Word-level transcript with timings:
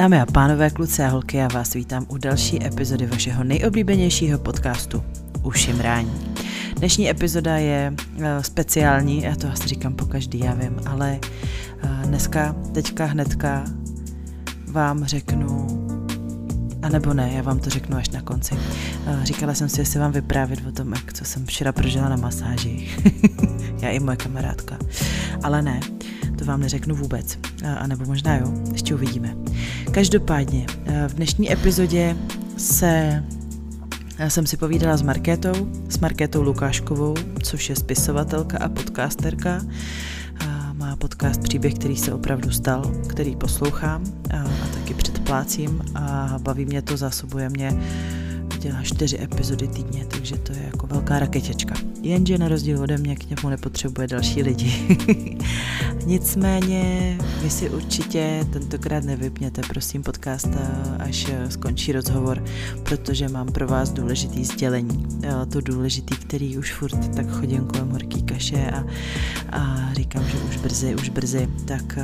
Dámy 0.00 0.20
a 0.20 0.26
pánové, 0.26 0.70
kluci 0.70 1.02
a 1.02 1.08
holky, 1.08 1.36
já 1.36 1.48
vás 1.48 1.74
vítám 1.74 2.06
u 2.08 2.16
další 2.16 2.66
epizody 2.66 3.06
vašeho 3.06 3.44
nejoblíbenějšího 3.44 4.38
podcastu 4.38 5.04
Ušim 5.42 5.80
rání. 5.80 6.34
Dnešní 6.76 7.10
epizoda 7.10 7.56
je 7.56 7.94
eh, 8.18 8.42
speciální, 8.42 9.22
já 9.22 9.36
to 9.36 9.48
asi 9.48 9.68
říkám 9.68 9.94
po 9.94 10.06
každý, 10.06 10.38
já 10.38 10.54
vím, 10.54 10.80
ale 10.86 11.18
eh, 11.82 11.88
dneska, 12.04 12.56
teďka 12.72 13.04
hnedka 13.04 13.64
vám 14.70 15.04
řeknu, 15.04 15.66
a 16.82 16.88
nebo 16.88 17.14
ne, 17.14 17.30
já 17.34 17.42
vám 17.42 17.58
to 17.58 17.70
řeknu 17.70 17.96
až 17.96 18.08
na 18.10 18.22
konci. 18.22 18.54
Eh, 19.06 19.20
říkala 19.22 19.54
jsem 19.54 19.68
si, 19.68 19.80
jestli 19.80 20.00
vám 20.00 20.12
vyprávět 20.12 20.66
o 20.66 20.72
tom, 20.72 20.92
jak 20.92 21.12
co 21.12 21.24
jsem 21.24 21.46
včera 21.46 21.72
prožila 21.72 22.08
na 22.08 22.16
masáži. 22.16 22.88
já 23.80 23.90
i 23.90 24.00
moje 24.00 24.16
kamarádka. 24.16 24.78
Ale 25.42 25.62
ne, 25.62 25.80
to 26.40 26.46
vám 26.46 26.60
neřeknu 26.60 26.94
vůbec. 26.94 27.38
A 27.78 27.86
nebo 27.86 28.04
možná 28.04 28.36
jo, 28.36 28.52
ještě 28.72 28.94
uvidíme. 28.94 29.36
Každopádně, 29.90 30.66
v 31.08 31.14
dnešní 31.14 31.52
epizodě 31.52 32.16
se 32.56 33.22
já 34.18 34.30
jsem 34.30 34.46
si 34.46 34.56
povídala 34.56 34.96
s 34.96 35.02
Markétou, 35.02 35.70
s 35.88 35.98
Markétou 35.98 36.42
Lukáškovou, 36.42 37.14
což 37.42 37.68
je 37.68 37.76
spisovatelka 37.76 38.58
a 38.58 38.68
podcasterka. 38.68 39.60
Má 40.72 40.96
podcast 40.96 41.42
Příběh, 41.42 41.74
který 41.74 41.96
se 41.96 42.12
opravdu 42.12 42.50
stal, 42.50 42.92
který 43.06 43.36
poslouchám 43.36 44.04
a, 44.30 44.36
a 44.40 44.66
taky 44.74 44.94
předplácím 44.94 45.82
a 45.94 46.38
baví 46.42 46.66
mě 46.66 46.82
to, 46.82 46.96
zásobuje 46.96 47.48
mě 47.48 47.80
dělá 48.60 48.82
čtyři 48.82 49.22
epizody 49.22 49.68
týdně, 49.68 50.06
takže 50.06 50.36
to 50.36 50.52
je 50.52 50.62
jako 50.62 50.86
velká 50.86 51.18
raketečka. 51.18 51.74
Jenže 52.02 52.38
na 52.38 52.48
rozdíl 52.48 52.82
ode 52.82 52.98
mě 52.98 53.16
k 53.16 53.30
němu 53.30 53.50
nepotřebuje 53.50 54.06
další 54.06 54.42
lidi. 54.42 54.98
Nicméně 56.06 57.16
vy 57.42 57.50
si 57.50 57.70
určitě 57.70 58.46
tentokrát 58.52 59.04
nevypněte, 59.04 59.62
prosím, 59.68 60.02
podcast, 60.02 60.48
eh, 60.52 60.96
až 60.98 61.26
eh, 61.32 61.50
skončí 61.50 61.92
rozhovor, 61.92 62.44
protože 62.82 63.28
mám 63.28 63.46
pro 63.52 63.66
vás 63.66 63.90
důležitý 63.90 64.44
sdělení. 64.44 65.06
Eh, 65.22 65.46
to 65.46 65.60
důležitý, 65.60 66.16
který 66.16 66.58
už 66.58 66.72
furt 66.72 67.14
tak 67.16 67.30
chodím 67.30 67.66
kolem 67.66 67.90
horký 67.90 68.22
kaše 68.22 68.70
a, 68.70 68.84
a 69.52 69.92
říkám, 69.94 70.24
že 70.28 70.38
už 70.38 70.56
brzy, 70.56 70.94
už 70.94 71.08
brzy, 71.08 71.48
tak 71.64 71.98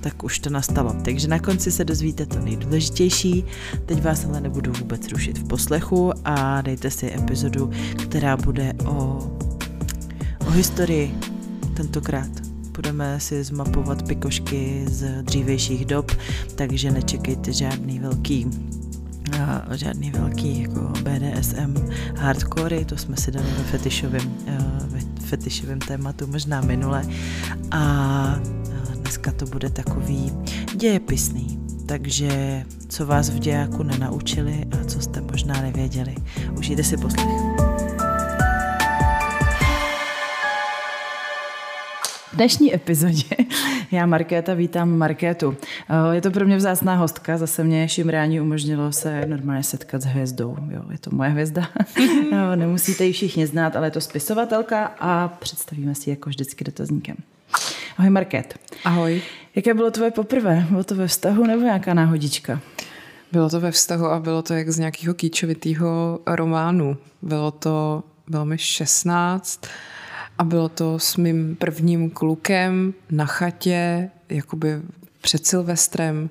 tak 0.00 0.24
už 0.24 0.38
to 0.38 0.50
nastalo. 0.50 0.94
Takže 1.04 1.28
na 1.28 1.38
konci 1.38 1.72
se 1.72 1.84
dozvíte 1.84 2.26
to 2.26 2.38
nejdůležitější. 2.38 3.44
Teď 3.86 4.02
vás 4.02 4.24
ale 4.24 4.40
nebudu 4.40 4.72
vůbec 4.72 5.08
rušit 5.08 5.38
v 5.38 5.48
poslechu 5.48 6.12
a 6.24 6.60
dejte 6.60 6.90
si 6.90 7.14
epizodu, 7.14 7.70
která 8.02 8.36
bude 8.36 8.72
o, 8.84 9.30
o 10.46 10.50
historii 10.50 11.14
tentokrát 11.74 12.48
budeme 12.78 13.20
si 13.20 13.44
zmapovat 13.44 14.02
pikošky 14.02 14.84
z 14.88 15.22
dřívějších 15.22 15.84
dob, 15.84 16.12
takže 16.54 16.90
nečekejte 16.90 17.52
žádný 17.52 17.98
velký 17.98 18.46
a 19.40 19.76
žádný 19.76 20.10
velký 20.10 20.62
jako 20.62 20.80
BDSM 20.80 21.74
hardcore, 22.16 22.84
to 22.84 22.96
jsme 22.96 23.16
si 23.16 23.30
dali 23.30 23.46
ve 23.46 25.00
fetišovém, 25.20 25.78
tématu 25.78 26.26
možná 26.26 26.60
minule 26.60 27.06
a 27.70 28.40
dneska 29.08 29.32
to 29.32 29.46
bude 29.46 29.70
takový 29.70 30.32
dějepisný, 30.74 31.58
takže 31.86 32.62
co 32.88 33.06
vás 33.06 33.30
v 33.30 33.38
dějáku 33.38 33.82
nenaučili 33.82 34.64
a 34.72 34.84
co 34.84 35.00
jste 35.00 35.20
možná 35.20 35.62
nevěděli. 35.62 36.14
Užijte 36.58 36.84
si 36.84 36.96
poslech. 36.96 37.26
V 42.32 42.36
dnešní 42.36 42.74
epizodě 42.74 43.36
já 43.90 44.06
Markéta 44.06 44.54
vítám 44.54 44.98
Markétu. 44.98 45.56
Eh, 45.90 46.14
je 46.14 46.20
to 46.20 46.30
pro 46.30 46.46
mě 46.46 46.56
vzácná 46.56 46.94
hostka, 46.94 47.38
zase 47.38 47.64
mě 47.64 47.88
šimrání 47.88 48.40
umožnilo 48.40 48.92
se 48.92 49.26
normálně 49.26 49.62
setkat 49.62 50.02
s 50.02 50.04
hvězdou. 50.04 50.56
Jo, 50.70 50.82
je 50.90 50.98
to 50.98 51.10
moje 51.12 51.30
hvězda. 51.30 51.68
No, 52.32 52.56
nemusíte 52.56 53.04
ji 53.04 53.12
všichni 53.12 53.46
znát, 53.46 53.76
ale 53.76 53.86
je 53.86 53.90
to 53.90 54.00
spisovatelka 54.00 54.94
a 55.00 55.28
představíme 55.28 55.94
si 55.94 56.10
jako 56.10 56.30
vždycky 56.30 56.64
dotazníkem. 56.64 57.16
Ahoj 57.98 58.10
Market. 58.10 58.58
Ahoj. 58.84 59.22
Jaké 59.54 59.74
bylo 59.74 59.90
tvoje 59.90 60.10
poprvé? 60.10 60.66
Bylo 60.70 60.84
to 60.84 60.94
ve 60.94 61.06
vztahu 61.06 61.46
nebo 61.46 61.62
nějaká 61.62 61.94
náhodička? 61.94 62.60
Bylo 63.32 63.50
to 63.50 63.60
ve 63.60 63.70
vztahu 63.70 64.06
a 64.06 64.20
bylo 64.20 64.42
to 64.42 64.54
jak 64.54 64.70
z 64.70 64.78
nějakého 64.78 65.14
kýčovitého 65.14 66.18
románu. 66.26 66.96
Bylo 67.22 67.50
to, 67.50 68.02
bylo 68.28 68.44
mi 68.44 68.58
16 68.58 69.60
a 70.38 70.44
bylo 70.44 70.68
to 70.68 70.98
s 70.98 71.16
mým 71.16 71.56
prvním 71.56 72.10
klukem 72.10 72.94
na 73.10 73.26
chatě, 73.26 74.10
jakoby 74.28 74.68
před 75.20 75.46
Silvestrem 75.46 76.30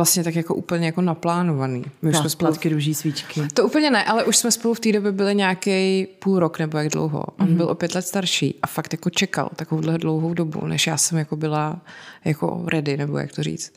vlastně 0.00 0.24
tak 0.24 0.34
jako 0.34 0.54
úplně 0.54 0.86
jako 0.86 1.00
naplánovaný. 1.00 1.84
My 2.02 2.10
už 2.10 2.16
jsme 2.16 2.30
spolu... 2.30 2.54
růží 2.70 2.94
svíčky. 2.94 3.42
To 3.54 3.64
úplně 3.64 3.90
ne, 3.90 4.04
ale 4.04 4.24
už 4.24 4.36
jsme 4.36 4.50
spolu 4.50 4.74
v 4.74 4.80
té 4.80 4.92
době 4.92 5.12
byli 5.12 5.34
nějaký 5.34 6.06
půl 6.18 6.38
rok 6.38 6.58
nebo 6.58 6.78
jak 6.78 6.88
dlouho. 6.88 7.24
On 7.38 7.46
mm-hmm. 7.46 7.56
byl 7.56 7.68
o 7.68 7.74
pět 7.74 7.94
let 7.94 8.02
starší 8.02 8.58
a 8.62 8.66
fakt 8.66 8.92
jako 8.92 9.10
čekal 9.10 9.50
takovouhle 9.56 9.98
dlouhou 9.98 10.34
dobu, 10.34 10.66
než 10.66 10.86
já 10.86 10.96
jsem 10.96 11.18
jako 11.18 11.36
byla 11.36 11.80
jako 12.24 12.64
ready, 12.66 12.96
nebo 12.96 13.18
jak 13.18 13.32
to 13.32 13.42
říct. 13.42 13.72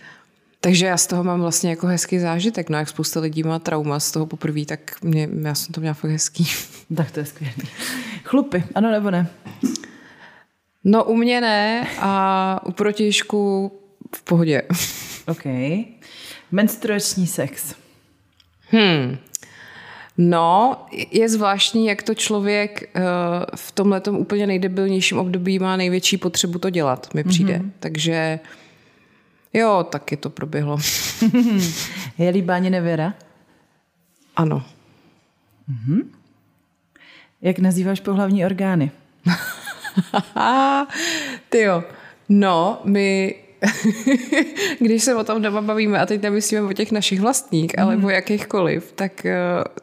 Takže 0.61 0.85
já 0.85 0.97
z 0.97 1.07
toho 1.07 1.23
mám 1.23 1.41
vlastně 1.41 1.69
jako 1.69 1.87
hezký 1.87 2.19
zážitek. 2.19 2.69
No 2.69 2.77
jak 2.77 2.89
spousta 2.89 3.19
lidí 3.19 3.43
má 3.43 3.59
trauma 3.59 3.99
z 3.99 4.11
toho 4.11 4.25
poprvé, 4.25 4.65
tak 4.65 4.95
mě, 5.01 5.29
já 5.41 5.55
jsem 5.55 5.73
to 5.73 5.81
měla 5.81 5.93
fakt 5.93 6.11
hezký. 6.11 6.47
Tak 6.95 7.11
to 7.11 7.19
je 7.19 7.25
skvělé. 7.25 7.53
Chlupy, 8.23 8.63
ano 8.75 8.91
nebo 8.91 9.11
ne? 9.11 9.27
No 10.83 11.03
u 11.03 11.15
mě 11.15 11.41
ne 11.41 11.87
a 11.99 12.61
u 12.65 12.71
protějšku 12.71 13.71
v 14.15 14.23
pohodě. 14.23 14.61
OK. 15.27 15.45
Menstruační 16.53 17.27
sex. 17.27 17.75
Hmm. 18.69 19.17
No, 20.17 20.77
je 21.11 21.29
zvláštní, 21.29 21.85
jak 21.85 22.03
to 22.03 22.13
člověk 22.13 22.91
uh, 22.95 23.01
v 23.55 23.71
tomhle 23.71 24.01
úplně 24.01 24.47
nejdebilnějším 24.47 25.17
období 25.17 25.59
má 25.59 25.77
největší 25.77 26.17
potřebu 26.17 26.59
to 26.59 26.69
dělat, 26.69 27.13
mi 27.13 27.23
přijde. 27.23 27.57
Mm-hmm. 27.57 27.71
Takže 27.79 28.39
jo, 29.53 29.85
taky 29.89 30.17
to 30.17 30.29
proběhlo. 30.29 30.77
je 32.17 32.29
líbání 32.29 32.69
nevěra? 32.69 33.13
Ano. 34.35 34.65
Mm-hmm. 35.69 36.03
Jak 37.41 37.59
nazýváš 37.59 37.99
pohlavní 37.99 38.45
orgány? 38.45 38.91
Ty 41.49 41.59
jo. 41.59 41.83
No, 42.29 42.81
my 42.83 43.35
když 44.79 45.03
se 45.03 45.15
o 45.15 45.23
tom 45.23 45.41
doma 45.41 45.61
bavíme, 45.61 45.99
a 45.99 46.05
teď 46.05 46.21
nemyslíme 46.21 46.61
o 46.61 46.73
těch 46.73 46.91
našich 46.91 47.21
vlastních, 47.21 47.79
ale 47.79 47.95
mm. 47.95 48.05
o 48.05 48.09
jakýchkoliv, 48.09 48.91
tak 48.95 49.25
eh, 49.25 49.35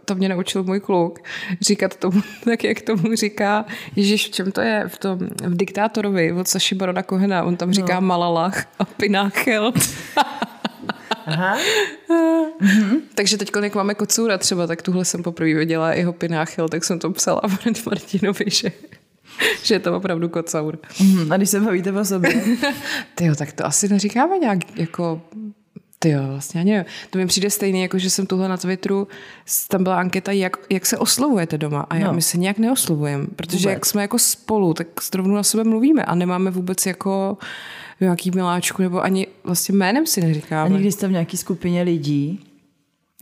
to 0.05 0.15
mě 0.15 0.29
naučil 0.29 0.65
můj 0.65 0.81
kluk 0.81 1.19
říkat 1.61 1.97
tomu, 1.97 2.23
tak 2.45 2.65
jak 2.65 2.81
tomu 2.81 3.15
říká, 3.15 3.65
Ježíš, 3.97 4.27
v 4.27 4.31
čem 4.31 4.53
to 4.53 4.61
je? 4.61 4.85
V 4.89 4.99
tom, 4.99 5.19
v 5.45 5.57
Diktátorovi 5.57 6.33
od 6.33 6.49
Saši 6.49 6.75
Barona 6.75 7.03
Kohena, 7.03 7.45
on 7.45 7.57
tam 7.57 7.73
říká 7.73 8.01
no. 8.01 8.07
Malalach 8.07 8.67
a 8.79 8.85
Pináchel. 8.85 9.73
Aha. 11.27 11.59
mm-hmm. 12.61 13.01
Takže 13.15 13.37
teď, 13.37 13.51
jak 13.63 13.75
máme 13.75 13.95
kocůra 13.95 14.39
třeba, 14.39 14.67
tak 14.67 14.83
tuhle 14.83 15.05
jsem 15.05 15.23
poprvé 15.23 15.55
viděla 15.55 15.93
jeho 15.93 16.13
Pináchel, 16.13 16.69
tak 16.69 16.85
jsem 16.85 16.99
to 16.99 17.11
psala 17.11 17.41
Martinovi, 17.87 18.45
že 18.47 18.73
že 19.63 19.75
je 19.75 19.79
to 19.79 19.97
opravdu 19.97 20.29
kocour. 20.29 20.79
Mm, 21.01 21.33
a 21.33 21.37
když 21.37 21.51
se 21.51 21.61
bavíte 21.61 21.93
o 21.93 22.05
sobě? 22.05 22.43
Ty 23.15 23.25
jo, 23.25 23.35
tak 23.35 23.53
to 23.53 23.67
asi 23.67 23.89
neříkáme 23.89 24.39
nějak 24.39 24.79
jako 24.79 25.21
ty 26.03 26.11
jo, 26.11 26.21
vlastně 26.29 26.61
ani 26.61 26.71
nevím. 26.71 26.87
To 27.11 27.19
mi 27.19 27.27
přijde 27.27 27.51
stejný, 27.51 27.83
jako 27.83 27.99
že 27.99 28.11
jsem 28.11 28.27
tuhle 28.27 28.49
na 28.49 28.57
Twitteru, 28.57 29.09
tam 29.69 29.83
byla 29.83 29.97
anketa, 29.97 30.33
jak, 30.33 30.57
jak 30.71 30.87
se 30.87 30.99
oslovujete 30.99 31.59
doma. 31.59 31.81
A 31.91 31.97
já, 31.97 32.07
no. 32.07 32.13
my 32.13 32.23
se 32.23 32.39
nějak 32.39 32.59
neoslovujeme, 32.59 33.27
protože 33.37 33.59
vůbec. 33.59 33.73
jak 33.73 33.87
jsme 33.87 34.03
jako 34.03 34.19
spolu, 34.19 34.75
tak 34.75 34.87
zrovna 35.11 35.35
na 35.35 35.43
sebe 35.43 35.65
mluvíme 35.65 36.05
a 36.05 36.15
nemáme 36.15 36.51
vůbec 36.51 36.87
jako 36.87 37.39
nějaký 38.01 38.31
miláčku, 38.31 38.83
nebo 38.83 39.03
ani 39.03 39.27
vlastně 39.45 39.75
jménem 39.75 40.07
si 40.07 40.21
neříkáme. 40.21 40.71
A 40.71 40.73
někdy 40.73 40.93
jste 40.93 41.09
v 41.09 41.13
nějaký 41.13 41.37
skupině 41.37 41.83
lidí? 41.83 42.41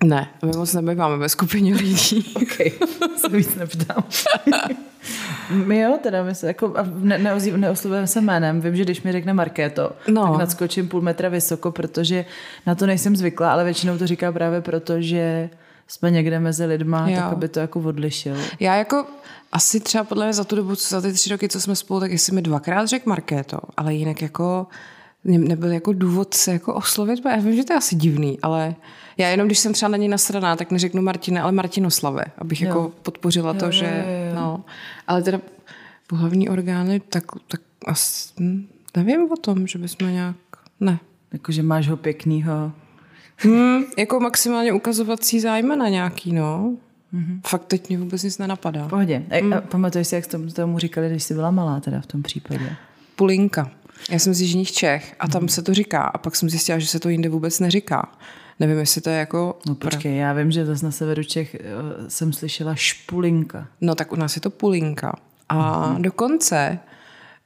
Ne, 0.04 0.28
my 0.44 0.52
moc 0.56 0.74
nebýváme 0.74 1.16
ve 1.16 1.28
skupině 1.28 1.74
lidí. 1.74 2.32
OK, 2.36 2.56
se 3.16 3.28
víc 3.28 3.54
neptám. 3.54 4.04
My 5.50 5.78
jo, 5.78 5.98
teda 6.02 6.22
my 6.22 6.34
se 6.34 6.46
jako 6.46 6.74
ne, 6.94 7.18
neozýv, 7.18 7.54
neoslovujeme 7.54 8.06
se 8.06 8.20
jménem. 8.20 8.60
Vím, 8.60 8.76
že 8.76 8.84
když 8.84 9.02
mi 9.02 9.12
řekne 9.12 9.32
Markéto, 9.32 9.92
no. 10.08 10.22
tak 10.22 10.38
nadskočím 10.38 10.88
půl 10.88 11.00
metra 11.00 11.28
vysoko, 11.28 11.70
protože 11.70 12.24
na 12.66 12.74
to 12.74 12.86
nejsem 12.86 13.16
zvyklá, 13.16 13.52
ale 13.52 13.64
většinou 13.64 13.98
to 13.98 14.06
říká 14.06 14.32
právě 14.32 14.60
proto, 14.60 15.00
že 15.00 15.50
jsme 15.88 16.10
někde 16.10 16.40
mezi 16.40 16.64
lidma, 16.64 17.08
jo. 17.08 17.16
tak 17.16 17.32
aby 17.32 17.48
to 17.48 17.60
jako 17.60 17.80
odlišil. 17.80 18.36
Já 18.60 18.76
jako 18.76 19.06
asi 19.52 19.80
třeba 19.80 20.04
podle 20.04 20.24
mě 20.26 20.32
za 20.32 20.44
tu 20.44 20.56
dobu, 20.56 20.74
za 20.74 21.00
ty 21.00 21.12
tři 21.12 21.30
roky, 21.30 21.48
co 21.48 21.60
jsme 21.60 21.76
spolu, 21.76 22.00
tak 22.00 22.10
jestli 22.10 22.34
mi 22.34 22.42
dvakrát 22.42 22.86
řekl 22.86 23.08
Markéto, 23.08 23.58
ale 23.76 23.94
jinak 23.94 24.22
jako 24.22 24.66
nebyl 25.28 25.72
jako 25.72 25.92
důvod 25.92 26.34
se 26.34 26.52
jako 26.52 26.74
oslovit, 26.74 27.24
já 27.24 27.36
vím, 27.36 27.56
že 27.56 27.64
to 27.64 27.72
je 27.72 27.76
asi 27.76 27.96
divný, 27.96 28.38
ale 28.42 28.74
já 29.16 29.28
jenom, 29.28 29.46
když 29.46 29.58
jsem 29.58 29.72
třeba 29.72 29.88
na 29.88 29.96
něj 29.96 30.08
nasraná, 30.08 30.56
tak 30.56 30.70
neřeknu 30.70 31.02
Martina, 31.02 31.42
ale 31.42 31.52
Martinoslave, 31.52 32.24
abych 32.38 32.60
jo. 32.60 32.68
jako 32.68 32.92
podpořila 33.02 33.52
jo, 33.52 33.60
to, 33.60 33.70
že, 33.70 34.04
jo, 34.06 34.28
jo. 34.28 34.34
no, 34.34 34.64
ale 35.06 35.22
teda 35.22 35.40
pohlavní 36.06 36.48
orgány, 36.48 37.00
tak, 37.00 37.24
tak 37.48 37.60
asi, 37.86 38.32
hm, 38.40 38.66
nevím 38.96 39.32
o 39.32 39.36
tom, 39.36 39.66
že 39.66 39.78
bychom 39.78 40.12
nějak, 40.12 40.36
ne. 40.80 40.98
Jakože 41.32 41.62
máš 41.62 41.88
ho 41.88 41.96
pěknýho 41.96 42.72
Hmm, 43.40 43.82
jako 43.98 44.20
maximálně 44.20 44.72
ukazovací 44.72 45.40
zájme 45.40 45.76
na 45.76 45.88
nějaký, 45.88 46.32
no. 46.32 46.76
Mm-hmm. 47.14 47.40
Fakt 47.46 47.64
teď 47.64 47.88
mě 47.88 47.98
vůbec 47.98 48.22
nic 48.22 48.38
nenapadá. 48.38 48.86
V 48.86 48.90
pohodě. 48.90 49.22
Mm. 49.42 49.52
A 49.52 49.60
pamatuješ 49.60 50.08
si, 50.08 50.14
jak 50.14 50.26
tomu, 50.26 50.50
tomu 50.50 50.78
říkali, 50.78 51.10
když 51.10 51.22
jsi 51.22 51.34
byla 51.34 51.50
malá 51.50 51.80
teda 51.80 52.00
v 52.00 52.06
tom 52.06 52.22
případě? 52.22 52.76
Pulinka. 53.16 53.70
Já 54.10 54.18
jsem 54.18 54.34
z 54.34 54.40
Jižních 54.40 54.72
Čech 54.72 55.14
a 55.20 55.28
tam 55.28 55.42
mm. 55.42 55.48
se 55.48 55.62
to 55.62 55.74
říká. 55.74 56.02
A 56.02 56.18
pak 56.18 56.36
jsem 56.36 56.50
zjistila, 56.50 56.78
že 56.78 56.86
se 56.86 57.00
to 57.00 57.08
jinde 57.08 57.28
vůbec 57.28 57.60
neříká. 57.60 58.12
Nevím, 58.60 58.78
jestli 58.78 59.00
to 59.00 59.10
je 59.10 59.18
jako... 59.18 59.58
No 59.66 59.74
počkej, 59.74 60.16
já 60.16 60.32
vím, 60.32 60.50
že 60.50 60.66
zase 60.66 60.84
na 60.84 60.90
severu 60.90 61.24
Čech 61.24 61.56
uh, 61.60 62.08
jsem 62.08 62.32
slyšela 62.32 62.74
špulinka. 62.74 63.66
No 63.80 63.94
tak 63.94 64.12
u 64.12 64.16
nás 64.16 64.36
je 64.36 64.40
to 64.40 64.50
pulinka. 64.50 65.12
A 65.48 65.56
mm-hmm. 65.56 66.00
dokonce 66.00 66.78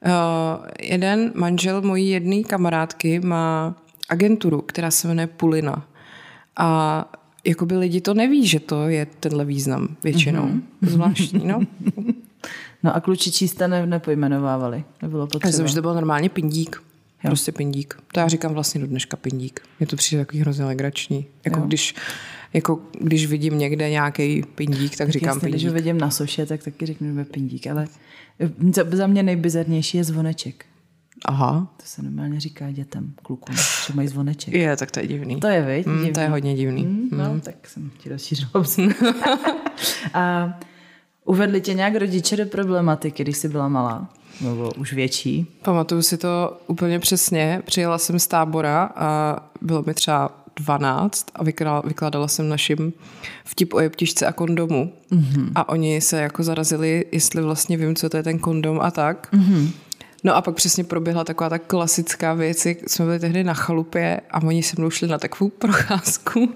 uh, 0.04 0.66
jeden 0.81 1.32
manžel 1.34 1.82
mojí 1.82 2.08
jedné 2.08 2.43
kamarádky 2.43 3.20
má 3.20 3.76
agenturu, 4.08 4.60
která 4.60 4.90
se 4.90 5.08
jmenuje 5.08 5.26
Pulina. 5.26 5.87
A 6.56 7.10
jakoby 7.44 7.76
lidi 7.76 8.00
to 8.00 8.14
neví, 8.14 8.46
že 8.46 8.60
to 8.60 8.88
je 8.88 9.06
tenhle 9.06 9.44
význam 9.44 9.96
většinou. 10.05 10.46
Mm-hmm. 10.46 10.88
Zvláštní, 10.88 11.46
no. 11.46 11.60
No 12.82 12.96
a 12.96 13.00
klučičí 13.00 13.49
jste 13.49 13.69
ne, 13.69 13.87
nepojmenovávali? 13.87 14.84
Nebylo 15.02 15.26
potřeba? 15.26 15.49
Já 15.49 15.56
jsem, 15.56 15.69
že 15.69 15.75
to 15.75 15.82
byl 15.82 15.94
normálně 15.94 16.29
pindík. 16.29 16.82
Jo. 17.25 17.31
Prostě 17.31 17.52
pindík. 17.52 17.94
To 18.14 18.20
já 18.20 18.29
říkám 18.29 18.55
vlastně 18.55 18.81
do 18.81 18.87
dneška 18.87 19.17
pindík. 19.17 19.61
Je 19.81 19.87
to 19.87 19.96
přijde 19.96 20.25
takový 20.25 20.40
hrozně 20.40 20.64
legrační. 20.64 21.26
Jako 21.44 21.61
když, 21.61 21.94
jako 22.52 22.81
když 23.00 23.26
vidím 23.26 23.58
někde 23.58 23.90
nějaký 23.90 24.43
pindík, 24.55 24.96
tak 24.96 25.11
říkám 25.11 25.29
Jestli, 25.29 25.40
pindík. 25.40 25.55
Když 25.55 25.69
ho 25.69 25.75
vidím 25.75 25.99
na 25.99 26.11
soše, 26.11 26.46
tak 26.46 26.62
taky 26.62 26.87
řeknu 26.87 27.25
pindík. 27.25 27.67
Ale 27.67 27.88
za 28.90 29.06
mě 29.06 29.23
nejbizarnější 29.23 29.96
je 29.96 30.05
zvoneček. 30.05 30.64
Aha. 31.25 31.73
To 31.76 31.82
se 31.87 32.02
normálně 32.02 32.40
říká 32.40 32.70
dětem, 32.70 33.14
klukům, 33.23 33.56
že 33.56 33.94
mají 33.94 34.08
zvoneček. 34.08 34.55
Je, 34.55 34.76
tak 34.76 34.90
to 34.90 35.00
je 35.00 35.06
divný. 35.06 35.40
To 35.40 35.46
je, 35.46 35.62
viď? 35.62 35.87
Mm, 35.87 36.12
to 36.12 36.20
je 36.20 36.29
hodně 36.29 36.55
divný. 36.55 36.82
Mm, 36.82 37.08
no, 37.12 37.34
mm. 37.34 37.40
tak 37.40 37.69
jsem 37.69 37.90
ti 37.99 38.08
rozšířila 38.08 38.50
A 40.14 40.55
uvedli 41.24 41.60
tě 41.60 41.74
nějak 41.74 41.94
rodiče 41.94 42.36
do 42.36 42.46
problematiky, 42.46 43.22
když 43.22 43.36
jsi 43.36 43.48
byla 43.48 43.69
malá? 43.69 44.08
Nebo 44.40 44.70
už 44.78 44.92
větší? 44.92 45.46
Pamatuju 45.62 46.02
si 46.02 46.16
to 46.16 46.60
úplně 46.66 46.98
přesně. 46.98 47.62
Přijela 47.64 47.98
jsem 47.98 48.19
z 48.19 48.26
tábora 48.26 48.90
a 48.96 49.38
bylo 49.60 49.82
mi 49.86 49.94
třeba 49.94 50.30
12 50.56 51.26
a 51.34 51.42
vykládala 51.84 52.28
jsem 52.28 52.48
našim 52.48 52.92
vtip 53.44 53.74
o 53.74 53.80
jeptišce 53.80 54.26
a 54.26 54.32
kondomu. 54.32 54.92
Mm-hmm. 55.12 55.52
A 55.54 55.69
oni 55.69 56.00
se 56.00 56.20
jako 56.20 56.42
zarazili, 56.42 57.04
jestli 57.12 57.42
vlastně 57.42 57.76
vím, 57.76 57.94
co 57.94 58.08
to 58.08 58.16
je 58.16 58.22
ten 58.22 58.38
kondom 58.38 58.80
a 58.80 58.90
tak. 58.90 59.28
Mm-hmm. 59.32 59.70
No 60.24 60.36
a 60.36 60.42
pak 60.42 60.54
přesně 60.54 60.84
proběhla 60.84 61.24
taková 61.24 61.50
ta 61.50 61.58
klasická 61.58 62.34
věc, 62.34 62.66
jsme 62.66 63.04
byli 63.04 63.19
tehdy 63.19 63.44
na 63.44 63.54
chalupě 63.54 64.20
a 64.30 64.42
oni 64.42 64.62
se 64.62 64.76
mnou 64.78 64.90
šli 64.90 65.08
na 65.08 65.19
takovou 65.19 65.50
procházku 65.58 66.54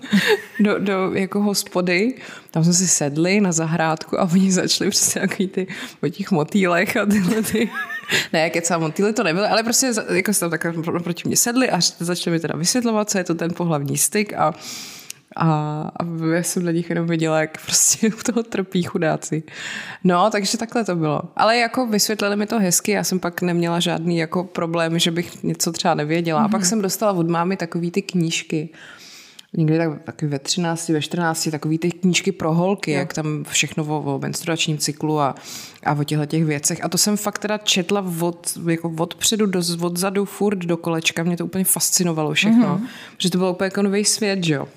do, 0.60 0.78
do 0.78 1.12
jako 1.14 1.42
hospody. 1.42 2.14
Tam 2.50 2.64
jsme 2.64 2.72
si 2.72 2.88
sedli 2.88 3.40
na 3.40 3.52
zahrádku 3.52 4.20
a 4.20 4.28
oni 4.32 4.52
začali 4.52 4.90
přesně 4.90 5.20
takový 5.20 5.48
ty 5.48 5.66
o 6.02 6.08
těch 6.08 6.30
motýlech 6.30 6.96
a 6.96 7.06
tyhle 7.06 7.42
ty 7.42 7.70
ne, 8.32 8.50
kecá 8.50 8.78
motýly 8.78 9.12
to 9.12 9.22
nebyly, 9.22 9.46
ale 9.46 9.62
prostě 9.62 9.92
jako 10.12 10.32
se 10.32 10.40
tam 10.40 10.50
tak 10.50 10.66
proti 11.02 11.22
mě 11.28 11.36
sedli 11.36 11.70
a 11.70 11.80
začali 11.98 12.36
mi 12.36 12.40
teda 12.40 12.56
vysvětlovat, 12.56 13.10
co 13.10 13.18
je 13.18 13.24
to 13.24 13.34
ten 13.34 13.50
pohlavní 13.54 13.98
styk 13.98 14.32
a 14.32 14.54
a, 15.36 15.46
a 16.00 16.04
já 16.34 16.42
jsem 16.42 16.64
na 16.64 16.72
nich 16.72 16.90
jenom 16.90 17.06
viděla, 17.06 17.40
jak 17.40 17.62
prostě 17.64 18.08
u 18.08 18.32
toho 18.32 18.42
trpí 18.42 18.82
chudáci. 18.82 19.42
No, 20.04 20.30
takže 20.30 20.58
takhle 20.58 20.84
to 20.84 20.96
bylo. 20.96 21.22
Ale 21.36 21.56
jako 21.56 21.86
vysvětlili 21.86 22.36
mi 22.36 22.46
to 22.46 22.58
hezky, 22.58 22.92
já 22.92 23.04
jsem 23.04 23.20
pak 23.20 23.42
neměla 23.42 23.80
žádný 23.80 24.18
jako 24.18 24.44
problém, 24.44 24.98
že 24.98 25.10
bych 25.10 25.42
něco 25.42 25.72
třeba 25.72 25.94
nevěděla. 25.94 26.40
Mm-hmm. 26.40 26.44
A 26.44 26.48
pak 26.48 26.60
mhm. 26.60 26.68
jsem 26.68 26.82
dostala 26.82 27.12
od 27.12 27.28
mámy 27.28 27.56
takový 27.56 27.90
ty 27.90 28.02
knížky, 28.02 28.68
někdy 29.52 29.78
tak, 29.78 30.02
taky 30.02 30.26
ve 30.26 30.38
13, 30.38 30.88
ve 30.88 31.02
14, 31.02 31.48
takový 31.50 31.78
ty 31.78 31.90
knížky 31.90 32.32
pro 32.32 32.54
holky, 32.54 32.92
jo. 32.92 32.98
jak 32.98 33.14
tam 33.14 33.44
všechno 33.44 33.84
o, 33.84 34.14
o 34.14 34.18
menstruačním 34.18 34.78
cyklu 34.78 35.20
a, 35.20 35.34
a 35.84 35.92
o 35.92 36.04
těchto 36.04 36.26
těch 36.26 36.44
věcech. 36.44 36.84
A 36.84 36.88
to 36.88 36.98
jsem 36.98 37.16
fakt 37.16 37.38
teda 37.38 37.58
četla 37.58 38.04
od, 38.20 38.58
jako 38.68 38.92
odpředu 38.98 39.46
do 39.46 39.60
odzadu, 39.80 40.24
furt 40.24 40.58
do 40.58 40.76
kolečka. 40.76 41.22
Mě 41.22 41.36
to 41.36 41.44
úplně 41.44 41.64
fascinovalo 41.64 42.32
všechno. 42.32 42.78
Mm-hmm. 42.78 42.88
Že 43.18 43.30
to 43.30 43.38
bylo 43.38 43.52
úplně 43.52 43.66
jako 43.66 43.82
nový 43.82 44.04
svět, 44.04 44.44
že 44.44 44.54
jo 44.54 44.68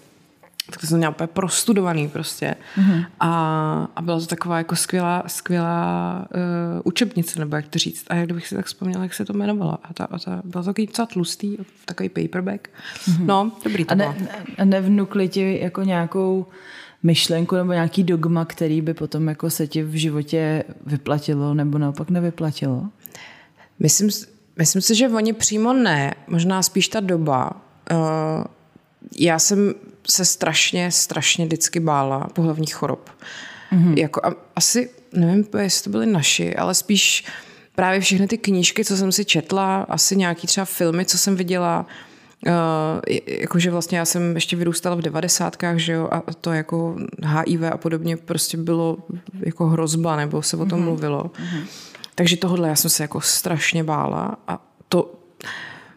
tak 0.69 0.81
to 0.81 0.88
jsem 0.88 0.98
měla 0.98 1.12
úplně 1.12 1.27
prostudovaný 1.27 2.07
prostě. 2.07 2.56
Mm-hmm. 2.77 3.06
A, 3.19 3.88
a 3.95 4.01
byla 4.01 4.19
to 4.19 4.25
taková 4.25 4.57
jako 4.57 4.75
skvělá, 4.75 5.24
skvělá 5.27 6.25
uh, 6.36 6.81
učebnice, 6.83 7.39
nebo 7.39 7.56
jak 7.56 7.68
to 7.68 7.80
říct. 7.80 8.06
A 8.10 8.16
jak 8.16 8.25
kdybych 8.25 8.48
si 8.48 8.56
tak 8.56 8.66
vzpomněla, 8.66 9.04
jak 9.04 9.13
se 9.13 9.25
to 9.25 9.33
jmenovala. 9.33 9.80
A 9.83 9.94
ta, 9.94 10.04
a 10.04 10.19
ta 10.19 10.42
byla 10.44 10.63
to 10.63 10.69
takový 10.69 10.88
docela 10.88 11.06
tlustý, 11.06 11.57
takový 11.86 12.10
paperback. 12.10 12.68
Mm-hmm. 12.68 13.25
No, 13.25 13.51
dobrý 13.63 13.86
to 13.86 13.92
a 13.92 13.95
ne, 13.95 14.16
ne, 14.57 14.66
nevnukli 14.66 15.27
ti 15.30 15.60
jako 15.62 15.83
nějakou 15.83 16.45
myšlenku 17.04 17.56
nebo 17.56 17.74
nějaký 17.74 18.04
dogma, 18.04 18.45
který 18.45 18.81
by 18.81 18.94
potom 18.94 19.27
jako 19.27 19.50
se 19.50 19.68
ti 19.68 19.83
v 19.83 19.94
životě 19.94 20.63
vyplatilo 20.86 21.54
nebo 21.54 21.77
naopak 21.77 22.10
nevyplatilo? 22.10 22.86
Myslím, 23.80 24.10
myslím 24.57 24.81
si, 24.81 24.95
že 24.95 25.10
oni 25.10 25.33
přímo 25.33 25.74
ne. 25.74 26.13
Možná 26.27 26.62
spíš 26.62 26.88
ta 26.88 27.00
doba. 27.00 27.51
Uh, 27.92 27.98
já 29.19 29.39
jsem 29.39 29.74
se 30.10 30.26
strašně, 30.26 30.92
strašně 30.92 31.46
vždycky 31.46 31.80
bála 31.80 32.28
pohlavních 32.34 32.76
chorob. 32.76 33.10
Mm-hmm. 33.74 33.98
Jako, 33.98 34.26
a, 34.26 34.36
asi, 34.56 34.90
nevím, 35.14 35.46
jestli 35.58 35.84
to 35.84 35.90
byly 35.90 36.06
naši, 36.06 36.56
ale 36.56 36.74
spíš 36.74 37.26
právě 37.76 38.00
všechny 38.00 38.28
ty 38.28 38.38
knížky, 38.38 38.86
co 38.86 38.98
jsem 38.98 39.12
si 39.12 39.26
četla, 39.26 39.86
asi 39.90 40.16
nějaký 40.16 40.48
třeba 40.48 40.66
filmy, 40.66 41.06
co 41.06 41.18
jsem 41.18 41.36
viděla, 41.36 41.86
Uh, 42.48 43.18
jakože 43.28 43.72
vlastně 43.72 43.98
já 43.98 44.06
jsem 44.06 44.36
ještě 44.36 44.56
vyrůstala 44.56 44.96
v 44.96 45.02
devadesátkách, 45.02 45.78
že 45.78 45.94
jo, 45.94 46.10
a 46.12 46.34
to 46.42 46.54
jako 46.54 46.96
HIV 47.24 47.62
a 47.72 47.78
podobně 47.78 48.18
prostě 48.18 48.58
bylo 48.58 48.98
jako 49.40 49.66
hrozba, 49.68 50.16
nebo 50.16 50.42
se 50.42 50.58
o 50.58 50.66
tom 50.66 50.80
mm-hmm. 50.80 50.84
mluvilo. 50.84 51.24
Mm-hmm. 51.24 51.64
Takže 52.16 52.38
tohle 52.38 52.70
já 52.70 52.76
jsem 52.76 52.90
se 52.90 53.04
jako 53.04 53.22
strašně 53.22 53.84
bála 53.84 54.38
a 54.48 54.66
to 54.90 55.14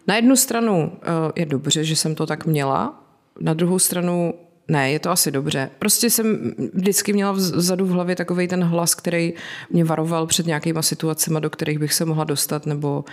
na 0.06 0.17
jednu 0.17 0.37
stranu 0.37 0.93
uh, 0.93 1.32
je 1.37 1.47
dobře, 1.47 1.85
že 1.85 1.97
jsem 1.97 2.14
to 2.14 2.26
tak 2.26 2.47
měla, 2.47 3.01
na 3.42 3.54
druhou 3.54 3.78
stranu 3.78 4.34
ne, 4.68 4.92
je 4.92 4.98
to 4.98 5.10
asi 5.10 5.30
dobře. 5.30 5.70
Prostě 5.78 6.10
jsem 6.10 6.54
vždycky 6.74 7.12
měla 7.12 7.32
vzadu 7.32 7.86
v 7.86 7.90
hlavě 7.90 8.16
takový 8.16 8.48
ten 8.48 8.64
hlas, 8.64 8.94
který 8.94 9.32
mě 9.70 9.84
varoval 9.84 10.26
před 10.26 10.46
nějakýma 10.46 10.82
situacemi, 10.82 11.40
do 11.40 11.50
kterých 11.50 11.78
bych 11.78 11.94
se 11.94 12.04
mohla 12.04 12.25
dostat, 12.25 12.66
nebo 12.66 13.04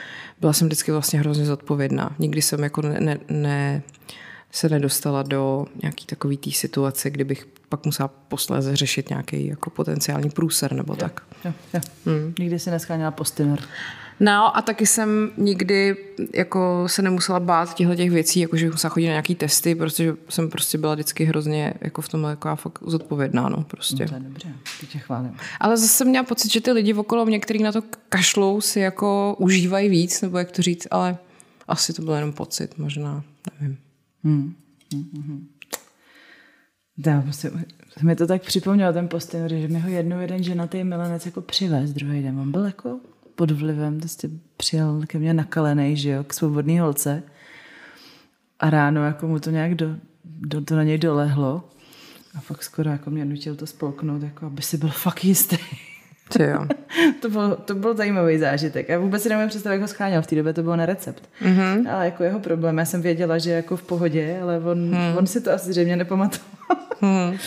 byla 0.41 0.53
jsem 0.53 0.67
vždycky 0.67 0.91
vlastně 0.91 1.19
hrozně 1.19 1.45
zodpovědná. 1.45 2.15
Nikdy 2.19 2.41
jsem 2.41 2.63
jako 2.63 2.81
ne, 2.81 3.00
ne, 3.00 3.17
ne 3.29 3.81
se 4.51 4.69
nedostala 4.69 5.24
do 5.24 5.65
nějaký 5.81 6.05
takový 6.05 6.38
té 6.38 6.51
situace, 6.51 7.09
kdy 7.09 7.24
bych 7.24 7.48
pak 7.69 7.86
musela 7.86 8.07
posléze 8.07 8.75
řešit 8.75 9.09
nějaký 9.09 9.48
jako 9.48 9.69
potenciální 9.69 10.29
průser 10.29 10.74
nebo 10.74 10.93
jo, 10.93 10.98
tak. 10.98 11.21
Jo, 11.45 11.53
jo. 11.74 11.81
Hmm. 12.05 12.33
Nikdy 12.39 12.59
se 12.59 12.71
nescháněla 12.71 13.12
postiner. 13.12 13.59
No 14.19 14.57
a 14.57 14.61
taky 14.61 14.85
jsem 14.85 15.31
nikdy 15.38 15.97
jako 16.33 16.83
se 16.88 17.01
nemusela 17.01 17.39
bát 17.39 17.73
těchto 17.73 17.95
těch 17.95 18.11
věcí, 18.11 18.39
jako 18.39 18.57
že 18.57 18.69
musela 18.69 18.91
chodit 18.91 19.05
na 19.05 19.11
nějaký 19.11 19.35
testy, 19.35 19.75
protože 19.75 20.13
jsem 20.29 20.49
prostě 20.49 20.77
byla 20.77 20.93
vždycky 20.93 21.25
hrozně 21.25 21.73
jako 21.81 22.01
v 22.01 22.09
tom 22.09 22.23
jako 22.23 22.55
fakt 22.55 22.79
zodpovědná, 22.85 23.49
no 23.49 23.63
prostě. 23.63 24.03
No, 24.03 24.09
to 24.09 24.15
je 24.15 24.19
dobře, 24.19 24.53
ty 24.79 24.88
tě 24.88 24.99
chválím. 24.99 25.38
Ale 25.59 25.77
zase 25.77 25.93
jsem 25.93 26.07
měla 26.07 26.23
pocit, 26.23 26.51
že 26.51 26.61
ty 26.61 26.71
lidi 26.71 26.93
okolo 26.93 27.25
mě, 27.25 27.39
kteří 27.39 27.63
na 27.63 27.71
to 27.71 27.81
kašlou, 28.09 28.61
si 28.61 28.79
jako 28.79 29.35
užívají 29.39 29.89
víc, 29.89 30.21
nebo 30.21 30.38
jak 30.38 30.51
to 30.51 30.61
říct, 30.61 30.88
ale 30.91 31.17
asi 31.67 31.93
to 31.93 32.01
byl 32.01 32.13
jenom 32.13 32.33
pocit, 32.33 32.77
možná, 32.77 33.23
nevím. 33.59 33.77
Hmm. 34.23 34.53
Mm-hmm. 34.93 35.39
Dá, 36.97 37.21
prostě, 37.21 37.51
mi 38.01 38.15
to 38.15 38.27
tak 38.27 38.41
připomnělo 38.41 38.93
ten 38.93 39.07
postin, 39.07 39.49
že 39.49 39.67
mi 39.67 39.79
ho 39.79 39.89
jednou 39.89 40.19
jeden 40.19 40.43
ženatý 40.43 40.83
milenec 40.83 41.25
jako 41.25 41.41
přivez 41.41 41.93
druhý 41.93 42.23
den. 42.23 42.39
On 42.39 42.51
byl 42.51 42.65
jako 42.65 42.99
pod 43.39 43.51
vlivem, 43.51 44.00
prostě 44.00 44.29
přijel 44.58 45.01
ke 45.08 45.19
mně 45.19 45.34
nakalený, 45.34 45.98
že 45.98 46.10
jo, 46.10 46.24
k 46.24 46.34
svobodný 46.34 46.79
holce. 46.79 47.24
A 48.60 48.69
ráno 48.69 49.05
jako 49.05 49.27
mu 49.27 49.39
to 49.39 49.50
nějak 49.50 49.75
do, 49.75 49.96
do, 50.25 50.62
to 50.62 50.75
na 50.75 50.84
něj 50.84 50.98
dolehlo. 50.98 51.69
A 52.36 52.39
fakt 52.39 52.63
skoro 52.63 52.89
jako 52.89 53.10
mě 53.10 53.25
nutil 53.25 53.55
to 53.55 53.67
spolknout, 53.67 54.24
jako 54.24 54.46
aby 54.46 54.62
si 54.62 54.77
byl 54.77 54.89
fakt 54.89 55.25
jistý. 55.25 55.58
Jo. 56.39 56.67
to, 57.22 57.29
byl, 57.29 57.55
to 57.55 57.75
byl 57.75 57.96
zajímavý 57.96 58.38
zážitek. 58.38 58.89
Já 58.89 59.00
vůbec 59.00 59.24
si 59.24 59.29
nemůžu 59.29 59.48
představit, 59.50 59.75
jak 59.75 59.81
ho 59.81 59.88
scháněl. 59.88 60.22
V 60.22 60.27
té 60.27 60.36
době 60.36 60.53
to 60.53 60.63
bylo 60.63 60.75
na 60.75 60.86
recept. 60.86 61.29
Mm-hmm. 61.41 61.93
Ale 61.93 62.05
jako 62.05 62.24
jeho 62.24 62.39
problém, 62.39 62.77
já 62.77 62.86
jsem 62.86 63.01
věděla, 63.01 63.38
že 63.38 63.51
jako 63.51 63.77
v 63.77 63.84
pohodě, 63.84 64.39
ale 64.41 64.60
on, 64.60 64.79
mm. 64.79 65.17
on 65.17 65.27
si 65.27 65.41
to 65.41 65.51
asi 65.51 65.69
zřejmě 65.69 65.96
nepamatoval. 65.96 66.48
mm. 67.01 67.38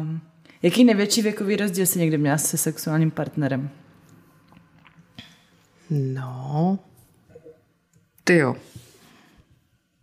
um, 0.00 0.20
jaký 0.62 0.84
největší 0.84 1.22
věkový 1.22 1.56
rozdíl 1.56 1.86
si 1.86 1.98
někdy 1.98 2.18
měla 2.18 2.38
se 2.38 2.56
sexuálním 2.56 3.10
partnerem? 3.10 3.70
No, 5.90 6.78
ty 8.24 8.36
jo. 8.36 8.56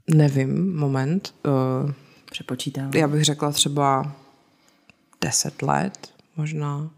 Nevím, 0.08 0.78
moment. 0.78 1.34
Uh, 1.46 1.92
Přepočítám. 2.32 2.92
Já 2.94 3.08
bych 3.08 3.24
řekla 3.24 3.52
třeba 3.52 4.16
deset 5.22 5.62
let, 5.62 6.14
možná. 6.36 6.90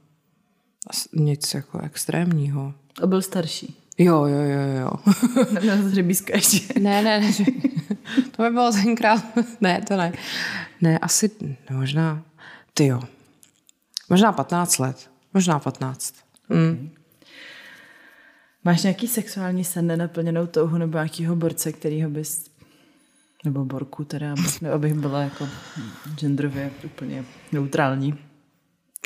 Nic 1.14 1.54
jako 1.54 1.80
extrémního. 1.80 2.74
A 3.04 3.08
byl 3.08 3.22
starší? 3.22 3.76
Jo, 3.98 4.26
jo, 4.26 4.42
jo, 4.42 4.60
jo. 4.82 4.92
Na 5.68 5.76
hřebízka 5.76 6.36
ještě. 6.36 6.80
ne, 6.80 7.02
ne, 7.02 7.20
ne. 7.20 7.32
to 8.32 8.44
by 8.44 8.50
bylo 8.50 8.72
tenkrát. 8.72 9.24
ne, 9.62 9.82
to 9.88 9.98
ne. 9.98 10.14
Ne, 10.82 11.00
asi 11.00 11.30
možná, 11.72 12.24
ty 12.74 12.86
jo. 12.86 13.00
Možná 14.10 14.32
15 14.32 14.78
let. 14.78 15.10
Možná 15.34 15.60
15. 15.60 16.16
Mm. 16.50 16.90
Máš 18.64 18.84
nějaký 18.84 19.08
sexuální 19.08 19.64
sen 19.64 19.88
nenaplněnou 19.88 20.48
touhu 20.48 20.78
nebo 20.78 20.98
nějakýho 20.98 21.36
borce, 21.36 21.72
kterýho 21.72 22.10
bys 22.10 22.50
nebo 23.46 23.66
borku 23.66 24.04
teda, 24.04 24.36
abych 24.74 24.94
byla 24.94 25.22
jako 25.22 25.48
genderově 26.16 26.72
úplně 26.86 27.26
neutrální. 27.52 28.20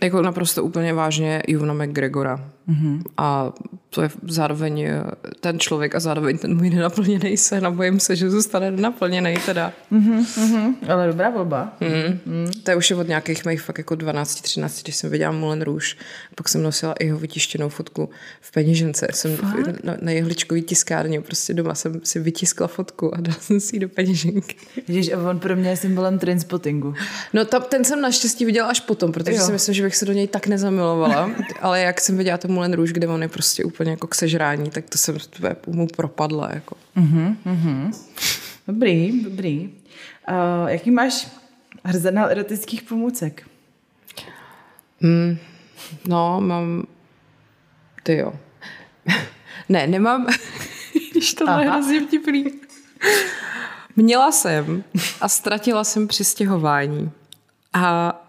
Jako 0.03 0.21
naprosto 0.21 0.63
úplně 0.63 0.93
vážně 0.93 1.41
Ivona 1.47 1.73
McGregora. 1.73 2.51
Mm-hmm. 2.69 3.01
A 3.17 3.53
to 3.89 4.01
je 4.01 4.09
zároveň 4.27 4.81
eh, 4.81 5.03
ten 5.39 5.59
člověk 5.59 5.95
a 5.95 5.99
zároveň 5.99 6.37
ten 6.37 6.57
můj 6.57 6.69
nenaplněný 6.69 7.37
sen 7.37 7.67
a 7.67 7.71
bojím 7.71 7.99
se, 7.99 8.15
že 8.15 8.29
zůstane 8.29 8.71
nenaplněný 8.71 9.35
teda. 9.45 9.73
Mm-hmm, 9.91 10.19
mm-hmm. 10.19 10.75
Ale 10.89 11.07
dobrá 11.07 11.29
volba. 11.29 11.77
Mm. 11.79 12.19
Mm. 12.33 12.51
To 12.63 12.71
je 12.71 12.77
už 12.77 12.91
od 12.91 13.07
nějakých 13.07 13.45
mých 13.45 13.61
fakt 13.61 13.77
jako 13.77 13.95
12-13, 13.95 14.83
když 14.83 14.95
jsem 14.95 15.09
viděla 15.09 15.31
Moulin 15.31 15.61
Rouge. 15.61 15.95
Pak 16.35 16.49
jsem 16.49 16.63
nosila 16.63 16.93
i 16.93 17.05
jeho 17.05 17.19
vytištěnou 17.19 17.69
fotku 17.69 18.09
v 18.41 18.51
peněžence. 18.51 19.07
Jsem 19.13 19.37
na, 19.83 19.95
na 20.01 20.11
jehličkový 20.11 20.61
tiskárně, 20.61 21.21
prostě 21.21 21.53
doma 21.53 21.75
jsem 21.75 22.01
si 22.03 22.19
vytiskla 22.19 22.67
fotku 22.67 23.15
a 23.15 23.21
dala 23.21 23.37
jsem 23.39 23.59
si 23.59 23.75
ji 23.75 23.79
do 23.79 23.89
peněženky. 23.89 24.55
Vidíš, 24.87 25.13
a 25.13 25.29
on 25.29 25.39
pro 25.39 25.55
mě 25.55 25.69
je 25.69 25.77
symbolem 25.77 26.19
trainspottingu. 26.19 26.93
No 27.33 27.45
ta, 27.45 27.59
ten 27.59 27.83
jsem 27.83 28.01
naštěstí 28.01 28.45
viděla 28.45 28.67
až 28.67 28.79
potom, 28.79 29.11
protože 29.11 29.37
jo. 29.37 29.45
si 29.45 29.51
myslím, 29.51 29.75
že 29.75 29.83
bych 29.83 29.95
se 29.95 30.05
do 30.05 30.13
něj 30.13 30.27
tak 30.27 30.47
nezamilovala. 30.47 31.31
ale 31.61 31.81
jak 31.81 32.01
jsem 32.01 32.17
viděla 32.17 32.37
to 32.37 32.47
Moulin 32.53 32.73
Rouge, 32.73 32.93
kde 32.93 33.07
on 33.07 33.21
je 33.21 33.27
prostě 33.27 33.63
úplně 33.63 33.91
jako 33.91 34.07
k 34.07 34.15
sežrání, 34.15 34.69
tak 34.69 34.89
to 34.89 34.97
jsem 34.97 35.17
mu 35.67 35.87
propadla. 35.87 36.49
Jako. 36.53 36.75
Uh-huh, 36.97 37.35
uh-huh. 37.45 37.91
Dobrý, 38.67 39.23
dobrý. 39.23 39.69
Uh, 40.29 40.69
jaký 40.69 40.91
máš 40.91 41.27
arzenál 41.83 42.29
erotických 42.29 42.83
pomůcek? 42.83 43.47
Hmm, 45.01 45.37
no, 46.07 46.41
mám... 46.41 46.83
Ty 48.03 48.17
jo. 48.17 48.33
ne, 49.69 49.87
nemám... 49.87 50.27
Když 51.11 51.33
to 51.33 51.49
je 51.49 51.69
hrozně 51.69 52.07
vtipný. 52.07 52.45
Měla 53.95 54.31
jsem 54.31 54.83
a 55.21 55.29
ztratila 55.29 55.83
jsem 55.83 56.07
při 56.07 56.23
stěhování. 56.23 57.11
A 57.73 58.19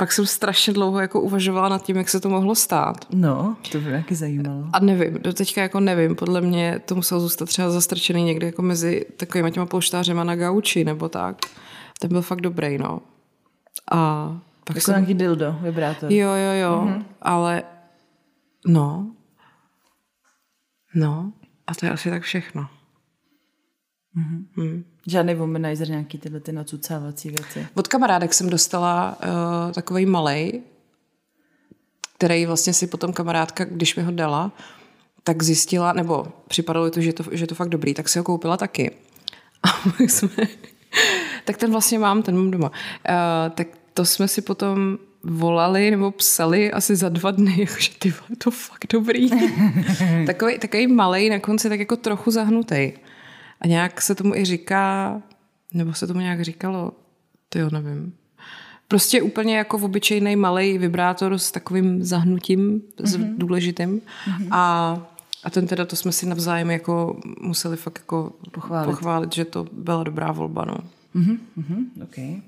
pak 0.00 0.12
jsem 0.12 0.26
strašně 0.26 0.72
dlouho 0.72 1.00
jako 1.00 1.20
uvažovala 1.20 1.68
nad 1.68 1.82
tím, 1.82 1.96
jak 1.96 2.08
se 2.08 2.20
to 2.20 2.28
mohlo 2.28 2.54
stát. 2.54 3.06
No, 3.10 3.56
to 3.72 3.80
by 3.80 3.90
mě 3.90 4.04
zajímalo. 4.10 4.64
A 4.72 4.80
nevím, 4.80 5.18
do 5.22 5.32
teďka 5.32 5.62
jako 5.62 5.80
nevím, 5.80 6.16
podle 6.16 6.40
mě 6.40 6.80
to 6.84 6.94
muselo 6.94 7.20
zůstat 7.20 7.48
třeba 7.48 7.70
zastrčený 7.70 8.24
někde 8.24 8.46
jako 8.46 8.62
mezi 8.62 9.06
takovými 9.16 9.52
těma 9.52 9.66
polštářema 9.66 10.24
na 10.24 10.36
gauči 10.36 10.84
nebo 10.84 11.08
tak. 11.08 11.36
Ten 11.98 12.10
byl 12.10 12.22
fakt 12.22 12.40
dobrý, 12.40 12.78
no. 12.78 13.00
A 13.92 14.28
pak 14.64 14.76
jako 14.76 14.84
jsem... 14.84 14.94
nějaký 14.94 15.14
dildo, 15.14 15.56
vibrátor. 15.62 16.12
Jo, 16.12 16.28
jo, 16.28 16.52
jo, 16.60 16.84
mm-hmm. 16.84 17.04
ale 17.22 17.62
no, 18.66 19.10
no, 20.94 21.32
a 21.66 21.74
to 21.74 21.86
je 21.86 21.92
asi 21.92 22.10
tak 22.10 22.22
všechno. 22.22 22.68
Mm-hmm. 24.16 24.44
Mm. 24.56 24.84
Žádný 25.06 25.34
womanizer, 25.34 25.88
nějaký 25.88 26.18
tyhle 26.18 26.40
ty 26.40 26.52
nacucávací 26.52 27.28
věci. 27.28 27.66
Od 27.74 27.88
kamarádek 27.88 28.34
jsem 28.34 28.50
dostala 28.50 29.18
uh, 29.22 29.72
takový 29.72 30.06
malej, 30.06 30.62
který 32.16 32.46
vlastně 32.46 32.72
si 32.72 32.86
potom 32.86 33.12
kamarádka, 33.12 33.64
když 33.64 33.96
mi 33.96 34.02
ho 34.02 34.10
dala, 34.10 34.52
tak 35.24 35.42
zjistila, 35.42 35.92
nebo 35.92 36.26
připadalo 36.48 36.90
to, 36.90 37.00
že 37.00 37.12
to, 37.12 37.24
že 37.30 37.46
to 37.46 37.54
fakt 37.54 37.68
dobrý, 37.68 37.94
tak 37.94 38.08
si 38.08 38.18
ho 38.18 38.24
koupila 38.24 38.56
taky. 38.56 38.90
A 39.62 39.68
jsme, 39.98 40.46
tak 41.44 41.56
ten 41.56 41.70
vlastně 41.70 41.98
mám, 41.98 42.22
ten 42.22 42.36
mám 42.36 42.50
doma. 42.50 42.68
Uh, 42.68 43.54
tak 43.54 43.68
to 43.94 44.04
jsme 44.04 44.28
si 44.28 44.42
potom 44.42 44.98
volali 45.22 45.90
nebo 45.90 46.10
psali 46.10 46.72
asi 46.72 46.96
za 46.96 47.08
dva 47.08 47.30
dny, 47.30 47.56
jakože 47.60 47.90
ty 47.98 48.10
vole, 48.10 48.36
to 48.38 48.50
fakt 48.50 48.86
dobrý. 48.92 49.30
takový, 50.26 50.58
takový 50.58 50.86
malej, 50.86 51.30
na 51.30 51.38
konci 51.38 51.68
tak 51.68 51.80
jako 51.80 51.96
trochu 51.96 52.30
zahnutý. 52.30 52.92
A 53.60 53.66
nějak 53.66 54.00
se 54.00 54.14
tomu 54.14 54.34
i 54.34 54.44
říká, 54.44 55.22
nebo 55.74 55.94
se 55.94 56.06
tomu 56.06 56.20
nějak 56.20 56.42
říkalo, 56.42 56.92
to 57.48 57.58
jo, 57.58 57.70
nevím. 57.70 58.14
Prostě 58.88 59.22
úplně 59.22 59.56
jako 59.56 59.78
v 59.78 59.84
obyčejný 59.84 60.36
malý 60.36 60.78
vibrátor 60.78 61.38
s 61.38 61.50
takovým 61.50 62.04
zahnutím 62.04 62.80
mm-hmm. 62.80 63.34
důležitým. 63.38 64.00
Mm-hmm. 64.00 64.48
A, 64.50 64.96
a 65.44 65.50
ten 65.50 65.66
teda, 65.66 65.84
to 65.84 65.96
jsme 65.96 66.12
si 66.12 66.26
navzájem 66.26 66.70
jako 66.70 67.20
museli 67.40 67.76
fakt 67.76 67.98
jako 67.98 68.32
pochválit, 68.52 68.86
pochválit 68.86 69.32
že 69.32 69.44
to 69.44 69.66
byla 69.72 70.04
dobrá 70.04 70.32
volba. 70.32 70.64
No. 70.64 70.76
Mm-hmm. 71.14 71.38
Mm-hmm. 71.58 72.02
Okay. 72.02 72.42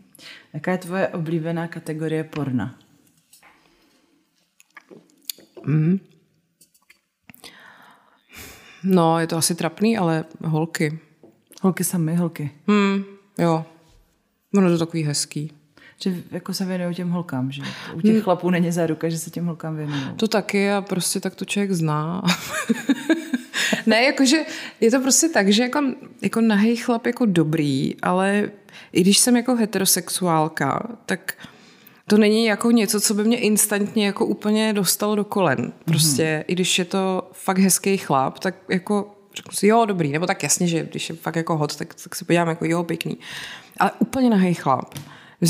Jaká 0.53 0.73
je 0.73 0.79
tvoje 0.79 1.09
oblíbená 1.09 1.67
kategorie 1.67 2.25
porna? 2.25 2.75
Mm. 5.67 5.99
No, 8.85 9.19
je 9.19 9.27
to 9.27 9.37
asi 9.37 9.55
trapný, 9.55 9.99
ale 9.99 10.25
holky. 10.45 10.99
Holky 11.63 11.85
samy, 11.85 12.15
holky. 12.17 12.51
Hmm, 12.69 13.05
jo. 13.39 13.65
Ono 14.57 14.71
to 14.71 14.79
takový 14.79 15.03
hezký. 15.03 15.53
Že 16.03 16.23
jako 16.31 16.55
se 16.55 16.65
věnují 16.65 16.95
těm 16.95 17.11
holkám, 17.11 17.53
že 17.53 17.63
u 17.95 18.01
těch 18.01 18.13
hmm. 18.13 18.23
chlapů 18.23 18.51
není 18.51 18.73
záruka, 18.73 19.09
že 19.09 19.19
se 19.19 19.31
těm 19.31 19.47
holkám 19.47 19.77
věnují. 19.77 20.05
To 20.17 20.29
taky 20.29 20.71
a 20.71 20.81
prostě 20.81 21.21
tak 21.21 21.35
to 21.35 21.45
člověk 21.45 21.73
zná. 21.73 22.23
ne, 23.87 24.03
jakože 24.03 24.37
je 24.81 24.91
to 24.91 25.01
prostě 25.01 25.29
tak, 25.29 25.49
že 25.49 25.63
jako, 25.63 25.81
jako 26.23 26.41
nahej 26.41 26.77
chlap 26.77 27.07
jako 27.07 27.27
dobrý, 27.27 28.01
ale 28.03 28.51
i 28.93 29.01
když 29.01 29.19
jsem 29.19 29.37
jako 29.37 29.55
heterosexuálka, 29.57 30.89
tak 31.07 31.35
to 32.07 32.19
není 32.19 32.45
jako 32.45 32.71
něco, 32.71 33.01
co 33.01 33.15
by 33.15 33.25
mě 33.25 33.39
instantně 33.39 34.07
jako 34.07 34.27
úplně 34.27 34.73
dostalo 34.73 35.15
do 35.15 35.25
kolen. 35.25 35.73
Prostě, 35.85 36.23
mm-hmm. 36.23 36.45
i 36.47 36.53
když 36.53 36.79
je 36.79 36.85
to 36.85 37.31
fakt 37.33 37.59
hezký 37.59 37.97
chlap, 37.97 38.39
tak 38.39 38.55
jako 38.69 39.15
řeknu 39.35 39.53
si, 39.53 39.67
jo, 39.67 39.85
dobrý, 39.85 40.13
nebo 40.13 40.27
tak 40.27 40.43
jasně, 40.43 40.67
že 40.67 40.87
když 40.91 41.09
je 41.09 41.17
fakt 41.17 41.37
jako 41.37 41.57
hot, 41.57 41.77
tak, 41.77 41.95
tak 41.95 42.15
si 42.15 42.25
podívám 42.25 42.49
jako, 42.49 42.65
jo, 42.65 42.85
pěkný. 42.85 43.19
Ale 43.79 43.91
úplně 43.99 44.31
nahej 44.31 44.55
chlap. 44.55 44.95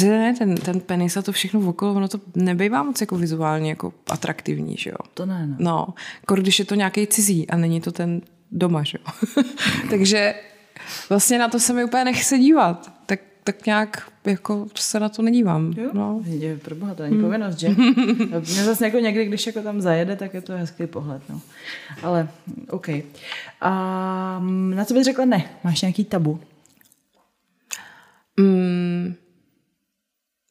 Ne, 0.02 0.34
ten, 0.38 0.54
ten 0.54 0.80
penis 0.80 1.16
a 1.16 1.22
to 1.22 1.32
všechno 1.32 1.68
okolo, 1.68 1.94
ono 1.94 2.08
to 2.08 2.20
nebývá 2.34 2.82
moc 2.82 3.00
jako 3.00 3.16
vizuálně 3.16 3.70
jako 3.70 3.92
atraktivní, 4.08 4.76
že 4.76 4.90
jo? 4.90 4.96
To 5.14 5.26
ne, 5.26 5.46
no. 5.46 5.56
No, 5.58 5.94
jako 6.20 6.34
když 6.34 6.58
je 6.58 6.64
to 6.64 6.74
nějaký 6.74 7.06
cizí 7.06 7.50
a 7.50 7.56
není 7.56 7.80
to 7.80 7.92
ten 7.92 8.20
doma, 8.50 8.82
že 8.82 8.98
jo? 8.98 9.42
Takže 9.90 10.34
vlastně 11.08 11.38
na 11.38 11.48
to 11.48 11.60
se 11.60 11.72
mi 11.72 11.84
úplně 11.84 12.04
nechce 12.04 12.38
dívat. 12.38 12.92
Tak 13.06 13.20
tak 13.44 13.66
nějak 13.66 14.12
jako 14.24 14.66
se 14.74 15.00
na 15.00 15.08
to 15.08 15.22
nedívám. 15.22 15.74
Jo? 15.76 15.90
No. 15.92 16.22
Je, 16.24 16.56
pro 16.56 16.74
boha, 16.74 16.94
to 16.94 17.02
není 17.02 17.14
hmm. 17.14 17.24
povinnost, 17.24 17.58
že? 17.58 17.68
Mě 18.52 18.64
zase 18.64 18.84
jako 18.84 18.98
někdy, 18.98 19.24
když 19.24 19.46
jako 19.46 19.62
tam 19.62 19.80
zajede, 19.80 20.16
tak 20.16 20.34
je 20.34 20.40
to 20.40 20.52
hezký 20.52 20.86
pohled. 20.86 21.22
No. 21.28 21.40
Ale 22.02 22.28
OK. 22.70 22.88
A 23.60 23.70
na 24.74 24.84
co 24.84 24.94
bys 24.94 25.04
řekla 25.04 25.24
ne? 25.24 25.50
Máš 25.64 25.82
nějaký 25.82 26.04
tabu? 26.04 26.40
Mm, 28.36 29.14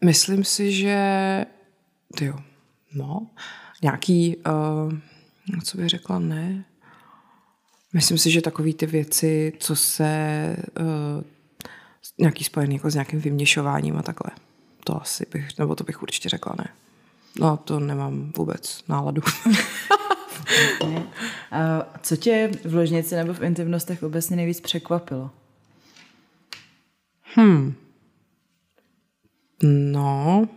myslím 0.04 0.44
si, 0.44 0.72
že 0.72 1.46
jo, 2.22 2.40
no, 2.94 3.28
nějaký, 3.84 4.38
uh, 4.38 4.94
co 5.64 5.78
bych 5.78 5.90
řekla 5.90 6.20
ne? 6.20 6.66
Myslím 7.94 8.18
si, 8.18 8.32
že 8.32 8.42
takový 8.42 8.74
ty 8.74 8.86
věci, 8.86 9.54
co 9.60 9.76
se 9.76 10.56
uh, 10.80 11.24
nějaký 12.22 12.44
spojený 12.44 12.76
jako 12.76 12.92
s 12.92 12.94
nějakým 12.94 13.20
vyměšováním 13.20 13.98
a 13.98 14.02
takhle. 14.02 14.32
To 14.84 15.02
asi 15.02 15.26
bych, 15.32 15.58
nebo 15.58 15.76
to 15.76 15.84
bych 15.84 16.02
určitě 16.02 16.30
řekla 16.30 16.56
ne. 16.60 16.68
No, 17.40 17.58
to 17.58 17.80
nemám 17.80 18.32
vůbec 18.38 18.84
náladu. 18.88 19.22
a 21.52 21.86
co 22.02 22.16
tě 22.18 22.52
v 22.66 22.76
ložnici 22.76 23.16
nebo 23.16 23.34
v 23.34 23.44
intimnostech 23.44 24.04
obecně 24.04 24.36
nejvíc 24.36 24.62
překvapilo? 24.62 25.32
Hmm. 27.36 27.74
No. 29.64 30.48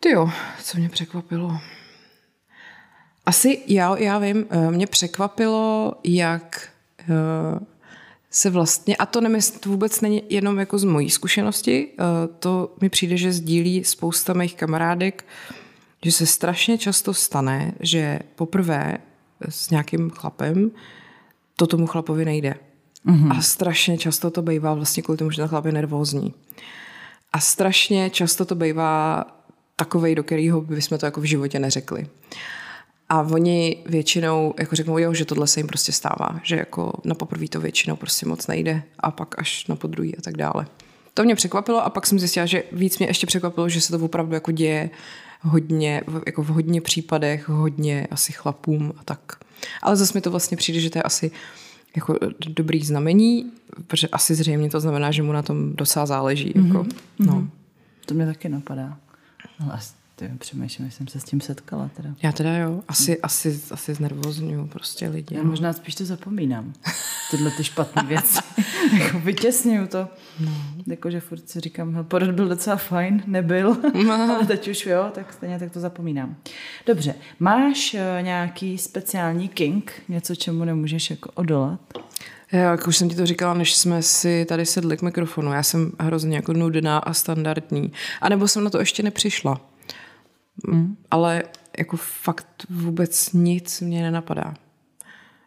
Ty 0.00 0.10
jo, 0.10 0.30
co 0.62 0.78
mě 0.78 0.88
překvapilo? 0.88 1.58
Asi 3.26 3.62
já, 3.66 3.98
já 3.98 4.18
vím, 4.18 4.46
eh, 4.50 4.70
mě 4.70 4.86
překvapilo, 4.86 5.94
jak 6.04 6.68
uh, 7.08 7.58
se 8.34 8.50
vlastně, 8.50 8.96
a 8.96 9.06
to 9.06 9.20
nemysl, 9.20 9.58
to 9.60 9.68
vůbec 9.68 10.00
není 10.00 10.22
jenom 10.28 10.58
jako 10.58 10.78
z 10.78 10.84
mojí 10.84 11.10
zkušenosti, 11.10 11.88
eh, 11.92 12.04
to 12.38 12.74
mi 12.80 12.88
přijde, 12.88 13.16
že 13.16 13.32
sdílí 13.32 13.84
spousta 13.84 14.32
mých 14.32 14.56
kamarádek, 14.56 15.24
že 16.04 16.12
se 16.12 16.26
strašně 16.26 16.78
často 16.78 17.14
stane, 17.14 17.72
že 17.80 18.18
poprvé 18.34 18.98
s 19.48 19.70
nějakým 19.70 20.10
chlapem 20.10 20.70
to 21.56 21.66
tomu 21.66 21.86
chlapovi 21.86 22.24
nejde. 22.24 22.54
Mm-hmm. 23.06 23.38
A 23.38 23.42
strašně 23.42 23.98
často 23.98 24.30
to 24.30 24.42
bývá 24.42 24.74
vlastně 24.74 25.02
kvůli 25.02 25.18
tomu, 25.18 25.30
že 25.30 25.36
ten 25.36 25.48
chlap 25.48 25.64
je 25.64 25.72
nervózní. 25.72 26.34
A 27.32 27.40
strašně 27.40 28.10
často 28.10 28.44
to 28.44 28.54
bývá 28.54 29.24
takovej, 29.76 30.14
do 30.14 30.22
kterého 30.22 30.60
bychom 30.60 30.98
to 30.98 31.06
jako 31.06 31.20
v 31.20 31.24
životě 31.24 31.58
neřekli. 31.58 32.06
A 33.14 33.20
oni 33.20 33.76
většinou 33.86 34.54
jako 34.58 34.76
řeknou, 34.76 34.98
jo, 34.98 35.14
že 35.14 35.24
tohle 35.24 35.46
se 35.46 35.60
jim 35.60 35.66
prostě 35.66 35.92
stává, 35.92 36.40
že 36.42 36.56
jako 36.56 36.92
na 37.04 37.14
poprvé 37.14 37.48
to 37.48 37.60
většinou 37.60 37.96
prostě 37.96 38.26
moc 38.26 38.46
nejde 38.46 38.82
a 39.00 39.10
pak 39.10 39.38
až 39.38 39.66
na 39.66 39.76
podruhý 39.76 40.16
a 40.16 40.22
tak 40.22 40.36
dále. 40.36 40.66
To 41.14 41.24
mě 41.24 41.34
překvapilo 41.34 41.84
a 41.84 41.90
pak 41.90 42.06
jsem 42.06 42.18
zjistila, 42.18 42.46
že 42.46 42.62
víc 42.72 42.98
mě 42.98 43.06
ještě 43.06 43.26
překvapilo, 43.26 43.68
že 43.68 43.80
se 43.80 43.98
to 43.98 44.04
opravdu 44.04 44.34
jako 44.34 44.52
děje 44.52 44.90
hodně, 45.40 46.02
jako 46.26 46.42
v 46.42 46.46
hodně 46.46 46.80
případech, 46.80 47.48
hodně 47.48 48.06
asi 48.10 48.32
chlapům 48.32 48.92
a 48.96 49.04
tak. 49.04 49.32
Ale 49.82 49.96
zase 49.96 50.12
mi 50.14 50.20
to 50.20 50.30
vlastně 50.30 50.56
přijde, 50.56 50.80
že 50.80 50.90
to 50.90 50.98
je 50.98 51.02
asi 51.02 51.30
jako 51.96 52.18
dobrý 52.48 52.84
znamení, 52.84 53.52
protože 53.86 54.08
asi 54.08 54.34
zřejmě 54.34 54.70
to 54.70 54.80
znamená, 54.80 55.10
že 55.10 55.22
mu 55.22 55.32
na 55.32 55.42
tom 55.42 55.72
docela 55.76 56.06
záleží. 56.06 56.52
Mm-hmm. 56.52 56.66
Jako, 56.66 56.86
no. 57.18 57.48
To 58.06 58.14
mě 58.14 58.26
taky 58.26 58.48
napadá. 58.48 58.98
Ale 59.60 59.80
ty 60.16 60.30
přemýšlím, 60.38 60.90
jsem 60.90 61.08
se 61.08 61.20
s 61.20 61.24
tím 61.24 61.40
setkala 61.40 61.90
teda. 61.96 62.14
Já 62.22 62.32
teda 62.32 62.56
jo, 62.56 62.82
asi, 62.88 63.20
asi, 63.20 63.60
asi 63.70 63.94
znervozňuju 63.94 64.66
prostě 64.66 65.08
lidi. 65.08 65.34
Já 65.34 65.42
no. 65.42 65.50
možná 65.50 65.72
spíš 65.72 65.94
to 65.94 66.04
zapomínám. 66.04 66.72
Tyhle 67.30 67.50
ty 67.50 67.64
špatné 67.64 68.02
věci. 68.02 68.38
jako 68.98 69.18
vytěsňuju 69.18 69.86
to. 69.86 70.08
No. 70.40 70.52
Jakože 70.86 71.20
furt 71.20 71.48
si 71.48 71.60
říkám, 71.60 72.04
porod 72.08 72.30
byl 72.30 72.48
docela 72.48 72.76
fajn, 72.76 73.22
nebyl, 73.26 73.76
no. 74.06 74.12
ale 74.36 74.46
teď 74.46 74.68
už 74.68 74.86
jo, 74.86 75.10
tak 75.14 75.32
stejně 75.32 75.58
tak 75.58 75.72
to 75.72 75.80
zapomínám. 75.80 76.36
Dobře, 76.86 77.14
máš 77.40 77.94
uh, 77.94 78.24
nějaký 78.24 78.78
speciální 78.78 79.48
king, 79.48 79.92
něco, 80.08 80.34
čemu 80.34 80.64
nemůžeš 80.64 81.10
jako 81.10 81.30
odolat? 81.34 81.80
Jo, 82.52 82.60
jak 82.60 82.86
už 82.86 82.96
jsem 82.96 83.08
ti 83.08 83.16
to 83.16 83.26
říkala, 83.26 83.54
než 83.54 83.74
jsme 83.74 84.02
si 84.02 84.44
tady 84.48 84.66
sedli 84.66 84.96
k 84.96 85.02
mikrofonu. 85.02 85.52
Já 85.52 85.62
jsem 85.62 85.92
hrozně 86.00 86.36
jako 86.36 86.52
nudná 86.52 86.98
a 86.98 87.12
standardní. 87.12 87.92
A 88.20 88.28
nebo 88.28 88.48
jsem 88.48 88.64
na 88.64 88.70
to 88.70 88.78
ještě 88.78 89.02
nepřišla. 89.02 89.60
Mm. 90.68 90.96
Ale 91.10 91.42
jako 91.78 91.96
fakt 91.96 92.66
vůbec 92.70 93.32
nic 93.32 93.80
mě 93.80 94.02
nenapadá. 94.02 94.54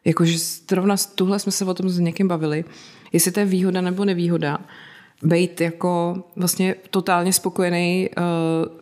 Jakože 0.06 0.38
zrovna 0.70 0.96
tuhle 1.16 1.40
jsme 1.40 1.52
se 1.52 1.66
o 1.66 1.74
tom 1.74 1.90
s 1.90 2.00
někým 2.00 2.28
bavili, 2.28 2.66
jestli 3.14 3.32
to 3.32 3.40
je 3.40 3.46
výhoda 3.46 3.82
nebo 3.82 4.06
nevýhoda, 4.06 4.58
být 5.24 5.62
jako 5.62 6.24
vlastně 6.36 6.76
totálně 6.90 7.34
spokojený 7.34 8.10
uh, 8.18 8.24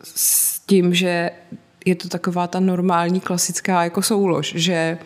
s 0.02 0.60
tím, 0.60 0.94
že 0.94 1.30
je 1.84 1.94
to 1.94 2.08
taková 2.08 2.46
ta 2.46 2.60
normální 2.60 3.20
klasická 3.20 3.84
jako 3.84 4.02
soulož, 4.02 4.52
že 4.56 4.98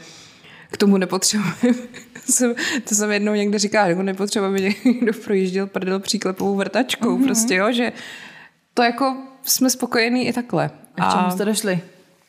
k 0.70 0.76
tomu 0.76 0.96
nepotřebujeme, 0.96 1.78
to 2.88 2.94
jsem 2.94 3.10
jednou 3.10 3.34
někde 3.34 3.58
říkala, 3.58 3.86
jako 3.86 4.02
nepotřebujeme 4.02 4.60
někdo 4.60 5.12
projížděl 5.24 5.66
prdel 5.66 6.00
příklepovou 6.00 6.56
vrtačkou, 6.56 7.18
mm-hmm. 7.18 7.24
prostě 7.24 7.54
jo, 7.54 7.72
že 7.72 7.92
to 8.74 8.82
jako 8.82 9.16
jsme 9.42 9.70
spokojení 9.70 10.28
i 10.28 10.32
takhle. 10.32 10.70
A 11.00 11.09
k 11.09 11.19
čemu 11.19 11.30
jste 11.30 11.45
došli? 11.45 11.80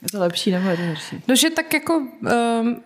Je 0.01 0.10
to 0.12 0.20
lepší 0.20 0.51
nebo 0.51 0.70
je 0.70 0.78
to 0.78 0.84
horší? 0.84 1.24
No, 1.28 1.36
že 1.36 1.50
tak 1.50 1.74
jako 1.74 1.98
um, 1.98 2.82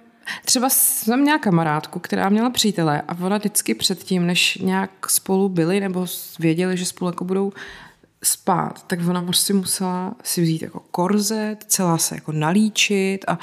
třeba 0.45 0.69
jsem 0.69 1.21
měla 1.21 1.37
kamarádku, 1.37 1.99
která 1.99 2.29
měla 2.29 2.49
přítele 2.49 3.01
a 3.01 3.17
ona 3.21 3.37
vždycky 3.37 3.73
předtím, 3.73 4.25
než 4.25 4.55
nějak 4.55 5.09
spolu 5.09 5.49
byli 5.49 5.79
nebo 5.79 6.07
věděli, 6.39 6.77
že 6.77 6.85
spolu 6.85 7.09
jako 7.09 7.25
budou 7.25 7.53
spát, 8.23 8.83
tak 8.87 8.99
ona 9.07 9.21
prostě 9.21 9.53
musela 9.53 10.15
si 10.23 10.41
vzít 10.41 10.61
jako 10.61 10.79
korzet, 10.91 11.63
celá 11.67 11.97
se 11.97 12.15
jako 12.15 12.31
nalíčit 12.31 13.25
a 13.27 13.39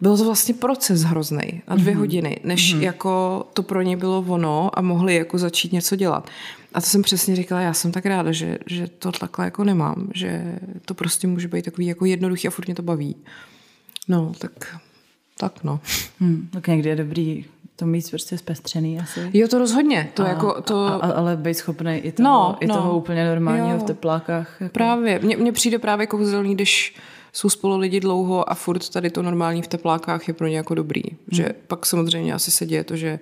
byl 0.00 0.16
to 0.16 0.24
vlastně 0.24 0.54
proces 0.54 1.02
hrozný 1.02 1.62
na 1.68 1.76
dvě 1.76 1.94
mm-hmm. 1.94 1.98
hodiny, 1.98 2.40
než 2.44 2.74
mm-hmm. 2.74 2.80
jako 2.80 3.44
to 3.54 3.62
pro 3.62 3.82
ně 3.82 3.96
bylo 3.96 4.24
ono 4.28 4.78
a 4.78 4.82
mohli 4.82 5.14
jako 5.14 5.38
začít 5.38 5.72
něco 5.72 5.96
dělat. 5.96 6.28
A 6.74 6.80
to 6.80 6.86
jsem 6.86 7.02
přesně 7.02 7.36
říkala, 7.36 7.60
já 7.60 7.74
jsem 7.74 7.92
tak 7.92 8.06
ráda, 8.06 8.32
že, 8.32 8.58
že 8.66 8.86
to 8.86 9.12
takhle 9.12 9.44
jako 9.44 9.64
nemám, 9.64 10.08
že 10.14 10.58
to 10.84 10.94
prostě 10.94 11.26
může 11.26 11.48
být 11.48 11.64
takový 11.64 11.86
jako 11.86 12.04
jednoduchý 12.04 12.48
a 12.48 12.50
furt 12.50 12.66
mě 12.66 12.74
to 12.74 12.82
baví. 12.82 13.16
No, 14.08 14.32
tak, 14.38 14.76
tak 15.38 15.64
no. 15.64 15.80
Hmm, 16.20 16.48
tak 16.52 16.66
někdy 16.66 16.88
je 16.88 16.96
dobrý 16.96 17.44
to 17.76 17.86
mít 17.86 18.10
prostě 18.10 18.38
zpestřený 18.38 19.00
asi. 19.00 19.30
Jo, 19.32 19.48
to 19.48 19.58
rozhodně. 19.58 20.10
To 20.14 20.24
a, 20.24 20.28
jako, 20.28 20.62
to... 20.62 20.86
A, 20.86 20.94
a, 20.96 21.12
ale 21.12 21.36
být 21.36 21.54
schopný 21.54 21.96
i 21.96 22.12
toho, 22.12 22.28
no, 22.28 22.56
i 22.60 22.66
no. 22.66 22.74
toho 22.74 22.96
úplně 22.98 23.28
normálního 23.28 23.76
jo. 23.76 23.78
v 23.78 23.82
teplákách. 23.82 24.56
Jako... 24.60 24.72
Právě. 24.72 25.18
Mně, 25.18 25.36
mně 25.36 25.52
přijde 25.52 25.78
právě 25.78 26.06
kouzelný, 26.06 26.54
když 26.54 26.96
jsou 27.36 27.50
spolu 27.50 27.78
lidi 27.78 28.00
dlouho 28.00 28.50
a 28.50 28.54
furt 28.54 28.88
tady 28.88 29.10
to 29.10 29.22
normální 29.22 29.62
v 29.62 29.68
teplákách 29.68 30.28
je 30.28 30.34
pro 30.34 30.46
ně 30.46 30.56
jako 30.56 30.74
dobrý. 30.74 31.02
Hmm. 31.10 31.18
Že 31.32 31.48
pak 31.66 31.86
samozřejmě 31.86 32.34
asi 32.34 32.50
se 32.50 32.66
děje 32.66 32.84
to, 32.84 32.96
že 32.96 33.18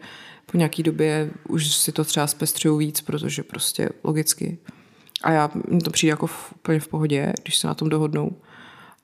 po 0.52 0.56
nějaký 0.56 0.82
době 0.82 1.30
už 1.48 1.76
si 1.76 1.92
to 1.92 2.04
třeba 2.04 2.26
zpestřují 2.26 2.86
víc, 2.86 3.00
protože 3.00 3.42
prostě 3.42 3.88
logicky. 4.04 4.58
A 5.22 5.32
já, 5.32 5.50
mně 5.68 5.80
to 5.80 5.90
přijde 5.90 6.10
jako 6.10 6.26
v, 6.26 6.52
úplně 6.54 6.80
v 6.80 6.88
pohodě, 6.88 7.32
když 7.42 7.56
se 7.56 7.66
na 7.66 7.74
tom 7.74 7.88
dohodnou. 7.88 8.36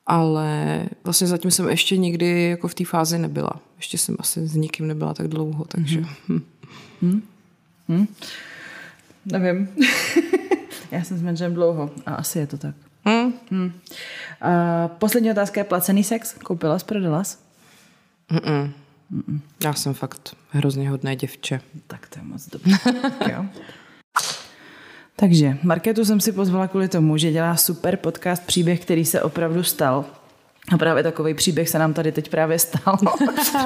Ale 0.06 0.86
vlastně 1.04 1.26
zatím 1.26 1.50
jsem 1.50 1.68
ještě 1.68 1.96
nikdy 1.96 2.48
jako 2.50 2.68
v 2.68 2.74
té 2.74 2.84
fázi 2.84 3.18
nebyla. 3.18 3.52
Ještě 3.76 3.98
jsem 3.98 4.16
asi 4.18 4.46
s 4.46 4.54
nikým 4.54 4.86
nebyla 4.86 5.14
tak 5.14 5.28
dlouho, 5.28 5.64
takže... 5.64 6.00
Mm-hmm. 6.00 6.42
Hmm. 7.02 7.22
Hmm. 7.88 8.06
Nevím. 9.26 9.68
já 10.90 11.04
jsem 11.04 11.18
s 11.18 11.22
manželem 11.22 11.54
dlouho 11.54 11.90
a 12.06 12.14
asi 12.14 12.38
je 12.38 12.46
to 12.46 12.58
tak. 12.58 12.74
Hmm. 13.10 13.32
Hmm. 13.50 13.66
Uh, 13.66 14.90
poslední 14.98 15.30
otázka 15.30 15.60
je 15.60 15.64
placený 15.64 16.04
sex. 16.04 16.32
Koupila 16.32 16.78
jsi, 16.78 16.84
prodala 16.84 17.24
jsi? 17.24 17.36
Mm-mm. 18.30 18.70
Mm-mm. 19.12 19.40
Já 19.64 19.74
jsem 19.74 19.94
fakt 19.94 20.36
hrozně 20.50 20.90
hodné 20.90 21.16
děvče. 21.16 21.60
Tak 21.86 22.08
to 22.08 22.18
je 22.18 22.24
moc 22.24 22.48
dobře. 22.48 22.76
jo. 23.32 23.44
Takže 25.16 25.58
Marketu 25.62 26.04
jsem 26.04 26.20
si 26.20 26.32
pozvala 26.32 26.68
kvůli 26.68 26.88
tomu, 26.88 27.16
že 27.16 27.32
dělá 27.32 27.56
super 27.56 27.96
podcast 27.96 28.46
Příběh, 28.46 28.80
který 28.80 29.04
se 29.04 29.22
opravdu 29.22 29.62
stal. 29.62 30.04
A 30.72 30.78
právě 30.78 31.02
takový 31.02 31.34
příběh 31.34 31.68
se 31.68 31.78
nám 31.78 31.94
tady 31.94 32.12
teď 32.12 32.30
právě 32.30 32.58
stal, 32.58 32.96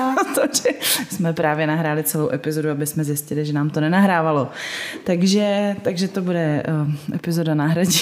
protože 0.34 0.68
jsme 1.10 1.32
právě 1.32 1.66
nahráli 1.66 2.02
celou 2.02 2.30
epizodu, 2.30 2.70
aby 2.70 2.86
jsme 2.86 3.04
zjistili, 3.04 3.46
že 3.46 3.52
nám 3.52 3.70
to 3.70 3.80
nenahrávalo. 3.80 4.48
Takže, 5.04 5.76
takže 5.82 6.08
to 6.08 6.22
bude 6.22 6.62
uh, 6.68 7.14
epizoda 7.14 7.54
náhradí 7.54 8.00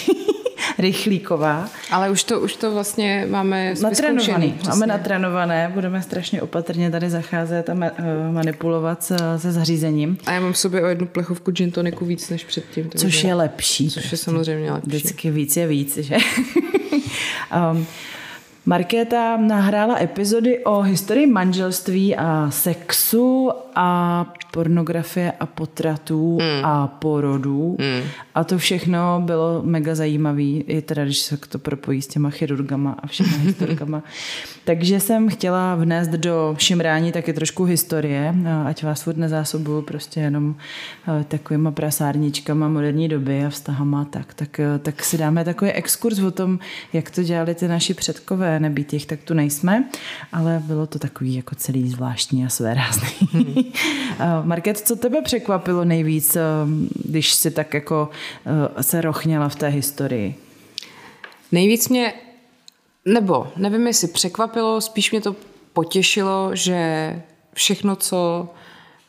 rychlíková. 0.78 1.68
Ale 1.90 2.10
už 2.10 2.24
to, 2.24 2.40
už 2.40 2.56
to 2.56 2.72
vlastně 2.72 3.26
máme 3.30 3.74
natrénovaný. 3.82 4.54
Máme 4.68 4.86
natrénované, 4.86 5.70
budeme 5.74 6.02
strašně 6.02 6.42
opatrně 6.42 6.90
tady 6.90 7.10
zacházet 7.10 7.70
a 7.70 7.74
eh, 7.82 7.92
manipulovat 8.32 9.02
se 9.36 9.52
zařízením. 9.52 10.18
A 10.26 10.32
já 10.32 10.40
mám 10.40 10.52
v 10.52 10.58
sobě 10.58 10.82
o 10.82 10.86
jednu 10.86 11.06
plechovku 11.06 11.50
gin 11.50 11.70
toniku 11.70 12.04
víc 12.04 12.30
než 12.30 12.44
předtím. 12.44 12.90
Což 12.96 13.24
je 13.24 13.34
lepší. 13.34 13.90
Což 13.90 13.94
prostě. 14.02 14.14
je 14.14 14.18
samozřejmě 14.18 14.72
lepší. 14.72 14.88
Vždycky 14.88 15.30
víc 15.30 15.56
je 15.56 15.66
víc, 15.66 15.96
že? 15.96 16.16
um, 17.72 17.86
Markéta 18.66 19.36
nahrála 19.36 20.02
epizody 20.02 20.64
o 20.64 20.80
historii 20.80 21.26
manželství 21.26 22.16
a 22.16 22.50
sexu 22.50 23.50
a 23.74 24.26
pornografie 24.52 25.32
a 25.40 25.46
potratů 25.46 26.38
mm. 26.40 26.64
a 26.64 26.86
porodů. 26.86 27.76
Mm. 27.78 28.08
A 28.34 28.44
to 28.44 28.58
všechno 28.58 29.22
bylo 29.24 29.62
mega 29.64 29.94
zajímavý, 29.94 30.64
i 30.68 30.82
teda, 30.82 31.04
když 31.04 31.18
se 31.18 31.36
to 31.36 31.58
propojí 31.58 32.02
s 32.02 32.06
těma 32.06 32.30
chirurgama 32.30 32.96
a 33.02 33.06
všema 33.06 33.36
historikama. 33.42 34.02
Takže 34.64 35.00
jsem 35.00 35.28
chtěla 35.28 35.74
vnést 35.74 36.10
do 36.10 36.54
šimrání 36.58 37.12
taky 37.12 37.32
trošku 37.32 37.64
historie, 37.64 38.34
ať 38.66 38.84
vás 38.84 39.02
furt 39.02 39.16
nezásobuju 39.16 39.82
prostě 39.82 40.20
jenom 40.20 40.54
eh, 41.08 41.24
takovýma 41.24 41.70
prasárničkama 41.70 42.68
moderní 42.68 43.08
doby 43.08 43.44
a 43.44 43.50
vztahama 43.50 44.04
tak, 44.04 44.34
tak, 44.34 44.60
eh, 44.60 44.78
tak 44.78 45.04
si 45.04 45.18
dáme 45.18 45.44
takový 45.44 45.70
exkurs 45.70 46.18
o 46.18 46.30
tom, 46.30 46.58
jak 46.92 47.10
to 47.10 47.22
dělali 47.22 47.54
ty 47.54 47.68
naši 47.68 47.94
předkové, 47.94 48.51
nebýt 48.60 48.92
jich, 48.92 49.06
tak 49.06 49.20
tu 49.22 49.34
nejsme, 49.34 49.84
ale 50.32 50.62
bylo 50.66 50.86
to 50.86 50.98
takový 50.98 51.34
jako 51.34 51.54
celý 51.54 51.88
zvláštní 51.88 52.44
a 52.44 52.48
své 52.48 52.74
rázný. 52.74 53.08
Hmm. 53.32 53.54
Market, 54.42 54.78
co 54.78 54.96
tebe 54.96 55.22
překvapilo 55.22 55.84
nejvíc, 55.84 56.36
eh, 56.36 56.40
když 57.04 57.34
si 57.34 57.50
tak 57.50 57.74
jako 57.74 58.10
eh, 58.76 58.82
se 58.82 59.00
rochněla 59.00 59.48
v 59.48 59.56
té 59.56 59.68
historii? 59.68 60.34
Nejvíc 61.52 61.88
mě, 61.88 62.14
nebo 63.04 63.48
nevím, 63.56 63.86
jestli 63.86 64.08
překvapilo, 64.08 64.80
spíš 64.80 65.10
mě 65.10 65.20
to 65.20 65.36
potěšilo, 65.72 66.50
že 66.54 67.22
všechno, 67.54 67.96
co 67.96 68.48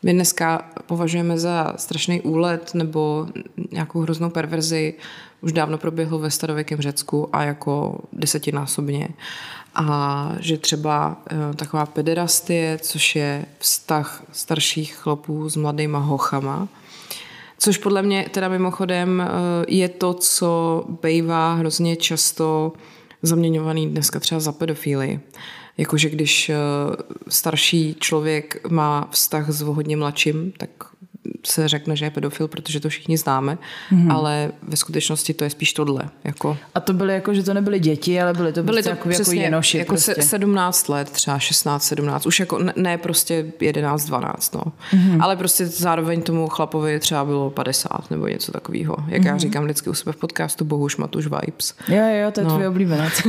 my 0.04 0.14
dneska 0.14 0.66
považujeme 0.86 1.38
za 1.38 1.74
strašný 1.78 2.22
úlet 2.22 2.74
nebo 2.74 3.28
nějakou 3.72 4.02
hroznou 4.02 4.30
perverzi, 4.30 4.94
už 5.42 5.52
dávno 5.52 5.78
proběhlo 5.78 6.20
ve 6.20 6.32
starověkém 6.32 6.82
Řecku 6.82 7.36
a 7.36 7.44
jako 7.44 8.00
desetinásobně. 8.14 9.08
A 9.76 10.30
že 10.40 10.58
třeba 10.58 11.18
e, 11.32 11.56
taková 11.56 11.86
pederastie, 11.86 12.80
což 12.82 13.16
je 13.16 13.46
vztah 13.60 14.24
starších 14.32 14.96
chlapů 14.96 15.50
s 15.50 15.56
mladýma 15.56 16.00
hochama, 16.00 16.68
což 17.58 17.78
podle 17.78 18.02
mě 18.02 18.30
teda 18.32 18.50
mimochodem 18.50 19.22
e, 19.22 19.28
je 19.68 19.90
to, 19.90 20.14
co 20.14 20.84
bývá 21.04 21.54
hrozně 21.54 21.96
často 21.96 22.74
zaměňovaný 23.22 23.90
dneska 23.90 24.20
třeba 24.20 24.40
za 24.40 24.52
pedofílii. 24.52 25.20
Jakože 25.78 26.10
když 26.10 26.50
e, 26.50 26.56
starší 27.28 27.96
člověk 28.00 28.70
má 28.70 29.08
vztah 29.12 29.50
s 29.50 29.62
hodně 29.62 29.98
mladším, 29.98 30.52
tak 30.58 30.70
se 31.46 31.68
řekne, 31.68 31.96
že 31.96 32.06
je 32.06 32.10
pedofil, 32.10 32.48
protože 32.48 32.80
to 32.80 32.90
všichni 32.90 33.18
známe, 33.18 33.58
mm-hmm. 33.92 34.16
ale 34.16 34.52
ve 34.62 34.78
skutečnosti 34.78 35.34
to 35.34 35.44
je 35.44 35.50
spíš 35.50 35.74
tohle. 35.74 36.10
Jako. 36.24 36.58
A 36.76 36.80
to 36.80 36.94
byly 36.94 37.14
jako, 37.14 37.34
že 37.34 37.44
to 37.44 37.54
nebyly 37.54 37.80
děti, 37.80 38.22
ale 38.22 38.34
byly 38.34 38.54
to, 38.54 38.64
byly 38.64 38.76
prostě 38.76 38.90
to 38.90 38.96
jako, 38.96 39.10
přesně, 39.10 39.36
jako 39.36 39.46
jenoši. 39.46 39.78
Jako 39.78 39.94
prostě. 39.94 40.22
17 40.22 40.90
let, 40.90 41.10
třeba 41.10 41.40
16, 41.40 41.84
17, 41.84 42.26
už 42.26 42.40
jako 42.40 42.60
ne, 42.60 42.74
ne 42.76 42.98
prostě 42.98 43.46
11, 43.60 44.06
12, 44.06 44.56
no. 44.56 44.62
Mm-hmm. 44.62 45.24
Ale 45.24 45.36
prostě 45.36 45.66
zároveň 45.66 46.22
tomu 46.22 46.48
chlapovi 46.48 47.00
třeba 47.00 47.26
bylo 47.26 47.50
50 47.50 48.12
nebo 48.12 48.28
něco 48.28 48.52
takového. 48.52 48.96
Jak 49.08 49.22
mm-hmm. 49.22 49.28
já 49.28 49.38
říkám 49.38 49.64
vždycky 49.64 49.90
u 49.90 49.94
sebe 49.94 50.12
v 50.12 50.18
podcastu, 50.18 50.66
Bohuš 50.66 50.98
Matuš 50.98 51.26
Vibes. 51.26 51.76
Jo, 51.88 52.04
jo, 52.24 52.32
to 52.32 52.40
je 52.40 52.44
no. 52.44 52.54
tvůj 52.54 52.68
oblíbenec. 52.68 53.14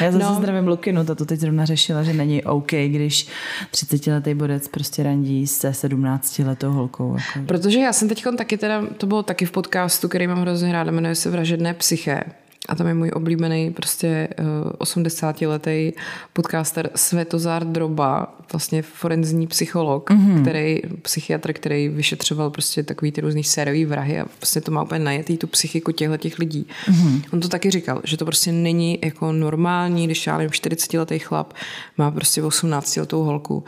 já 0.00 0.12
zase 0.12 0.24
no. 0.24 0.34
zdravím 0.34 0.68
Lukinu, 0.68 1.04
ta 1.04 1.14
to 1.14 1.24
teď 1.24 1.40
zrovna 1.40 1.64
řešila, 1.64 2.02
že 2.02 2.12
není 2.12 2.44
OK, 2.44 2.70
když 2.70 3.28
30-letý 3.72 4.34
bodec 4.34 4.68
prostě 4.68 5.02
randí 5.02 5.46
se 5.46 5.74
17 5.74 6.38
letou 6.38 6.65
holkou. 6.72 7.16
Jako. 7.16 7.46
Protože 7.46 7.78
já 7.78 7.92
jsem 7.92 8.08
teď 8.08 8.24
taky 8.38 8.58
teda, 8.58 8.82
to 8.96 9.06
bylo 9.06 9.22
taky 9.22 9.46
v 9.46 9.50
podcastu, 9.50 10.08
který 10.08 10.26
mám 10.26 10.40
hrozně 10.40 10.72
ráda, 10.72 10.92
jmenuje 10.92 11.14
se 11.14 11.30
Vražedné 11.30 11.74
psyché. 11.74 12.24
A 12.68 12.74
tam 12.74 12.86
je 12.86 12.94
můj 12.94 13.10
oblíbený 13.14 13.70
prostě 13.70 14.28
uh, 14.38 14.46
eh, 14.46 14.84
80-letý 14.84 15.92
podcaster 16.32 16.90
Svetozár 16.94 17.66
Droba, 17.66 18.34
vlastně 18.52 18.82
forenzní 18.82 19.46
psycholog, 19.46 20.10
mm-hmm. 20.10 20.42
který, 20.42 20.80
psychiatr, 21.02 21.52
který 21.52 21.88
vyšetřoval 21.88 22.50
prostě 22.50 22.82
takový 22.82 23.12
ty 23.12 23.20
různý 23.20 23.44
sériový 23.44 23.84
vrahy 23.84 24.20
a 24.20 24.26
prostě 24.38 24.60
to 24.60 24.70
má 24.70 24.82
úplně 24.82 24.98
najetý 24.98 25.36
tu 25.36 25.46
psychiku 25.46 25.92
těchto 25.92 26.16
těch 26.16 26.38
lidí. 26.38 26.66
Mm-hmm. 26.88 27.22
On 27.32 27.40
to 27.40 27.48
taky 27.48 27.70
říkal, 27.70 28.00
že 28.04 28.16
to 28.16 28.24
prostě 28.24 28.52
není 28.52 28.98
jako 29.04 29.32
normální, 29.32 30.06
když 30.06 30.26
já 30.26 30.38
nevím, 30.38 30.50
40-letý 30.50 31.18
chlap 31.18 31.52
má 31.98 32.10
prostě 32.10 32.42
18-letou 32.42 33.24
holku 33.24 33.64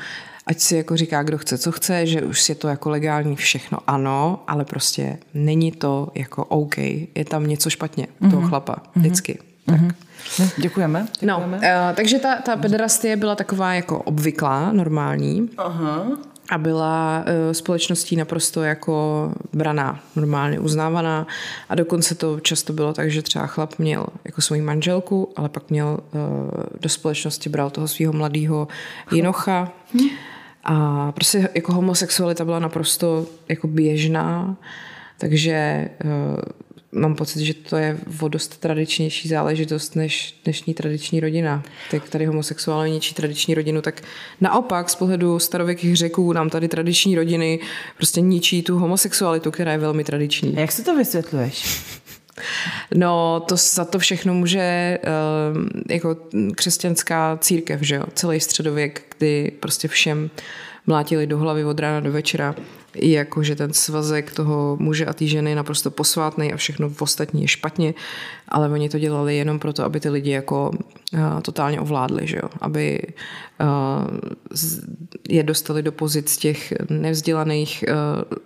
ať 0.49 0.61
si 0.61 0.77
jako 0.77 0.97
říká, 0.97 1.23
kdo 1.23 1.39
chce, 1.39 1.59
co 1.59 1.73
chce, 1.73 2.07
že 2.07 2.23
už 2.23 2.49
je 2.49 2.55
to 2.55 2.69
jako 2.69 2.91
legální 2.91 3.37
všechno, 3.37 3.79
ano, 3.87 4.43
ale 4.47 4.65
prostě 4.65 5.19
není 5.35 5.73
to 5.73 6.09
jako 6.15 6.45
OK, 6.45 6.79
je 6.79 7.25
tam 7.29 7.47
něco 7.47 7.71
špatně 7.71 8.07
u 8.07 8.25
mm-hmm. 8.25 8.31
toho 8.31 8.41
mhm. 8.41 8.51
chlapa, 8.51 8.77
mhm. 8.95 9.05
vždycky. 9.05 9.39
Mm-hmm. 9.69 9.87
Tak. 9.87 9.97
No, 10.39 10.49
děkujeme. 10.57 11.07
Děkujeme. 11.21 11.61
No, 11.63 11.89
uh, 11.89 11.97
takže 11.97 12.19
ta, 12.19 12.37
ta 12.37 12.57
pederastie 12.57 13.17
byla 13.17 13.35
taková 13.35 13.75
jako 13.75 13.99
obvyklá, 14.03 14.73
normální. 14.73 15.51
Aha. 15.57 16.07
A 16.51 16.59
byla 16.59 17.19
uh, 17.19 17.53
společností 17.53 18.17
naprosto 18.17 18.63
jako 18.63 19.31
braná, 19.53 20.01
normálně 20.17 20.61
uznávaná. 20.61 21.27
A 21.69 21.75
dokonce 21.75 22.15
to 22.15 22.41
často 22.41 22.73
bylo 22.73 22.93
tak, 22.93 23.11
že 23.11 23.23
třeba 23.23 23.47
chlap 23.47 23.79
měl 23.79 24.07
jako 24.25 24.41
svoji 24.41 24.61
manželku, 24.61 25.33
ale 25.37 25.49
pak 25.49 25.71
měl 25.71 25.99
uh, 26.13 26.21
do 26.81 26.89
společnosti 26.89 27.49
bral 27.49 27.71
toho 27.71 27.89
svého 27.89 28.13
mladého 28.13 28.69
jinocha. 29.13 29.73
Hm. 29.95 30.09
A 30.71 31.13
prostě 31.13 31.49
jako 31.55 31.73
homosexualita 31.73 32.45
byla 32.45 32.59
naprosto 32.59 33.27
jako 33.49 33.67
běžná, 33.67 34.57
takže 35.19 35.89
uh, 36.05 37.01
mám 37.01 37.15
pocit, 37.15 37.45
že 37.45 37.55
to 37.55 37.77
je 37.77 37.99
o 38.21 38.29
dost 38.29 38.57
tradičnější 38.61 39.29
záležitost 39.29 39.97
než 39.97 40.41
dnešní 40.45 40.75
tradiční 40.75 41.21
rodina. 41.21 41.63
Tak 41.91 42.09
tady 42.09 42.27
homosexuálně 42.27 42.95
ničí 42.95 43.15
tradiční 43.15 43.55
rodinu, 43.55 43.83
tak 43.83 44.03
naopak 44.41 44.91
z 44.91 44.95
pohledu 44.95 45.39
starověkých 45.39 45.97
řeků 45.97 46.33
nám 46.33 46.51
tady 46.51 46.69
tradiční 46.69 47.17
rodiny 47.17 47.61
prostě 47.97 48.21
ničí 48.21 48.63
tu 48.63 48.79
homosexualitu, 48.79 49.51
která 49.51 49.73
je 49.73 49.79
velmi 49.79 50.05
tradiční. 50.05 50.57
A 50.57 50.61
jak 50.61 50.73
se 50.73 50.85
to 50.85 50.97
vysvětluješ? 50.97 51.81
No, 52.95 53.41
to 53.49 53.57
za 53.57 53.85
to 53.85 53.99
všechno 53.99 54.35
může 54.35 54.99
uh, 55.03 55.67
jako 55.91 56.17
křesťanská 56.55 57.39
církev, 57.41 57.81
že 57.83 57.95
jo? 57.95 58.05
Celý 58.15 58.41
středověk, 58.41 59.17
kdy 59.19 59.53
prostě 59.61 59.89
všem 59.89 60.31
mlátili 60.87 61.27
do 61.27 61.39
hlavy 61.39 61.65
od 61.65 61.81
rána 61.81 62.01
do 62.01 62.13
večera, 62.13 62.55
jako, 63.03 63.43
že 63.43 63.57
ten 63.57 63.73
svazek 63.73 64.35
toho 64.35 64.77
muže 64.81 65.07
a 65.07 65.13
té 65.13 65.27
ženy 65.27 65.51
je 65.51 65.57
naprosto 65.57 65.91
posvátný 65.91 66.53
a 66.53 66.57
všechno 66.57 66.89
v 66.89 67.03
ostatní 67.03 67.43
je 67.43 67.49
špatně, 67.49 67.95
ale 68.49 68.69
oni 68.69 68.89
to 68.89 68.99
dělali 68.99 69.37
jenom 69.37 69.59
proto, 69.59 69.85
aby 69.85 70.01
ty 70.01 70.09
lidi 70.09 70.31
jako 70.31 70.71
uh, 71.13 71.41
totálně 71.43 71.81
ovládli, 71.81 72.27
že 72.27 72.37
jo? 72.37 72.49
aby 72.61 73.03
uh, 73.61 74.19
je 75.29 75.43
dostali 75.43 75.83
do 75.83 75.93
pozic 75.93 76.37
těch 76.37 76.73
nevzdělaných, 76.91 77.85
uh, 77.89 77.95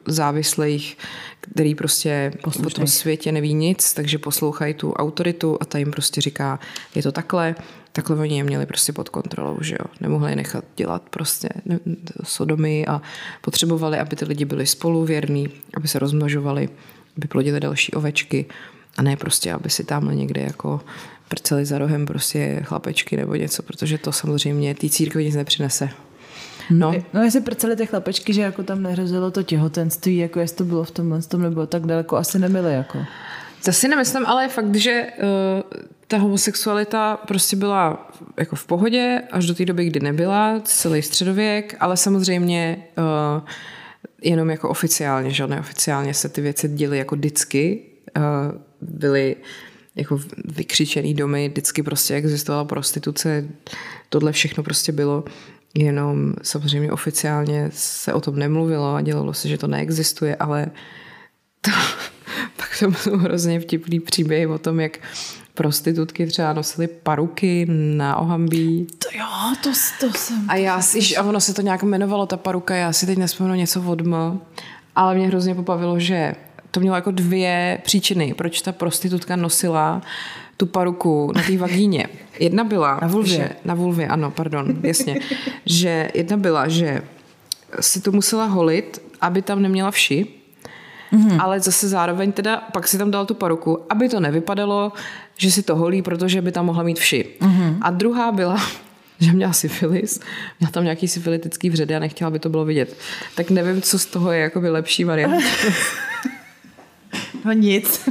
závislých, 0.07 0.99
který 1.41 1.75
prostě 1.75 2.33
Poslušnej. 2.43 2.67
o 2.67 2.75
tom 2.75 2.87
světě 2.87 3.33
neví 3.33 3.55
nic, 3.55 3.95
takže 3.95 4.19
poslouchají 4.19 4.75
tu 4.75 4.93
autoritu 4.93 5.59
a 5.61 5.65
ta 5.65 5.79
jim 5.79 5.91
prostě 5.91 6.21
říká, 6.21 6.61
je 6.95 7.03
to 7.03 7.13
takhle, 7.13 7.55
takhle 7.93 8.17
oni 8.17 8.37
je 8.37 8.45
měli 8.45 8.67
prostě 8.67 8.93
pod 8.93 9.09
kontrolou, 9.09 9.59
že 9.61 9.75
jo. 9.75 9.87
Nemohli 10.01 10.33
je 10.33 10.37
nechat 10.37 10.65
dělat 10.77 11.03
prostě 11.11 11.49
sodomy 12.23 12.87
a 12.87 13.03
potřebovali, 13.41 13.99
aby 13.99 14.17
ty 14.17 14.25
lidi 14.25 14.45
byli 14.45 14.67
spoluvěrní, 14.67 15.49
aby 15.77 15.89
se 15.89 15.99
rozmnožovali, 15.99 16.69
aby 17.17 17.29
plodili 17.29 17.61
další 17.61 17.93
ovečky 17.93 18.47
a 18.97 19.03
ne 19.03 19.17
prostě, 19.17 19.53
aby 19.53 19.71
si 19.71 19.85
tam 19.85 20.17
někde 20.17 20.41
jako 20.41 20.81
prceli 21.29 21.65
za 21.65 21.79
rohem 21.79 22.07
prostě 22.07 22.63
chlapečky 22.65 23.17
nebo 23.17 23.35
něco, 23.35 23.63
protože 23.63 23.99
to 23.99 24.13
samozřejmě 24.13 24.75
té 24.75 24.89
církvi 24.89 25.25
nic 25.25 25.35
nepřinese. 25.35 25.89
No. 26.71 26.95
no 27.15 27.23
jestli 27.23 27.41
prceli 27.41 27.77
ty 27.77 27.87
chlapečky, 27.87 28.33
že 28.33 28.43
jako 28.43 28.63
tam 28.63 28.83
nehrozilo 28.83 29.31
to 29.31 29.43
těhotenství, 29.43 30.17
jako 30.17 30.41
jestli 30.41 30.57
to 30.57 30.65
bylo 30.65 30.85
v 30.85 30.91
tomhle 30.91 31.23
tom 31.23 31.43
nebo 31.43 31.67
tak 31.67 31.87
daleko, 31.87 32.17
asi 32.17 32.39
nebyly 32.39 32.73
jako. 32.73 32.99
To 33.65 33.73
si 33.73 33.89
nemyslím, 33.89 34.27
ale 34.27 34.45
je 34.45 34.49
fakt, 34.49 34.75
že 34.75 35.07
uh, 35.19 35.83
ta 36.13 36.19
homosexualita 36.19 37.17
prostě 37.17 37.57
byla 37.57 38.11
jako 38.39 38.57
v 38.57 38.67
pohodě 38.67 39.23
až 39.31 39.47
do 39.47 39.55
té 39.55 39.65
doby, 39.65 39.85
kdy 39.85 40.01
nebyla, 40.01 40.61
celý 40.65 41.03
středověk, 41.03 41.77
ale 41.81 41.97
samozřejmě 41.97 42.85
uh, 42.99 43.49
jenom 44.23 44.51
jako 44.51 44.69
oficiálně, 44.69 45.31
že 45.31 45.47
neoficiálně 45.47 46.15
se 46.15 46.29
ty 46.29 46.41
věci 46.41 46.69
děly 46.69 46.99
jako 46.99 47.17
vždycky, 47.17 47.81
uh, 48.17 48.23
byly 48.81 49.37
jako 49.95 50.21
vykřičený 50.45 51.15
domy, 51.15 51.49
vždycky 51.49 51.83
prostě 51.83 52.15
existovala 52.15 52.65
prostituce, 52.65 53.49
tohle 54.09 54.33
všechno 54.33 54.63
prostě 54.63 54.93
bylo, 54.93 55.25
jenom 55.75 56.35
samozřejmě 56.43 56.93
oficiálně 56.93 57.71
se 57.73 58.13
o 58.13 58.21
tom 58.21 58.37
nemluvilo 58.37 58.95
a 58.95 59.01
dělalo 59.01 59.35
se, 59.35 59.49
že 59.49 59.59
to 59.59 59.67
neexistuje, 59.67 60.37
ale 60.37 60.71
to, 61.61 61.71
pak 62.57 62.79
to 62.79 62.91
bylo 62.91 63.19
hrozně 63.19 63.61
vtipný 63.61 64.01
příběh 64.01 64.49
o 64.49 64.59
tom, 64.59 64.81
jak 64.81 64.99
prostitutky 65.55 66.27
třeba 66.27 66.53
nosily 66.53 66.87
paruky 66.87 67.67
na 67.97 68.17
ohambí. 68.17 68.87
To 68.99 69.19
jo, 69.19 69.27
to, 69.63 69.71
to 70.01 70.19
jsem... 70.19 70.51
A 70.51 70.57
já 70.57 70.81
si, 70.83 71.17
a 71.17 71.23
ono 71.23 71.41
se 71.41 71.55
to 71.55 71.63
nějak 71.63 71.83
jmenovalo, 71.83 72.27
ta 72.27 72.37
paruka, 72.37 72.75
já 72.75 72.93
si 72.93 73.07
teď 73.07 73.19
nespomenu 73.19 73.55
něco 73.55 73.83
od 73.83 74.01
M, 74.01 74.41
ale 74.97 75.15
mě 75.15 75.27
hrozně 75.27 75.55
pobavilo, 75.55 75.99
že 75.99 76.35
to 76.71 76.81
mělo 76.81 76.97
jako 76.97 77.11
dvě 77.11 77.79
příčiny, 77.85 78.35
proč 78.35 78.63
ta 78.63 78.73
prostitutka 78.73 79.37
nosila 79.37 80.03
tu 80.57 80.67
paruku 80.67 81.33
na 81.35 81.43
té 81.43 81.57
vagíně. 81.57 82.07
Jedna 82.39 82.65
byla... 82.65 82.99
Na 83.03 83.09
vulvě. 83.09 83.37
Že, 83.37 83.51
na 83.65 83.75
vulvě, 83.75 84.09
ano, 84.09 84.31
pardon, 84.31 84.77
jasně. 84.83 85.21
že 85.67 86.11
jedna 86.15 86.37
byla, 86.37 86.69
že 86.69 87.03
si 87.81 88.01
to 88.01 88.13
musela 88.13 88.45
holit, 88.45 89.03
aby 89.21 89.43
tam 89.43 89.63
neměla 89.63 89.91
vši, 89.91 90.27
mm-hmm. 91.13 91.43
ale 91.43 91.61
zase 91.61 91.89
zároveň 91.89 92.33
teda 92.33 92.57
pak 92.73 92.89
si 92.89 92.99
tam 92.99 93.11
dal 93.11 93.27
tu 93.27 93.35
paruku, 93.35 93.79
aby 93.91 94.09
to 94.09 94.21
nevypadalo, 94.21 94.93
že 95.37 95.51
si 95.51 95.63
to 95.63 95.77
holí, 95.77 96.03
protože 96.03 96.43
by 96.43 96.53
tam 96.53 96.67
mohla 96.67 96.83
mít 96.83 96.99
vši. 96.99 97.29
Mm-hmm. 97.41 97.79
A 97.81 97.91
druhá 97.91 98.33
byla, 98.33 98.57
že 99.21 99.33
měla 99.33 99.53
syfilis, 99.53 100.21
měla 100.61 100.71
tam 100.71 100.85
nějaký 100.85 101.09
syfilitický 101.09 101.71
vředy 101.71 101.97
a 101.97 101.99
nechtěla, 101.99 102.29
aby 102.29 102.39
to 102.39 102.49
bylo 102.49 102.65
vidět. 102.65 102.97
Tak 103.35 103.51
nevím, 103.51 103.83
co 103.83 103.99
z 103.99 104.07
toho 104.07 104.33
je 104.33 104.41
jakoby 104.41 104.71
lepší 104.71 105.05
varianta. 105.05 105.39
No 107.45 107.53
nic. 107.53 108.09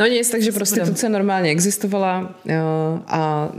No 0.00 0.06
nic, 0.06 0.30
takže 0.30 0.52
prostituce 0.52 1.08
normálně 1.08 1.50
existovala 1.50 2.34
a 3.06 3.52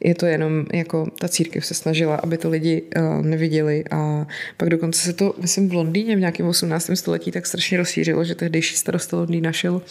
je 0.00 0.14
to 0.14 0.26
jenom 0.26 0.66
jako 0.72 1.06
ta 1.18 1.28
církev 1.28 1.66
se 1.66 1.74
snažila, 1.74 2.16
aby 2.16 2.38
to 2.38 2.50
lidi 2.50 2.82
neviděli 3.22 3.84
a 3.90 4.26
pak 4.56 4.68
dokonce 4.68 5.00
se 5.00 5.12
to, 5.12 5.34
myslím, 5.40 5.68
v 5.68 5.72
Londýně 5.72 6.16
v 6.16 6.20
nějakém 6.20 6.46
18. 6.46 6.90
století 6.94 7.30
tak 7.30 7.46
strašně 7.46 7.78
rozšířilo, 7.78 8.24
že 8.24 8.34
tehdejší 8.34 8.76
starosta 8.76 9.16
Londýna 9.16 9.52
šel 9.52 9.82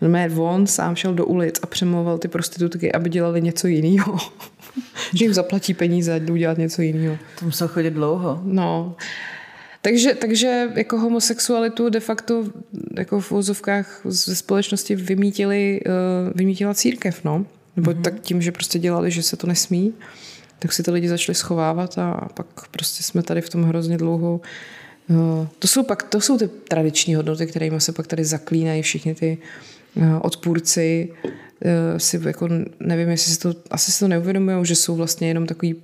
normálně 0.00 0.28
von, 0.28 0.66
sám 0.66 0.96
šel 0.96 1.14
do 1.14 1.26
ulic 1.26 1.60
a 1.62 1.66
přemlouval 1.66 2.18
ty 2.18 2.28
prostitutky, 2.28 2.92
aby 2.92 3.10
dělali 3.10 3.42
něco 3.42 3.66
jiného. 3.66 4.18
že 5.14 5.24
jim 5.24 5.34
zaplatí 5.34 5.74
peníze, 5.74 6.14
ať 6.14 6.30
udělat 6.30 6.58
něco 6.58 6.82
jiného. 6.82 7.18
To 7.38 7.44
muselo 7.44 7.68
chodit 7.68 7.90
dlouho. 7.90 8.40
No. 8.44 8.96
Takže, 9.84 10.14
takže 10.14 10.70
jako 10.74 10.98
homosexualitu 10.98 11.88
de 11.88 12.00
facto 12.00 12.44
jako 12.96 13.20
v 13.20 13.32
úzovkách 13.32 14.00
ze 14.04 14.36
společnosti 14.36 14.96
vymítili, 14.96 15.80
uh, 15.86 15.92
vymítila 16.34 16.74
církev, 16.74 17.24
no. 17.24 17.46
Nebo 17.76 17.90
mm-hmm. 17.90 18.02
tak 18.02 18.20
tím, 18.20 18.42
že 18.42 18.52
prostě 18.52 18.78
dělali, 18.78 19.10
že 19.10 19.22
se 19.22 19.36
to 19.36 19.46
nesmí, 19.46 19.94
tak 20.58 20.72
si 20.72 20.82
ty 20.82 20.90
lidi 20.90 21.08
začali 21.08 21.34
schovávat 21.34 21.98
a 21.98 22.28
pak 22.34 22.46
prostě 22.70 23.02
jsme 23.02 23.22
tady 23.22 23.40
v 23.40 23.48
tom 23.48 23.62
hrozně 23.62 23.96
dlouho. 23.96 24.40
Uh, 25.08 25.46
to 25.58 25.68
jsou 25.68 25.82
pak, 25.82 26.02
to 26.02 26.20
jsou 26.20 26.38
ty 26.38 26.48
tradiční 26.48 27.14
hodnoty, 27.14 27.46
kterými 27.46 27.80
se 27.80 27.92
pak 27.92 28.06
tady 28.06 28.24
zaklínají 28.24 28.82
všichni 28.82 29.14
ty 29.14 29.38
uh, 29.96 30.04
odpůrci. 30.22 31.12
Si 31.96 32.20
jako 32.26 32.48
nevím, 32.80 33.08
jestli 33.08 33.32
si 33.32 33.38
to, 33.38 33.54
asi 33.70 33.92
si 33.92 34.00
to 34.00 34.08
neuvědomují, 34.08 34.66
že 34.66 34.74
jsou 34.76 34.96
vlastně 34.96 35.28
jenom 35.28 35.46
takový 35.46 35.76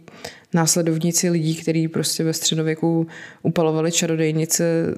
následovníci 0.54 1.30
lidí, 1.30 1.54
kteří 1.54 1.88
prostě 1.88 2.24
ve 2.24 2.32
středověku 2.32 3.06
upalovali 3.42 3.92
čarodejnice, 3.92 4.94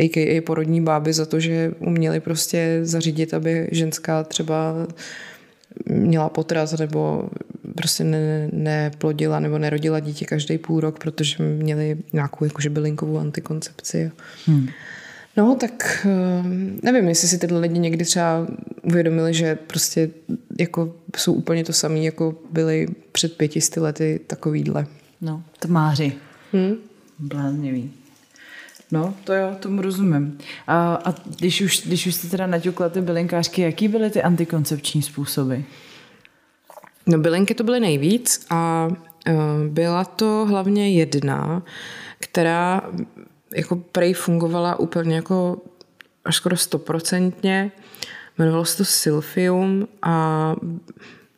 a.k.a. 0.00 0.40
porodní 0.40 0.80
báby 0.80 1.12
za 1.12 1.26
to, 1.26 1.40
že 1.40 1.72
uměli 1.78 2.20
prostě 2.20 2.80
zařídit, 2.82 3.34
aby 3.34 3.68
ženská 3.72 4.24
třeba 4.24 4.86
měla 5.86 6.28
potraz 6.28 6.78
nebo 6.78 7.28
prostě 7.76 8.04
ne, 8.04 8.48
neplodila 8.52 9.40
nebo 9.40 9.58
nerodila 9.58 10.00
dítě 10.00 10.24
každý 10.24 10.58
půl 10.58 10.80
rok, 10.80 10.98
protože 10.98 11.42
měli 11.42 11.96
nějakou 12.12 12.44
jakože 12.44 12.70
bylinkovou 12.70 13.18
antikoncepci. 13.18 14.10
Hmm. 14.46 14.68
No, 15.36 15.56
tak 15.60 16.06
eh, 16.06 16.42
nevím, 16.82 17.08
jestli 17.08 17.28
si 17.28 17.38
tyhle 17.38 17.60
lidi 17.60 17.78
někdy 17.78 18.04
třeba 18.04 18.46
uvědomili, 18.82 19.34
že 19.34 19.54
prostě 19.54 20.10
jako 20.58 20.94
jsou 21.16 21.32
úplně 21.32 21.64
to 21.64 21.72
samé, 21.72 21.98
jako 21.98 22.34
byli 22.50 22.86
před 23.12 23.36
pětisty 23.36 23.80
lety 23.80 24.20
takovýhle. 24.26 24.86
No, 25.20 25.42
tmáři. 25.58 26.12
Hmm? 26.52 26.74
Bláznivý. 27.18 27.92
No, 28.90 29.14
to 29.24 29.32
jo, 29.32 29.56
tomu 29.60 29.82
rozumím. 29.82 30.38
A, 30.66 30.94
a 30.94 31.14
když, 31.38 31.60
už, 31.60 31.86
když 31.86 32.06
už 32.06 32.14
jste 32.14 32.28
teda 32.28 32.46
naťukla 32.46 32.88
ty 32.88 33.00
bylinkářky, 33.00 33.62
jaký 33.62 33.88
byly 33.88 34.10
ty 34.10 34.22
antikoncepční 34.22 35.02
způsoby? 35.02 35.56
No, 37.06 37.18
bylinky 37.18 37.54
to 37.54 37.64
byly 37.64 37.80
nejvíc 37.80 38.46
a 38.50 38.88
uh, 38.88 39.34
byla 39.68 40.04
to 40.04 40.46
hlavně 40.48 40.90
jedna, 40.90 41.62
která 42.18 42.82
jako 43.54 43.76
prej 43.76 44.14
fungovala 44.14 44.78
úplně 44.78 45.16
jako 45.16 45.58
až 46.24 46.36
skoro 46.36 46.56
stoprocentně. 46.56 47.72
Jmenovalo 48.38 48.64
se 48.64 48.76
to 48.76 48.84
Silfium 48.84 49.88
a 50.02 50.56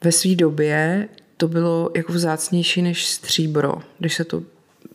ve 0.05 0.13
své 0.13 0.35
době 0.35 1.09
to 1.37 1.49
bylo 1.49 1.91
jako 1.97 2.13
vzácnější 2.13 2.83
než 2.83 3.07
stříbro, 3.07 3.75
když 3.99 4.15
se 4.15 4.25
to 4.25 4.43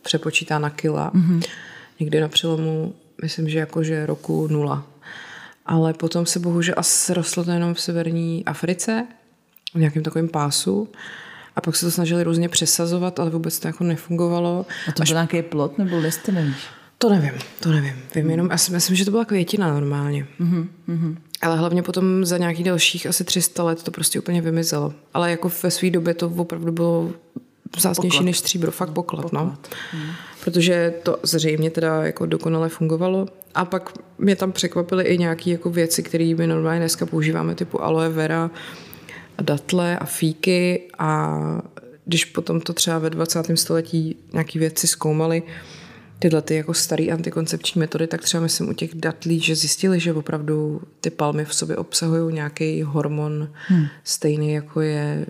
přepočítá 0.02 0.58
na 0.58 0.70
kila. 0.70 1.10
Mm-hmm. 1.14 1.42
Někdy 2.00 2.20
na 2.20 2.28
přelomu, 2.28 2.94
myslím, 3.22 3.48
že 3.48 3.58
jakože 3.58 4.06
roku 4.06 4.48
nula. 4.50 4.86
Ale 5.66 5.94
potom 5.94 6.26
se 6.26 6.38
bohužel 6.38 6.74
asi 6.76 7.14
rostlo 7.14 7.44
to 7.44 7.50
jenom 7.50 7.74
v 7.74 7.80
severní 7.80 8.44
Africe, 8.44 9.06
v 9.74 9.78
nějakém 9.78 10.02
takovém 10.02 10.28
pásu. 10.28 10.88
A 11.56 11.60
pak 11.60 11.76
se 11.76 11.86
to 11.86 11.90
snažili 11.90 12.22
různě 12.22 12.48
přesazovat, 12.48 13.20
ale 13.20 13.30
vůbec 13.30 13.58
to 13.58 13.68
jako 13.68 13.84
nefungovalo. 13.84 14.66
A 14.88 14.92
to 14.92 15.02
byl 15.02 15.02
Až... 15.02 15.10
nějaký 15.10 15.42
plot 15.42 15.78
nebo 15.78 15.98
listy, 15.98 16.32
nevíš? 16.32 16.66
To 17.02 17.08
nevím, 17.08 17.32
to 17.60 17.68
nevím. 17.68 17.94
Vím 18.14 18.30
jenom, 18.30 18.48
já 18.50 18.58
si 18.58 18.72
myslím, 18.72 18.96
že 18.96 19.04
to 19.04 19.10
byla 19.10 19.24
květina 19.24 19.72
normálně. 19.72 20.26
Mm-hmm. 20.40 21.16
Ale 21.42 21.56
hlavně 21.56 21.82
potom 21.82 22.24
za 22.24 22.38
nějakých 22.38 22.64
dalších 22.64 23.06
asi 23.06 23.24
300 23.24 23.62
let 23.62 23.82
to 23.82 23.90
prostě 23.90 24.18
úplně 24.18 24.42
vymizelo. 24.42 24.94
Ale 25.14 25.30
jako 25.30 25.50
ve 25.62 25.70
své 25.70 25.90
době 25.90 26.14
to 26.14 26.32
opravdu 26.36 26.72
bylo 26.72 27.10
vzácnější 27.76 28.24
než 28.24 28.38
stříbro, 28.38 28.70
fakt 28.70 28.90
poklad, 28.90 29.22
poklad. 29.22 29.44
no. 29.44 29.58
Mm. 29.94 30.10
Protože 30.44 30.94
to 31.02 31.18
zřejmě 31.22 31.70
teda 31.70 32.02
jako 32.02 32.26
dokonale 32.26 32.68
fungovalo. 32.68 33.28
A 33.54 33.64
pak 33.64 33.92
mě 34.18 34.36
tam 34.36 34.52
překvapily 34.52 35.04
i 35.04 35.18
nějaké 35.18 35.50
jako 35.50 35.70
věci, 35.70 36.02
které 36.02 36.34
my 36.38 36.46
normálně 36.46 36.80
dneska 36.80 37.06
používáme, 37.06 37.54
typu 37.54 37.82
aloe 37.82 38.08
vera, 38.08 38.50
a 39.38 39.42
datle 39.42 39.98
a 39.98 40.04
fíky 40.04 40.82
a 40.98 41.38
když 42.04 42.24
potom 42.24 42.60
to 42.60 42.72
třeba 42.72 42.98
ve 42.98 43.10
20. 43.10 43.46
století 43.54 44.16
nějaký 44.32 44.58
věci 44.58 44.86
zkoumali, 44.86 45.42
tyhle 46.22 46.42
ty 46.42 46.54
jako 46.54 46.74
staré 46.74 47.06
antikoncepční 47.06 47.78
metody, 47.78 48.06
tak 48.06 48.22
třeba 48.22 48.42
myslím 48.42 48.68
u 48.68 48.72
těch 48.72 48.94
datlí, 48.94 49.40
že 49.40 49.54
zjistili, 49.54 50.00
že 50.00 50.12
opravdu 50.12 50.80
ty 51.00 51.10
palmy 51.10 51.44
v 51.44 51.54
sobě 51.54 51.76
obsahují 51.76 52.34
nějaký 52.34 52.82
hormon 52.82 53.48
hmm. 53.66 53.86
stejný 54.04 54.52
jako 54.52 54.80
je 54.80 55.26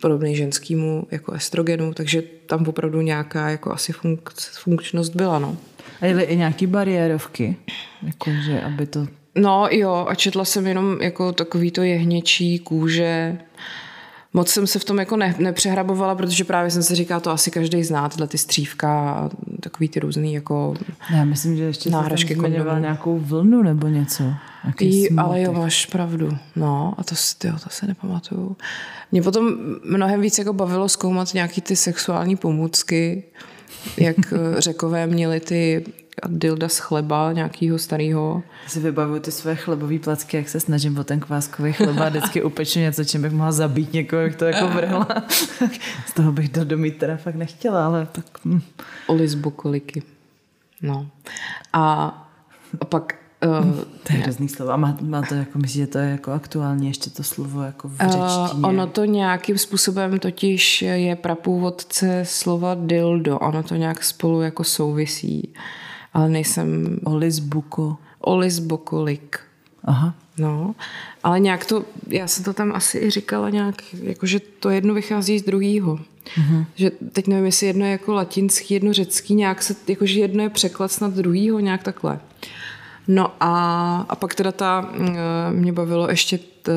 podobný 0.00 0.36
ženskému 0.36 1.06
jako 1.10 1.32
estrogenu, 1.32 1.94
takže 1.94 2.22
tam 2.46 2.68
opravdu 2.68 3.00
nějaká 3.00 3.50
jako 3.50 3.72
asi 3.72 3.92
funk- 3.92 4.58
funkčnost 4.58 5.16
byla, 5.16 5.38
no. 5.38 5.56
A 6.00 6.06
jeli 6.06 6.22
i 6.22 6.36
nějaký 6.36 6.66
bariérovky, 6.66 7.56
jakože 8.02 8.60
aby 8.60 8.86
to... 8.86 9.06
No 9.34 9.68
jo, 9.70 10.06
a 10.08 10.14
četla 10.14 10.44
jsem 10.44 10.66
jenom 10.66 11.02
jako 11.02 11.32
takový 11.32 11.70
to 11.70 11.82
jehněčí 11.82 12.58
kůže, 12.58 13.38
moc 14.34 14.48
jsem 14.48 14.66
se 14.66 14.78
v 14.78 14.84
tom 14.84 14.98
jako 14.98 15.16
ne, 15.16 15.34
nepřehrabovala, 15.38 16.14
protože 16.14 16.44
právě 16.44 16.70
jsem 16.70 16.82
se 16.82 16.94
říkala, 16.94 17.20
to 17.20 17.30
asi 17.30 17.50
každý 17.50 17.84
zná, 17.84 18.08
tyhle 18.08 18.26
ty 18.28 18.38
střívka 18.38 19.10
a 19.10 19.30
takový 19.60 19.88
ty 19.88 20.00
různý 20.00 20.34
jako 20.34 20.74
Já 21.14 21.24
myslím, 21.24 21.56
že 21.56 21.62
ještě 21.62 21.90
náhražky 21.90 22.34
zmiňoval 22.34 22.80
nějakou 22.80 23.18
vlnu 23.18 23.62
nebo 23.62 23.88
něco. 23.88 24.24
Jí, 24.80 25.10
ale 25.10 25.42
jo, 25.42 25.52
máš 25.52 25.86
pravdu. 25.86 26.38
No, 26.56 26.94
a 26.98 27.04
to, 27.04 27.14
tyjo, 27.38 27.54
to 27.64 27.70
se 27.70 27.86
nepamatuju. 27.86 28.56
Mě 29.12 29.22
potom 29.22 29.52
mnohem 29.84 30.20
víc 30.20 30.38
jako 30.38 30.52
bavilo 30.52 30.88
zkoumat 30.88 31.34
nějaký 31.34 31.60
ty 31.60 31.76
sexuální 31.76 32.36
pomůcky, 32.36 33.24
jak 33.96 34.16
řekové 34.58 35.06
měli 35.06 35.40
ty 35.40 35.84
dilda 36.28 36.68
z 36.68 36.78
chleba 36.78 37.32
nějakého 37.32 37.78
starého. 37.78 38.42
Si 38.66 38.80
vybavuju 38.80 39.20
ty 39.20 39.32
své 39.32 39.56
chlebové 39.56 39.98
placky, 39.98 40.36
jak 40.36 40.48
se 40.48 40.60
snažím 40.60 40.98
o 40.98 41.04
ten 41.04 41.20
kváskový 41.20 41.72
chleba, 41.72 42.08
vždycky 42.08 42.42
upeču 42.42 42.78
něco, 42.78 43.04
čím 43.04 43.22
bych 43.22 43.32
mohla 43.32 43.52
zabít 43.52 43.92
někoho, 43.92 44.22
jak 44.22 44.36
to 44.36 44.44
jako 44.44 44.68
vrhla. 44.68 45.08
z 46.06 46.14
toho 46.14 46.32
bych 46.32 46.48
do 46.48 46.64
domít 46.64 46.96
teda 46.96 47.16
fakt 47.16 47.34
nechtěla, 47.34 47.86
ale 47.86 48.08
tak... 48.12 48.24
Hm. 48.44 48.60
Oli 49.06 49.28
z 49.28 49.34
bukoliky. 49.34 50.02
No. 50.82 51.06
A, 51.72 52.06
a 52.80 52.84
pak 52.84 53.14
Uh, 53.46 53.80
to 54.02 54.12
je 54.12 54.18
hrozný 54.18 54.48
slovo. 54.48 54.72
A 54.72 54.76
má, 54.76 54.98
má 55.00 55.22
to 55.22 55.34
jako, 55.34 55.58
myslím, 55.58 55.82
že 55.82 55.86
to 55.86 55.98
je 55.98 56.10
jako 56.10 56.32
aktuální 56.32 56.88
ještě 56.88 57.10
to 57.10 57.22
slovo 57.22 57.62
jako 57.62 57.88
v 57.88 57.96
řečtině. 57.96 58.18
Uh, 58.54 58.68
ono 58.68 58.86
to 58.86 59.04
nějakým 59.04 59.58
způsobem 59.58 60.18
totiž 60.18 60.82
je 60.82 61.16
prapůvodce 61.16 62.22
slova 62.26 62.76
dildo. 62.80 63.38
Ono 63.38 63.62
to 63.62 63.74
nějak 63.74 64.04
spolu 64.04 64.42
jako 64.42 64.64
souvisí 64.64 65.54
ale 66.14 66.28
nejsem... 66.28 66.98
Olis 67.04 67.38
Buko. 67.38 67.96
Olis 68.20 68.58
Bokolik. 68.58 69.40
Aha. 69.84 70.14
No, 70.38 70.74
ale 71.24 71.40
nějak 71.40 71.64
to, 71.64 71.84
já 72.08 72.26
jsem 72.26 72.44
to 72.44 72.52
tam 72.52 72.72
asi 72.74 72.98
i 72.98 73.10
říkala 73.10 73.50
nějak, 73.50 73.82
jakože 74.02 74.40
to 74.40 74.70
jedno 74.70 74.94
vychází 74.94 75.38
z 75.38 75.42
druhého. 75.42 75.96
Mm-hmm. 75.96 76.64
Že 76.74 76.90
teď 76.90 77.26
nevím, 77.26 77.44
jestli 77.44 77.66
jedno 77.66 77.84
je 77.84 77.92
jako 77.92 78.12
latinský, 78.12 78.74
jedno 78.74 78.92
řecký, 78.92 79.34
nějak 79.34 79.62
se, 79.62 79.74
jakože 79.88 80.20
jedno 80.20 80.42
je 80.42 80.50
překlad 80.50 80.92
snad 80.92 81.14
druhýho, 81.14 81.60
nějak 81.60 81.82
takhle. 81.82 82.20
No 83.08 83.32
a, 83.40 84.06
a 84.08 84.16
pak 84.16 84.34
teda 84.34 84.52
ta, 84.52 84.80
mm, 84.80 85.16
mě 85.50 85.72
bavilo 85.72 86.10
ještě 86.10 86.38
t, 86.38 86.72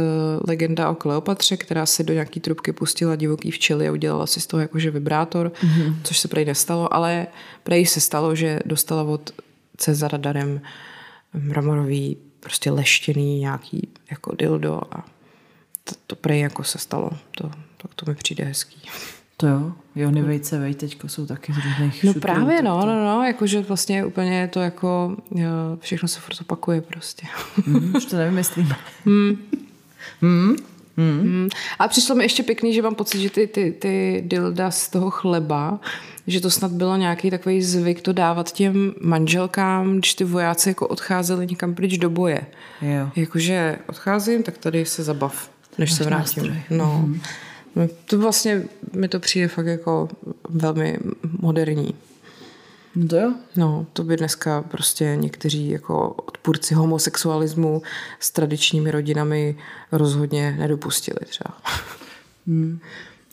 legenda 0.47 0.89
o 0.89 0.95
Kleopatře, 0.95 1.57
která 1.57 1.85
si 1.85 2.03
do 2.03 2.13
nějaký 2.13 2.39
trubky 2.39 2.73
pustila 2.73 3.15
divoký 3.15 3.51
včely 3.51 3.87
a 3.87 3.91
udělala 3.91 4.27
si 4.27 4.41
z 4.41 4.47
toho 4.47 4.61
jakože 4.61 4.91
vibrátor, 4.91 5.47
mm-hmm. 5.47 5.95
což 6.03 6.19
se 6.19 6.27
prej 6.27 6.45
nestalo, 6.45 6.93
ale 6.93 7.27
prej 7.63 7.85
se 7.85 8.01
stalo, 8.01 8.35
že 8.35 8.59
dostala 8.65 9.03
od 9.03 9.31
Cezara 9.77 10.17
darem 10.17 10.61
mramorový 11.33 12.17
prostě 12.39 12.71
leštěný 12.71 13.39
nějaký 13.39 13.89
jako 14.11 14.35
dildo 14.35 14.81
a 14.91 15.05
to, 15.83 15.95
to 16.07 16.15
prej 16.15 16.39
jako 16.39 16.63
se 16.63 16.77
stalo. 16.77 17.09
To, 17.31 17.51
tak 17.77 17.93
to 17.95 18.05
mi 18.07 18.15
přijde 18.15 18.43
hezký. 18.43 18.81
To 19.37 19.47
jo, 19.47 19.73
Jony 19.95 20.21
Vejce 20.21 20.59
Vej 20.59 20.75
teďko 20.75 21.07
jsou 21.07 21.25
taky 21.25 21.53
z 21.53 21.55
různých 21.55 22.03
No 22.03 22.13
šutrů, 22.13 22.21
právě, 22.21 22.61
no, 22.61 22.79
to... 22.79 22.85
no, 22.85 23.05
no, 23.05 23.23
jakože 23.23 23.61
vlastně 23.61 24.05
úplně 24.05 24.49
to 24.53 24.59
jako, 24.59 25.17
jo, 25.31 25.49
všechno 25.79 26.07
se 26.07 26.19
furt 26.19 26.41
opakuje 26.41 26.81
prostě. 26.81 27.27
Mm, 27.65 27.93
už 27.95 28.05
to 28.05 28.17
nevymyslíme. 28.17 28.75
mm. 29.05 29.37
Mm. 30.21 30.55
Mm. 30.97 31.21
Mm. 31.21 31.49
A 31.79 31.87
přišlo 31.87 32.15
mi 32.15 32.23
ještě 32.23 32.43
pěkný, 32.43 32.73
že 32.73 32.81
mám 32.81 32.95
pocit, 32.95 33.21
že 33.21 33.29
ty, 33.29 33.47
ty, 33.47 33.71
ty 33.79 34.23
dilda 34.27 34.71
z 34.71 34.89
toho 34.89 35.09
chleba, 35.09 35.79
že 36.27 36.41
to 36.41 36.49
snad 36.49 36.71
bylo 36.71 36.97
nějaký 36.97 37.29
takový 37.29 37.61
zvyk 37.61 38.01
to 38.01 38.13
dávat 38.13 38.51
těm 38.51 38.93
manželkám, 39.01 39.97
když 39.97 40.13
ty 40.13 40.23
vojáci 40.23 40.69
jako 40.69 40.87
odcházeli 40.87 41.47
někam 41.47 41.75
pryč 41.75 41.97
do 41.97 42.09
boje. 42.09 42.45
Jo. 42.81 43.09
Jakože 43.15 43.79
odcházím, 43.87 44.43
tak 44.43 44.57
tady 44.57 44.85
se 44.85 45.03
zabav, 45.03 45.49
než 45.77 45.89
Máš 45.89 45.97
se 45.97 46.03
vrátím. 46.03 46.43
Nástroj. 46.43 46.77
No. 46.77 47.03
Mm. 47.05 47.21
To 48.05 48.19
vlastně 48.19 48.63
mi 48.93 49.07
to 49.07 49.19
přijde 49.19 49.47
fakt 49.47 49.65
jako 49.65 50.09
velmi 50.49 50.99
moderní. 51.39 51.95
No 52.95 53.07
to 53.07 53.15
jo. 53.15 53.33
No, 53.55 53.85
to 53.93 54.03
by 54.03 54.17
dneska 54.17 54.61
prostě 54.61 55.17
někteří 55.19 55.69
jako 55.69 56.09
odpůrci 56.09 56.73
homosexualismu 56.73 57.81
s 58.19 58.31
tradičními 58.31 58.91
rodinami 58.91 59.57
rozhodně 59.91 60.55
nedopustili 60.59 61.19
třeba. 61.25 61.57
Hmm. 62.47 62.79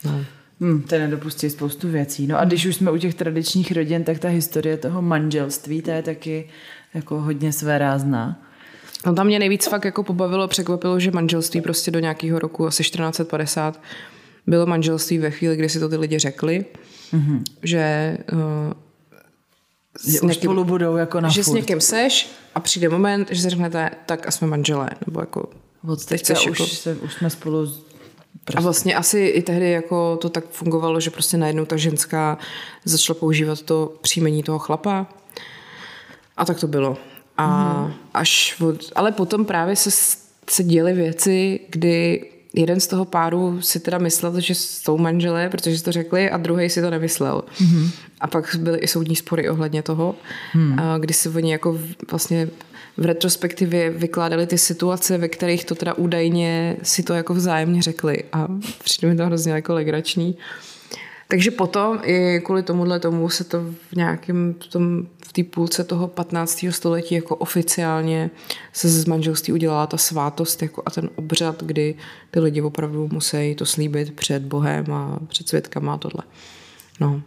No. 0.04 0.24
Hmm, 0.60 0.82
to 0.82 0.98
nedopustí 0.98 1.50
spoustu 1.50 1.88
věcí. 1.88 2.26
No 2.26 2.38
a 2.38 2.44
když 2.44 2.66
už 2.66 2.76
jsme 2.76 2.90
u 2.90 2.96
těch 2.96 3.14
tradičních 3.14 3.72
rodin, 3.72 4.04
tak 4.04 4.18
ta 4.18 4.28
historie 4.28 4.76
toho 4.76 5.02
manželství, 5.02 5.82
to 5.82 5.90
je 5.90 6.02
taky 6.02 6.48
jako 6.94 7.20
hodně 7.20 7.52
své 7.52 7.78
rázná. 7.78 8.42
No 9.06 9.14
tam 9.14 9.26
mě 9.26 9.38
nejvíc 9.38 9.66
fakt 9.66 9.84
jako 9.84 10.02
pobavilo, 10.02 10.48
překvapilo, 10.48 11.00
že 11.00 11.10
manželství 11.10 11.60
prostě 11.60 11.90
do 11.90 11.98
nějakého 11.98 12.38
roku 12.38 12.66
asi 12.66 12.82
1450 12.82 13.80
bylo 14.46 14.66
manželství 14.66 15.18
ve 15.18 15.30
chvíli, 15.30 15.56
kdy 15.56 15.68
si 15.68 15.80
to 15.80 15.88
ty 15.88 15.96
lidi 15.96 16.18
řekli, 16.18 16.64
mm-hmm. 17.12 17.42
že 17.62 18.18
uh, 18.32 18.72
že 20.08 20.20
už 20.20 20.28
někým, 20.28 20.42
spolu 20.42 20.64
budou 20.64 20.96
jako 20.96 21.20
na 21.20 21.28
Že 21.28 21.42
furt. 21.42 21.52
s 21.52 21.54
někým 21.54 21.80
seš 21.80 22.30
a 22.54 22.60
přijde 22.60 22.88
moment, 22.88 23.28
že 23.30 23.42
si 23.42 23.50
řeknete, 23.50 23.90
tak 24.06 24.28
a 24.28 24.30
jsme 24.30 24.46
manželé. 24.46 24.90
Nebo 25.06 25.20
jako, 25.20 25.48
Od 25.88 26.06
teďka 26.06 26.34
už, 26.34 26.46
jako... 26.46 26.66
se, 26.66 26.94
už 26.94 27.14
jsme 27.14 27.30
spolu 27.30 27.66
Prostě. 28.44 28.58
A 28.58 28.60
vlastně 28.60 28.94
asi 28.94 29.20
i 29.20 29.42
tehdy 29.42 29.70
jako 29.70 30.16
to 30.16 30.28
tak 30.28 30.44
fungovalo, 30.50 31.00
že 31.00 31.10
prostě 31.10 31.36
najednou 31.36 31.64
ta 31.64 31.76
ženská 31.76 32.38
začala 32.84 33.18
používat 33.18 33.62
to 33.62 33.94
příjmení 34.00 34.42
toho 34.42 34.58
chlapa. 34.58 35.06
A 36.36 36.44
tak 36.44 36.60
to 36.60 36.66
bylo. 36.66 36.96
A 37.36 37.72
mm. 37.82 37.92
až 38.14 38.60
od, 38.60 38.76
ale 38.94 39.12
potom 39.12 39.44
právě 39.44 39.76
se, 39.76 39.90
se 40.50 40.64
děly 40.64 40.92
věci, 40.92 41.60
kdy 41.68 42.30
jeden 42.54 42.80
z 42.80 42.86
toho 42.86 43.04
páru 43.04 43.60
si 43.60 43.80
teda 43.80 43.98
myslel, 43.98 44.40
že 44.40 44.54
jsou 44.54 44.98
manželé, 44.98 45.48
protože 45.48 45.78
si 45.78 45.84
to 45.84 45.92
řekli, 45.92 46.30
a 46.30 46.36
druhý 46.36 46.70
si 46.70 46.82
to 46.82 46.90
nemyslel. 46.90 47.42
Mm-hmm. 47.58 47.90
A 48.20 48.26
pak 48.26 48.56
byly 48.58 48.78
i 48.78 48.88
soudní 48.88 49.16
spory 49.16 49.50
ohledně 49.50 49.82
toho, 49.82 50.14
mm. 50.54 50.78
kdy 50.98 51.14
si 51.14 51.28
oni 51.28 51.52
jako 51.52 51.78
vlastně 52.10 52.48
v 52.96 53.04
retrospektivě 53.04 53.90
vykládali 53.90 54.46
ty 54.46 54.58
situace, 54.58 55.18
ve 55.18 55.28
kterých 55.28 55.64
to 55.64 55.74
teda 55.74 55.94
údajně 55.94 56.76
si 56.82 57.02
to 57.02 57.14
jako 57.14 57.34
vzájemně 57.34 57.82
řekli 57.82 58.24
a 58.32 58.48
přijde 58.84 59.08
mi 59.08 59.16
to 59.16 59.26
hrozně 59.26 59.52
jako 59.52 59.74
legrační. 59.74 60.36
Takže 61.28 61.50
potom 61.50 62.00
i 62.04 62.40
kvůli 62.44 62.62
tomuhle 62.62 63.00
tomu 63.00 63.28
se 63.28 63.44
to 63.44 63.60
v 63.92 63.96
nějakém 63.96 64.54
tom, 64.72 65.06
v 65.32 65.34
té 65.34 65.44
půlce 65.44 65.84
toho 65.84 66.08
15. 66.08 66.64
století 66.70 67.14
jako 67.14 67.36
oficiálně 67.36 68.30
se 68.72 68.88
z 68.88 69.04
manželství 69.04 69.52
udělala 69.52 69.86
ta 69.86 69.96
svátost 69.96 70.62
jako 70.62 70.82
a 70.86 70.90
ten 70.90 71.10
obřad, 71.16 71.62
kdy 71.62 71.94
ty 72.30 72.40
lidi 72.40 72.62
opravdu 72.62 73.08
musí 73.12 73.54
to 73.54 73.66
slíbit 73.66 74.16
před 74.16 74.42
Bohem 74.42 74.92
a 74.92 75.18
před 75.28 75.48
světkama 75.48 75.94
a 75.94 75.98
tohle. 75.98 76.24
No. 77.00 77.22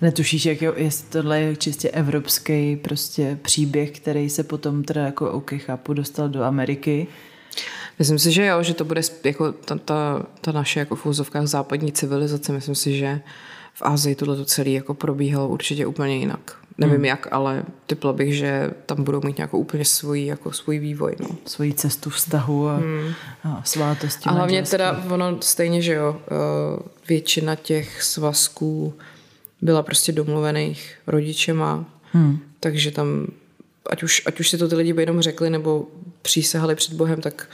Netušíš, 0.00 0.46
jak 0.46 0.62
jo, 0.62 0.72
jestli 0.76 1.08
tohle 1.08 1.40
je 1.40 1.56
čistě 1.56 1.90
evropský 1.90 2.76
prostě 2.76 3.38
příběh, 3.42 3.90
který 3.90 4.30
se 4.30 4.42
potom 4.42 4.84
teda 4.84 5.02
jako, 5.02 5.32
OK, 5.32 5.52
chápu, 5.56 5.94
dostal 5.94 6.28
do 6.28 6.42
Ameriky. 6.42 7.06
Myslím 7.98 8.18
si, 8.18 8.32
že 8.32 8.46
jo, 8.46 8.62
že 8.62 8.74
to 8.74 8.84
bude 8.84 9.00
jako 9.24 9.52
ta, 9.52 9.78
ta, 9.78 10.26
ta 10.40 10.52
naše 10.52 10.80
jako 10.80 10.96
v 10.96 11.06
úzovkách 11.06 11.46
západní 11.46 11.92
civilizace. 11.92 12.52
Myslím 12.52 12.74
si, 12.74 12.96
že 12.96 13.20
v 13.74 13.82
Ázii 13.82 14.14
tohle 14.14 14.36
to 14.36 14.44
celé 14.44 14.70
jako 14.70 14.94
probíhalo 14.94 15.48
určitě 15.48 15.86
úplně 15.86 16.16
jinak. 16.16 16.61
Nevím 16.78 16.96
hmm. 16.96 17.04
jak, 17.04 17.28
ale 17.30 17.62
typla 17.86 18.12
bych, 18.12 18.36
že 18.36 18.70
tam 18.86 19.04
budou 19.04 19.20
mít 19.24 19.36
nějakou 19.36 19.58
úplně 19.58 19.84
svůj, 19.84 20.26
jako 20.26 20.52
svůj 20.52 20.78
vývoj. 20.78 21.16
No. 21.20 21.28
Svoji 21.46 21.74
cestu 21.74 22.10
vztahu 22.10 22.68
a, 22.68 22.76
hmm. 22.76 23.12
a 23.44 23.62
svátosti. 23.64 24.24
A 24.28 24.32
hlavně 24.32 24.62
teda 24.62 25.04
ono 25.10 25.42
stejně, 25.42 25.82
že 25.82 25.92
jo, 25.92 26.16
eh, 26.26 26.82
většina 27.08 27.54
těch 27.54 28.02
svazků 28.02 28.94
byla 29.62 29.82
prostě 29.82 30.12
domluvených 30.12 30.98
rodičema, 31.06 31.84
hmm. 32.12 32.38
takže 32.60 32.90
tam, 32.90 33.26
ať 33.90 34.02
už, 34.02 34.22
ať 34.26 34.40
už 34.40 34.50
si 34.50 34.58
to 34.58 34.68
ty 34.68 34.74
lidi 34.74 34.94
jenom 34.98 35.20
řekli 35.20 35.50
nebo 35.50 35.86
přísahali 36.22 36.74
před 36.74 36.94
Bohem, 36.94 37.20
tak 37.20 37.48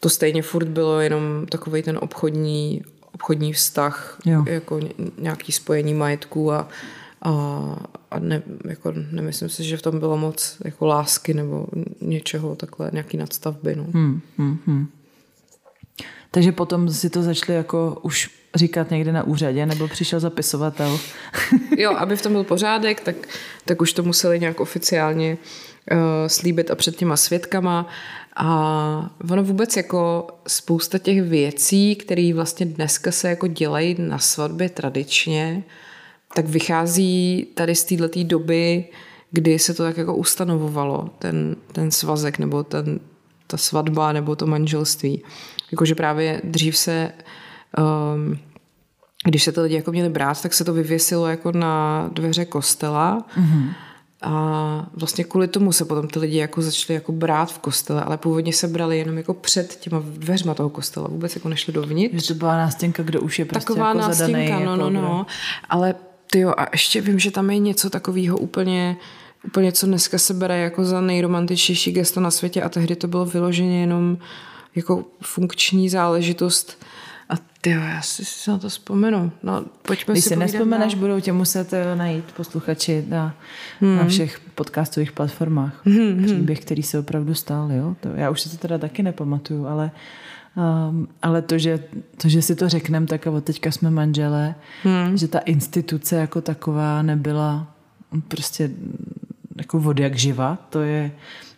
to 0.00 0.08
stejně 0.08 0.42
furt 0.42 0.68
bylo 0.68 1.00
jenom 1.00 1.46
takový 1.46 1.82
ten 1.82 1.98
obchodní, 2.02 2.82
obchodní 3.14 3.52
vztah, 3.52 4.18
jo. 4.24 4.44
jako 4.46 4.80
nějaký 5.18 5.52
spojení 5.52 5.94
majetků 5.94 6.52
a, 6.52 6.68
a, 7.22 7.30
a 8.10 8.18
ne, 8.18 8.42
jako 8.68 8.92
nemyslím 9.10 9.48
si, 9.48 9.64
že 9.64 9.76
v 9.76 9.82
tom 9.82 9.98
bylo 9.98 10.16
moc 10.16 10.56
jako 10.64 10.86
lásky 10.86 11.34
nebo 11.34 11.66
něčeho 12.00 12.56
takhle, 12.56 12.90
nějaký 12.92 13.16
nadstavby. 13.16 13.76
No. 13.76 13.86
Hmm, 13.92 14.20
hmm, 14.38 14.58
hmm. 14.66 14.86
Takže 16.30 16.52
potom 16.52 16.88
si 16.88 17.10
to 17.10 17.22
začali 17.22 17.56
jako 17.56 17.98
už 18.02 18.30
říkat 18.54 18.90
někde 18.90 19.12
na 19.12 19.22
úřadě, 19.22 19.66
nebo 19.66 19.88
přišel 19.88 20.20
zapisovatel? 20.20 20.98
jo, 21.78 21.94
aby 21.96 22.16
v 22.16 22.22
tom 22.22 22.32
byl 22.32 22.44
pořádek, 22.44 23.00
tak, 23.00 23.16
tak 23.64 23.80
už 23.80 23.92
to 23.92 24.02
museli 24.02 24.40
nějak 24.40 24.60
oficiálně 24.60 25.38
uh, 25.92 25.98
slíbit 26.26 26.70
a 26.70 26.74
před 26.74 26.96
těma 26.96 27.16
svědkama. 27.16 27.86
A 28.36 29.10
ono 29.30 29.44
vůbec 29.44 29.76
jako 29.76 30.26
spousta 30.46 30.98
těch 30.98 31.22
věcí, 31.22 31.96
které 31.96 32.32
vlastně 32.34 32.66
dneska 32.66 33.12
se 33.12 33.28
jako 33.28 33.46
dělají 33.46 33.96
na 33.98 34.18
svatbě 34.18 34.68
tradičně, 34.68 35.64
tak 36.38 36.46
vychází 36.46 37.46
tady 37.54 37.74
z 37.74 37.84
této 37.84 38.24
doby, 38.24 38.84
kdy 39.30 39.58
se 39.58 39.74
to 39.74 39.82
tak 39.82 39.96
jako 39.96 40.16
ustanovovalo, 40.16 41.10
ten, 41.18 41.56
ten 41.72 41.90
svazek 41.90 42.38
nebo 42.38 42.62
ten, 42.62 43.00
ta 43.46 43.56
svatba 43.56 44.12
nebo 44.12 44.36
to 44.36 44.46
manželství. 44.46 45.22
Jakože 45.72 45.94
právě 45.94 46.40
dřív 46.44 46.76
se, 46.76 47.12
um, 48.14 48.38
když 49.24 49.42
se 49.42 49.52
ty 49.52 49.60
lidi 49.60 49.74
jako 49.74 49.92
měli 49.92 50.08
brát, 50.08 50.42
tak 50.42 50.54
se 50.54 50.64
to 50.64 50.72
vyvěsilo 50.72 51.26
jako 51.26 51.52
na 51.52 52.08
dveře 52.12 52.44
kostela. 52.44 53.26
Mm-hmm. 53.40 53.72
A 54.22 54.90
vlastně 54.94 55.24
kvůli 55.24 55.48
tomu 55.48 55.72
se 55.72 55.84
potom 55.84 56.08
ty 56.08 56.18
lidi 56.18 56.36
jako 56.36 56.62
začali 56.62 56.94
jako 56.94 57.12
brát 57.12 57.52
v 57.52 57.58
kostele, 57.58 58.02
ale 58.02 58.18
původně 58.18 58.52
se 58.52 58.68
brali 58.68 58.98
jenom 58.98 59.16
jako 59.16 59.34
před 59.34 59.76
těma 59.76 60.02
dveřma 60.04 60.54
toho 60.54 60.70
kostela, 60.70 61.08
vůbec 61.08 61.34
jako 61.34 61.48
nešli 61.48 61.72
dovnitř. 61.72 62.26
Že 62.26 62.34
to 62.34 62.38
byla 62.38 62.56
nástěnka, 62.56 63.02
kdo 63.02 63.20
už 63.20 63.38
je 63.38 63.44
prostě 63.44 63.66
Taková 63.66 63.88
jako 63.88 63.98
nástěnka, 63.98 64.26
zadaný, 64.26 64.64
no, 64.64 64.70
jako 64.70 64.90
no, 64.90 64.90
no. 64.90 65.26
Ale 65.68 65.94
ty 66.30 66.40
jo, 66.40 66.54
a 66.56 66.66
ještě 66.72 67.00
vím, 67.00 67.18
že 67.18 67.30
tam 67.30 67.50
je 67.50 67.58
něco 67.58 67.90
takového 67.90 68.38
úplně, 68.38 68.96
úplně 69.46 69.72
co 69.72 69.86
dneska 69.86 70.18
se 70.18 70.34
bere 70.34 70.58
jako 70.58 70.84
za 70.84 71.00
nejromantičtější 71.00 71.92
gesto 71.92 72.20
na 72.20 72.30
světě 72.30 72.62
a 72.62 72.68
tehdy 72.68 72.96
to 72.96 73.08
bylo 73.08 73.24
vyloženě 73.24 73.80
jenom 73.80 74.18
jako 74.74 75.04
funkční 75.22 75.88
záležitost. 75.88 76.84
A 77.30 77.34
ty 77.60 77.70
já 77.70 78.02
si, 78.02 78.24
si 78.24 78.50
na 78.50 78.58
to 78.58 78.68
vzpomenu. 78.68 79.32
No, 79.42 79.64
pojďme 79.82 80.14
Když 80.14 80.24
si 80.24 80.28
si 80.28 80.36
nespomeneš, 80.36 80.94
dál. 80.94 81.00
budou 81.00 81.20
tě 81.20 81.32
muset 81.32 81.72
eh, 81.72 81.96
najít 81.96 82.24
posluchači 82.32 83.04
na, 83.08 83.34
hmm. 83.80 83.96
na 83.96 84.04
všech 84.04 84.40
podcastových 84.54 85.12
platformách. 85.12 85.80
Hmm, 85.84 86.24
Příběh, 86.24 86.60
který 86.60 86.82
se 86.82 86.98
opravdu 86.98 87.34
stál. 87.34 87.72
Jo? 87.72 87.96
To, 88.00 88.08
já 88.08 88.30
už 88.30 88.40
si 88.40 88.48
to 88.48 88.56
teda 88.56 88.78
taky 88.78 89.02
nepamatuju, 89.02 89.66
ale 89.66 89.90
Um, 90.58 91.08
ale 91.22 91.42
to 91.42 91.58
že, 91.58 91.84
to, 92.22 92.28
že 92.28 92.42
si 92.42 92.56
to 92.56 92.68
řekneme, 92.68 93.06
tak 93.06 93.26
a 93.26 93.30
od 93.30 93.44
teďka 93.44 93.70
jsme 93.70 93.90
manželé, 93.90 94.54
hmm. 94.82 95.16
že 95.16 95.28
ta 95.28 95.38
instituce 95.38 96.16
jako 96.16 96.40
taková 96.40 97.02
nebyla 97.02 97.74
prostě 98.28 98.70
jako 99.56 99.78
vody 99.80 100.02
jak 100.02 100.14
živa, 100.14 100.58
to 100.70 100.80
je, 100.80 101.10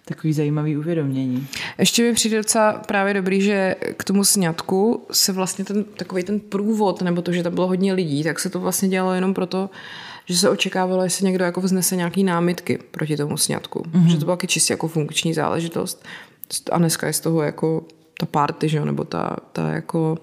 takový 0.05 0.33
zajímavý 0.33 0.77
uvědomění. 0.77 1.47
Ještě 1.79 2.03
mi 2.03 2.13
přijde 2.13 2.37
docela 2.37 2.73
právě 2.73 3.15
dobrý, 3.15 3.43
že 3.43 3.77
k 3.97 4.05
tomu 4.05 4.25
sňatku 4.25 5.07
se 5.13 5.33
vlastně 5.33 5.65
ten 5.65 5.85
takový 5.85 6.23
ten 6.23 6.41
průvod, 6.41 7.03
nebo 7.03 7.23
to, 7.23 7.33
že 7.33 7.43
tam 7.43 7.55
bylo 7.55 7.67
hodně 7.67 7.93
lidí, 7.93 8.25
tak 8.25 8.41
se 8.41 8.51
to 8.51 8.61
vlastně 8.61 8.89
dělalo 8.89 9.15
jenom 9.15 9.35
proto, 9.35 9.71
že 10.27 10.37
se 10.37 10.51
očekávalo, 10.51 11.03
jestli 11.03 11.27
někdo 11.27 11.45
jako 11.45 11.61
vznese 11.61 11.97
nějaký 11.97 12.25
námitky 12.25 12.79
proti 12.91 13.17
tomu 13.17 13.37
sňatku. 13.37 13.79
Mm-hmm. 13.79 14.07
Že 14.07 14.17
to 14.17 14.25
byla 14.25 14.39
čistě 14.47 14.73
jako 14.73 14.89
funkční 14.89 15.35
záležitost. 15.35 16.05
A 16.73 16.79
dneska 16.79 17.07
je 17.07 17.13
z 17.13 17.21
toho 17.21 17.43
jako 17.43 17.85
ta 18.21 18.27
party, 18.27 18.69
že 18.69 18.79
jo, 18.79 18.85
nebo 18.85 19.05
ta, 19.05 19.37
ta 19.53 19.71
jako 19.71 20.19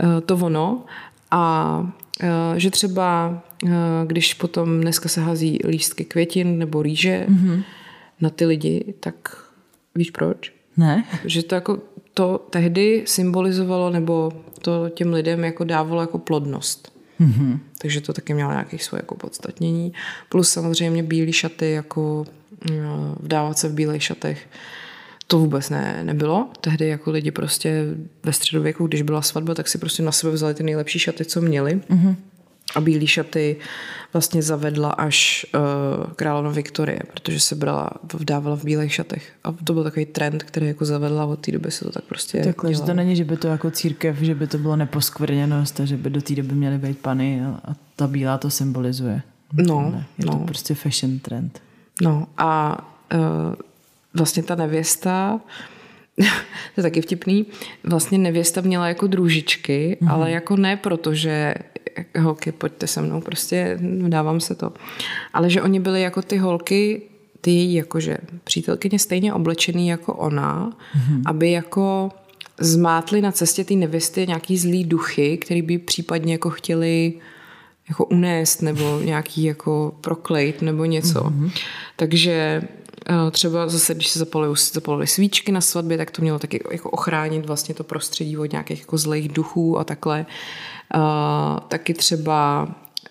eh, 0.00 0.20
to 0.20 0.36
ono. 0.36 0.84
A 1.30 1.92
eh, 2.20 2.60
že 2.60 2.70
třeba, 2.70 3.38
eh, 3.66 3.70
když 4.06 4.34
potom 4.34 4.80
dneska 4.80 5.08
se 5.08 5.20
hází 5.20 5.58
lístky 5.64 6.04
květin 6.04 6.58
nebo 6.58 6.82
rýže, 6.82 7.26
mm-hmm 7.28 7.62
na 8.20 8.30
ty 8.30 8.46
lidi, 8.46 8.94
tak 9.00 9.44
víš 9.94 10.10
proč? 10.10 10.52
Ne. 10.76 11.04
Že 11.24 11.42
to 11.42 11.54
jako 11.54 11.78
to 12.14 12.46
tehdy 12.50 13.02
symbolizovalo 13.06 13.90
nebo 13.90 14.32
to 14.62 14.88
těm 14.88 15.12
lidem 15.12 15.44
jako 15.44 15.64
dávalo 15.64 16.00
jako 16.00 16.18
plodnost. 16.18 16.92
Mm-hmm. 17.20 17.58
Takže 17.78 18.00
to 18.00 18.12
taky 18.12 18.34
mělo 18.34 18.50
nějaké 18.50 18.78
svoje 18.78 18.98
jako 18.98 19.14
podstatnění. 19.14 19.92
Plus 20.28 20.50
samozřejmě 20.50 21.02
bílé 21.02 21.32
šaty, 21.32 21.70
jako 21.70 22.26
no, 22.82 23.16
vdávat 23.20 23.58
se 23.58 23.68
v 23.68 23.74
bílých 23.74 24.02
šatech, 24.02 24.48
to 25.26 25.38
vůbec 25.38 25.70
ne, 25.70 26.00
nebylo. 26.02 26.48
Tehdy 26.60 26.88
jako 26.88 27.10
lidi 27.10 27.30
prostě 27.30 27.84
ve 28.22 28.32
středověku, 28.32 28.86
když 28.86 29.02
byla 29.02 29.22
svatba, 29.22 29.54
tak 29.54 29.68
si 29.68 29.78
prostě 29.78 30.02
na 30.02 30.12
sebe 30.12 30.32
vzali 30.32 30.54
ty 30.54 30.62
nejlepší 30.62 30.98
šaty, 30.98 31.24
co 31.24 31.40
měli. 31.40 31.80
Mm-hmm. 31.90 32.16
A 32.74 32.80
bílé 32.80 33.06
šaty 33.06 33.56
vlastně 34.12 34.42
zavedla 34.42 34.90
až 34.90 35.46
uh, 35.54 36.12
královna 36.12 36.50
Viktorie, 36.50 37.00
protože 37.14 37.40
se 37.40 37.54
brala, 37.54 37.90
vdávala 38.14 38.56
v 38.56 38.64
bílých 38.64 38.94
šatech. 38.94 39.32
A 39.44 39.52
to 39.52 39.72
byl 39.72 39.84
takový 39.84 40.06
trend, 40.06 40.42
který 40.42 40.66
jako 40.66 40.84
zavedla 40.84 41.24
od 41.24 41.38
té 41.38 41.52
doby 41.52 41.70
se 41.70 41.84
to 41.84 41.90
tak 41.90 42.04
prostě 42.04 42.44
Takhle, 42.44 42.74
že 42.74 42.80
to 42.80 42.94
není, 42.94 43.16
že 43.16 43.24
by 43.24 43.36
to 43.36 43.48
jako 43.48 43.70
církev, 43.70 44.18
že 44.18 44.34
by 44.34 44.46
to 44.46 44.58
bylo 44.58 44.76
neposkvrněnost 44.76 45.80
a 45.80 45.84
že 45.84 45.96
by 45.96 46.10
do 46.10 46.22
té 46.22 46.34
doby 46.34 46.54
měly 46.54 46.78
být 46.78 46.98
pany 46.98 47.42
a, 47.44 47.74
ta 47.96 48.06
bílá 48.06 48.38
to 48.38 48.50
symbolizuje. 48.50 49.22
No, 49.52 50.04
je 50.18 50.26
no. 50.26 50.32
to 50.32 50.38
prostě 50.38 50.74
fashion 50.74 51.18
trend. 51.18 51.62
No 52.02 52.26
a 52.38 52.78
uh, 53.14 53.54
vlastně 54.16 54.42
ta 54.42 54.54
nevěsta 54.54 55.40
to 56.74 56.80
je 56.80 56.82
taky 56.82 57.00
vtipný. 57.00 57.46
Vlastně 57.84 58.18
nevěsta 58.18 58.60
měla 58.60 58.88
jako 58.88 59.06
družičky, 59.06 59.98
mm-hmm. 60.00 60.12
ale 60.12 60.30
jako 60.30 60.56
ne 60.56 60.76
proto, 60.76 61.14
že 61.14 61.54
holky, 62.18 62.52
pojďte 62.52 62.86
se 62.86 63.02
mnou, 63.02 63.20
prostě 63.20 63.78
dávám 64.08 64.40
se 64.40 64.54
to. 64.54 64.72
Ale 65.32 65.50
že 65.50 65.62
oni 65.62 65.80
byli 65.80 66.02
jako 66.02 66.22
ty 66.22 66.36
holky, 66.36 67.02
ty 67.40 67.50
její 67.50 67.74
jakože 67.74 68.18
přítelkyně 68.44 68.98
stejně 68.98 69.34
oblečený 69.34 69.88
jako 69.88 70.14
ona, 70.14 70.70
mm-hmm. 70.70 71.22
aby 71.26 71.50
jako 71.50 72.10
zmátli 72.60 73.20
na 73.20 73.32
cestě 73.32 73.64
ty 73.64 73.76
nevěsty 73.76 74.26
nějaký 74.26 74.58
zlý 74.58 74.84
duchy, 74.84 75.38
který 75.38 75.62
by 75.62 75.78
případně 75.78 76.32
jako 76.32 76.50
chtěli 76.50 77.12
jako 77.88 78.04
unést 78.04 78.62
nebo 78.62 79.00
nějaký 79.04 79.44
jako 79.44 79.94
proklejt 80.00 80.62
nebo 80.62 80.84
něco. 80.84 81.20
Mm-hmm. 81.20 81.50
Takže 81.96 82.62
třeba 83.30 83.68
zase, 83.68 83.94
když 83.94 84.08
se 84.08 84.18
zapalily, 84.18 84.54
zapalily 84.72 85.06
svíčky 85.06 85.52
na 85.52 85.60
svatbě, 85.60 85.96
tak 85.98 86.10
to 86.10 86.22
mělo 86.22 86.38
taky 86.38 86.60
jako 86.72 86.90
ochránit 86.90 87.46
vlastně 87.46 87.74
to 87.74 87.84
prostředí 87.84 88.36
od 88.36 88.52
nějakých 88.52 88.80
jako 88.80 88.98
zlých 88.98 89.28
duchů 89.28 89.78
a 89.78 89.84
takhle. 89.84 90.26
Uh, 90.94 91.60
taky 91.68 91.94
třeba 91.94 92.68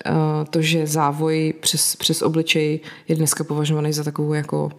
uh, 0.08 0.44
to, 0.50 0.62
že 0.62 0.86
závoj 0.86 1.54
přes, 1.60 1.96
přes 1.96 2.22
obličej 2.22 2.80
je 3.08 3.16
dneska 3.16 3.44
považovaný 3.44 3.92
za 3.92 4.04
takovou 4.04 4.32
jako 4.32 4.72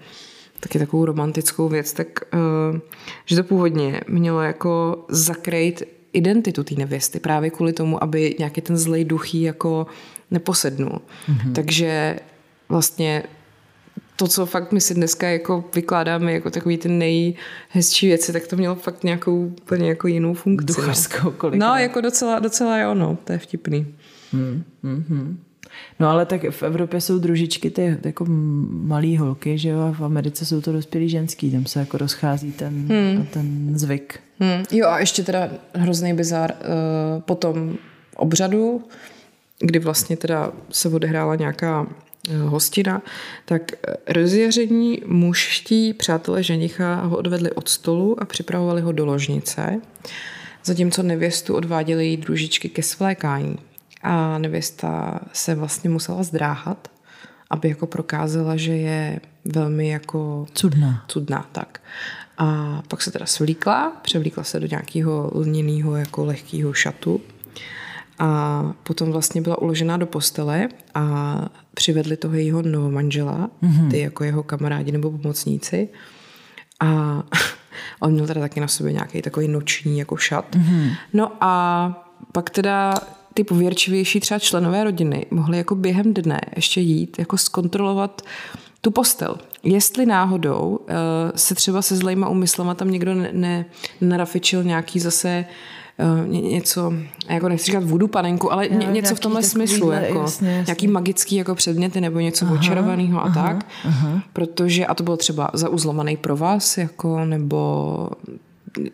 taky 0.60 0.80
takovou 0.80 1.06
romantickou 1.06 1.70
věc, 1.70 1.94
tak 1.94 2.08
že 3.26 3.36
to 3.36 3.44
původně 3.44 4.02
mělo 4.08 4.42
jako 4.42 5.06
zakrýt 5.10 5.84
identitu 6.14 6.64
té 6.64 6.76
nevěsty 6.76 7.20
právě 7.20 7.50
kvůli 7.50 7.74
tomu, 7.74 8.04
aby 8.04 8.36
nějaký 8.40 8.62
ten 8.62 8.78
zlej 8.78 9.06
duchý 9.06 9.42
jako 9.42 9.88
neposednul. 10.32 11.02
Mm-hmm. 11.30 11.54
Takže 11.54 12.20
vlastně 12.70 13.24
to, 14.18 14.28
co 14.28 14.46
fakt 14.46 14.72
my 14.72 14.82
si 14.82 14.94
dneska 14.94 15.28
jako 15.28 15.64
vykládáme 15.76 16.34
jako 16.34 16.52
takový 16.52 16.78
ty 16.78 16.90
nejhezčí 16.90 18.08
věci, 18.08 18.34
tak 18.34 18.48
to 18.48 18.56
mělo 18.56 18.76
fakt 18.76 19.04
nějakou 19.04 19.54
úplně 19.62 19.90
jako 19.90 20.08
jinou 20.08 20.34
funkci. 20.34 20.66
No. 20.68 20.76
Duchařskou 20.76 21.32
kolikrát. 21.32 21.68
No, 21.68 21.76
jako 21.76 22.02
docela, 22.02 22.40
docela 22.40 22.78
jo, 22.78 22.94
no, 22.94 23.18
to 23.24 23.32
je 23.32 23.38
vtipný. 23.38 23.96
Hmm, 24.32 24.64
hmm, 24.84 25.06
hmm. 25.10 25.40
No 26.00 26.10
ale 26.10 26.26
tak 26.26 26.42
v 26.50 26.64
Evropě 26.64 27.02
jsou 27.02 27.20
družičky 27.20 27.70
ty 27.70 27.98
jako 28.04 28.26
malý 28.70 29.18
holky, 29.18 29.58
že 29.58 29.70
jo, 29.70 29.80
a 29.80 29.92
v 29.92 30.02
Americe 30.02 30.46
jsou 30.46 30.62
to 30.62 30.72
dospělí 30.72 31.10
ženský, 31.10 31.52
tam 31.52 31.66
se 31.66 31.80
jako 31.80 31.98
rozchází 31.98 32.52
ten, 32.52 32.88
hmm. 32.88 33.26
ten 33.26 33.72
zvyk. 33.80 34.20
Hmm. 34.40 34.64
Jo 34.72 34.88
a 34.88 35.00
ještě 35.00 35.24
teda 35.24 35.50
hrozný 35.74 36.14
bizar 36.14 36.52
uh, 36.52 37.22
potom 37.22 37.78
obřadu, 38.16 38.84
kdy 39.60 39.80
vlastně 39.80 40.18
teda 40.18 40.52
se 40.72 40.90
odehrála 40.90 41.36
nějaká 41.36 41.88
Eh, 41.88 42.07
hostina, 42.46 43.02
tak 43.46 43.72
eh, 43.74 44.14
rozjaření 44.14 45.02
mužští 45.06 45.94
přátelé 45.94 46.44
ženicha 46.44 46.96
ho 47.02 47.18
odvedli 47.18 47.52
od 47.52 47.70
stolu 47.70 48.22
a 48.22 48.26
připravovali 48.26 48.82
ho 48.82 48.92
do 48.92 49.06
ložnice, 49.06 49.82
zatímco 50.64 51.04
nevěstu 51.04 51.56
odváděli 51.56 52.06
její 52.06 52.18
družičky 52.18 52.70
ke 52.70 52.84
svlékání. 52.84 53.58
A 54.02 54.38
nevěsta 54.38 55.20
se 55.34 55.56
vlastně 55.56 55.90
musela 55.90 56.24
zdráhat, 56.24 56.88
aby 57.50 57.70
jako 57.70 57.88
prokázala, 57.88 58.56
že 58.56 58.72
je 58.72 59.20
velmi 59.46 59.90
jako... 59.90 60.46
Cudná. 60.54 61.06
Cudná, 61.08 61.50
tak. 61.52 61.82
A 62.38 62.82
pak 62.88 63.02
se 63.02 63.12
teda 63.12 63.26
svlíkla, 63.26 63.98
převlíkla 64.02 64.44
se 64.44 64.60
do 64.60 64.68
nějakého 64.68 65.32
lněného 65.34 65.96
jako 65.96 66.26
lehkého 66.26 66.74
šatu 66.74 67.22
a 68.20 68.62
potom 68.84 69.12
vlastně 69.12 69.42
byla 69.42 69.62
uložená 69.62 69.98
do 69.98 70.06
postele 70.06 70.70
a 70.94 71.36
přivedli 71.74 72.18
toho 72.18 72.34
jejího 72.34 72.62
novomanžela, 72.62 73.50
mm-hmm. 73.64 73.90
ty 73.90 74.00
jako 74.00 74.24
jeho 74.24 74.44
kamarádi 74.44 74.92
nebo 74.92 75.12
pomocníci. 75.12 75.90
A 76.80 77.24
on 78.00 78.14
měl 78.14 78.28
teda 78.28 78.42
taky 78.42 78.60
na 78.60 78.68
sobě 78.68 78.94
nějaký 78.94 79.22
takový 79.22 79.48
noční 79.48 80.00
jako 80.00 80.18
šat. 80.18 80.56
Mm-hmm. 80.56 80.92
No 81.14 81.32
a 81.42 82.08
pak 82.32 82.50
teda 82.50 82.94
ty 83.34 83.44
pověrčivější 83.44 84.20
třeba 84.20 84.40
členové 84.40 84.84
rodiny 84.84 85.26
mohli 85.32 85.58
jako 85.58 85.76
během 85.76 86.14
dne 86.14 86.42
ještě 86.56 86.82
jít, 86.82 87.20
jako 87.20 87.38
zkontrolovat 87.38 88.22
tu 88.82 88.92
postel. 88.92 89.38
Jestli 89.64 90.06
náhodou 90.06 90.80
uh, 90.82 90.96
se 91.36 91.56
třeba 91.56 91.82
se 91.82 91.96
zlejma 91.96 92.30
úmyslama 92.30 92.74
tam 92.74 92.92
někdo 92.92 93.14
ne, 93.14 93.30
ne, 93.34 93.66
narafičil 94.02 94.64
nějaký 94.64 95.00
zase 95.00 95.46
uh, 95.48 95.54
uh, 96.00 96.28
něco, 96.28 96.94
jako 97.30 97.50
nechci 97.50 97.66
říkat 97.66 97.84
vodu 97.84 98.08
panenku, 98.08 98.54
ale 98.54 98.68
jo, 98.72 98.92
něco 98.92 99.16
v 99.16 99.20
tomhle 99.20 99.44
smyslu, 99.44 99.92
jako 99.92 100.20
jasně, 100.20 100.50
jasně. 100.50 100.64
nějaký 100.68 100.88
magický 100.88 101.36
jako 101.36 101.56
předměty 101.56 102.02
nebo 102.02 102.20
něco 102.20 102.46
aha, 102.46 102.56
očarovaného 102.56 103.20
a 103.20 103.24
aha, 103.24 103.48
tak, 103.48 103.66
aha. 103.86 104.24
protože, 104.34 104.86
a 104.86 104.94
to 104.94 105.04
bylo 105.04 105.18
třeba 105.18 105.50
zauzlomaný 105.54 106.18
pro 106.18 106.38
vás, 106.38 106.78
jako, 106.78 107.26
nebo 107.26 108.10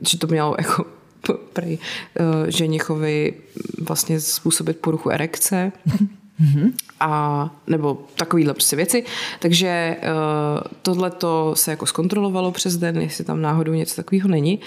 že 0.10 0.18
to 0.18 0.28
mělo 0.28 0.56
jako 0.58 0.86
prej 1.54 1.78
uh, 2.20 2.50
ženichovi 2.50 3.34
vlastně 3.82 4.20
způsobit 4.20 4.78
poruchu 4.78 5.10
erekce. 5.10 5.72
Mm-hmm. 6.42 6.72
A, 7.00 7.50
nebo 7.68 8.06
takovýhle 8.16 8.54
prostě 8.54 8.76
věci. 8.76 9.04
Takže 9.40 9.98
uh, 10.02 10.62
tohle 10.82 11.12
to 11.12 11.56
se 11.56 11.72
jako 11.72 11.86
zkontrolovalo 11.86 12.52
přes 12.52 12.78
den, 12.78 13.02
jestli 13.02 13.24
tam 13.24 13.42
náhodou 13.42 13.74
něco 13.74 13.96
takového 13.96 14.30
není. 14.30 14.60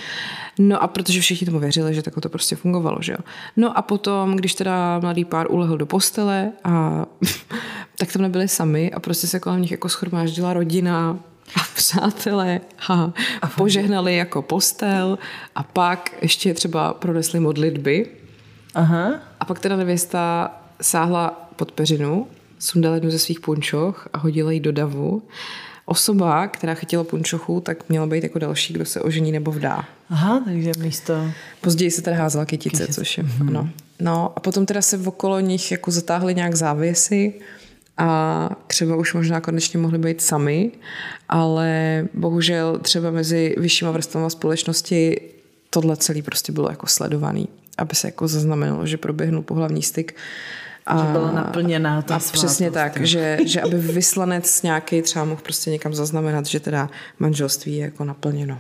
No 0.58 0.82
a 0.82 0.86
protože 0.86 1.20
všichni 1.20 1.44
tomu 1.44 1.58
věřili, 1.58 1.94
že 1.94 2.02
takhle 2.02 2.20
to 2.20 2.28
prostě 2.28 2.56
fungovalo, 2.56 2.98
že 3.00 3.12
jo. 3.12 3.18
No 3.56 3.78
a 3.78 3.82
potom, 3.82 4.36
když 4.36 4.54
teda 4.54 4.98
mladý 4.98 5.24
pár 5.24 5.46
ulehl 5.50 5.76
do 5.76 5.86
postele 5.86 6.52
a 6.64 7.06
tak 7.98 8.12
tam 8.12 8.22
nebyli 8.22 8.48
sami 8.48 8.92
a 8.92 9.00
prostě 9.00 9.26
se 9.26 9.40
kolem 9.40 9.62
nich 9.62 9.70
jako 9.70 9.88
schromáždila 9.88 10.52
rodina, 10.52 11.18
a 11.54 11.60
přátelé 11.74 12.60
a, 12.88 13.12
a 13.42 13.46
požehnali 13.46 14.16
jako 14.16 14.42
postel 14.42 15.18
a 15.54 15.62
pak 15.62 16.10
ještě 16.22 16.54
třeba 16.54 16.94
pronesli 16.94 17.40
modlitby. 17.40 18.06
Aha. 18.74 19.14
A 19.40 19.44
pak 19.44 19.58
teda 19.58 19.76
nevěsta 19.76 20.50
sáhla 20.80 21.45
pod 21.56 21.72
peřinu, 21.72 22.26
sundala 22.58 22.94
jednu 22.94 23.10
ze 23.10 23.18
svých 23.18 23.40
punčoch 23.40 24.08
a 24.12 24.18
hodila 24.18 24.52
ji 24.52 24.60
do 24.60 24.72
davu. 24.72 25.22
Osoba, 25.84 26.48
která 26.48 26.74
chytila 26.74 27.04
punčochu, 27.04 27.60
tak 27.60 27.88
měla 27.88 28.06
být 28.06 28.22
jako 28.22 28.38
další, 28.38 28.72
kdo 28.72 28.84
se 28.84 29.00
ožení 29.00 29.32
nebo 29.32 29.52
vdá. 29.52 29.84
Aha, 30.10 30.42
takže 30.44 30.72
místo... 30.78 31.14
Později 31.60 31.90
se 31.90 32.02
teda 32.02 32.16
házela 32.16 32.44
kytice, 32.44 32.82
kytice. 32.82 33.00
což 33.00 33.18
je, 33.18 33.24
mm-hmm. 33.24 33.48
ano. 33.48 33.70
No 34.00 34.32
a 34.36 34.40
potom 34.40 34.66
teda 34.66 34.82
se 34.82 34.98
okolo 34.98 35.40
nich 35.40 35.72
jako 35.72 35.90
zatáhly 35.90 36.34
nějak 36.34 36.54
závěsy 36.54 37.34
a 37.98 38.50
třeba 38.66 38.96
už 38.96 39.14
možná 39.14 39.40
konečně 39.40 39.78
mohli 39.78 39.98
být 39.98 40.22
sami, 40.22 40.70
ale 41.28 42.04
bohužel 42.14 42.78
třeba 42.78 43.10
mezi 43.10 43.54
vyššíma 43.58 43.90
vrstvama 43.90 44.30
společnosti 44.30 45.20
tohle 45.70 45.96
celý 45.96 46.22
prostě 46.22 46.52
bylo 46.52 46.70
jako 46.70 46.86
sledovaný, 46.86 47.48
aby 47.78 47.94
se 47.94 48.08
jako 48.08 48.28
zaznamenalo, 48.28 48.86
že 48.86 48.96
proběhnul 48.96 49.42
pohlavní 49.42 49.82
styk 49.82 50.14
a, 50.86 51.06
že 51.06 51.12
byla 51.12 51.32
naplněná 51.32 52.02
ta 52.02 52.14
A 52.14 52.18
přesně 52.18 52.70
tak, 52.70 53.06
že, 53.06 53.38
že 53.44 53.60
aby 53.60 53.78
vyslanec 53.78 54.62
nějaký 54.62 55.02
třeba 55.02 55.24
mohl 55.24 55.40
prostě 55.42 55.70
někam 55.70 55.94
zaznamenat, 55.94 56.46
že 56.46 56.60
teda 56.60 56.90
manželství 57.18 57.76
je 57.76 57.84
jako 57.84 58.04
naplněno. 58.04 58.58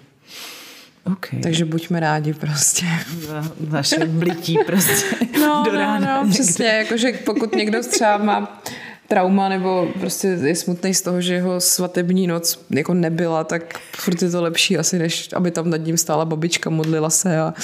Okay. 1.12 1.40
Takže 1.40 1.64
buďme 1.64 2.00
rádi 2.00 2.34
prostě. 2.34 2.86
Za 3.28 3.44
naše 3.70 4.06
blití 4.06 4.58
prostě 4.66 5.16
no, 5.40 5.62
do 5.64 5.70
rána. 5.70 6.16
No, 6.16 6.24
no, 6.24 6.30
přesně, 6.30 6.66
jakože 6.66 7.12
pokud 7.24 7.54
někdo 7.54 7.82
třeba 7.82 8.18
má 8.18 8.62
trauma 9.08 9.48
nebo 9.48 9.88
prostě 10.00 10.28
je 10.28 10.54
smutný 10.54 10.94
z 10.94 11.02
toho, 11.02 11.20
že 11.20 11.34
jeho 11.34 11.60
svatební 11.60 12.26
noc 12.26 12.66
jako 12.70 12.94
nebyla, 12.94 13.44
tak 13.44 13.78
furt 13.96 14.22
je 14.22 14.30
to 14.30 14.42
lepší 14.42 14.78
asi, 14.78 14.98
než 14.98 15.28
aby 15.32 15.50
tam 15.50 15.70
nad 15.70 15.76
ním 15.76 15.96
stála 15.96 16.24
babička, 16.24 16.70
modlila 16.70 17.10
se 17.10 17.40
a... 17.40 17.54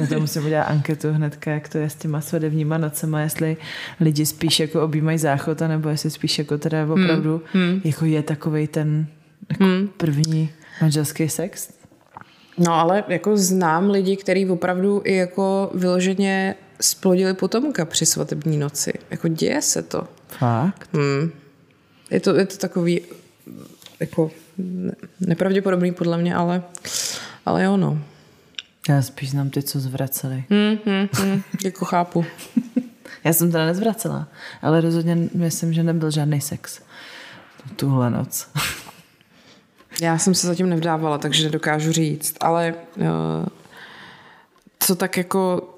Já 0.00 0.06
to 0.06 0.20
musím 0.20 0.44
udělat 0.44 0.62
anketu 0.62 1.12
hnedka, 1.12 1.50
jak 1.50 1.68
to 1.68 1.78
je 1.78 1.90
s 1.90 1.94
těma 1.94 2.20
svatebníma 2.20 2.78
nocema, 2.78 3.20
jestli 3.20 3.56
lidi 4.00 4.26
spíš 4.26 4.60
jako 4.60 4.82
objímají 4.82 5.18
záchod, 5.18 5.60
nebo 5.60 5.88
jestli 5.88 6.10
spíš 6.10 6.38
jako 6.38 6.58
teda 6.58 6.86
opravdu 6.92 7.42
hmm. 7.52 7.68
Hmm. 7.68 7.80
jako 7.84 8.04
je 8.04 8.22
takovej 8.22 8.66
ten 8.66 9.06
jako 9.50 9.64
hmm. 9.64 9.88
první 9.96 10.50
manželský 10.80 11.28
sex. 11.28 11.68
No 12.58 12.74
ale 12.74 13.04
jako 13.08 13.36
znám 13.36 13.90
lidi, 13.90 14.16
kteří 14.16 14.46
opravdu 14.46 15.02
i 15.04 15.14
jako 15.14 15.70
vyloženě 15.74 16.54
splodili 16.80 17.34
potomka 17.34 17.84
při 17.84 18.06
svatební 18.06 18.56
noci. 18.56 18.92
Jako 19.10 19.28
děje 19.28 19.62
se 19.62 19.82
to. 19.82 20.08
Fakt? 20.38 20.88
Hmm. 20.92 21.30
Je, 22.10 22.20
to, 22.20 22.34
je 22.34 22.46
to 22.46 22.56
takový 22.56 23.00
jako 24.00 24.30
nepravděpodobný 25.20 25.92
podle 25.92 26.18
mě, 26.18 26.34
ale, 26.34 26.62
ale 27.46 27.64
jo, 27.64 27.76
no. 27.76 27.98
Já 28.88 29.02
spíš 29.02 29.30
znám 29.30 29.50
ty, 29.50 29.62
co 29.62 29.80
zvraceli. 29.80 30.44
Hmm, 30.50 30.78
hmm, 30.86 31.08
hmm, 31.12 31.42
jako 31.64 31.84
chápu. 31.84 32.24
Já 33.24 33.32
jsem 33.32 33.52
teda 33.52 33.66
nezvracela, 33.66 34.28
ale 34.62 34.80
rozhodně 34.80 35.18
myslím, 35.34 35.72
že 35.72 35.82
nebyl 35.82 36.10
žádný 36.10 36.40
sex 36.40 36.80
tuhle 37.76 38.10
noc. 38.10 38.48
Já 40.00 40.18
jsem 40.18 40.34
se 40.34 40.46
zatím 40.46 40.68
nevdávala, 40.68 41.18
takže 41.18 41.44
nedokážu 41.44 41.92
říct, 41.92 42.36
ale 42.40 42.74
uh, 42.96 43.04
co 44.78 44.96
tak 44.96 45.16
jako 45.16 45.72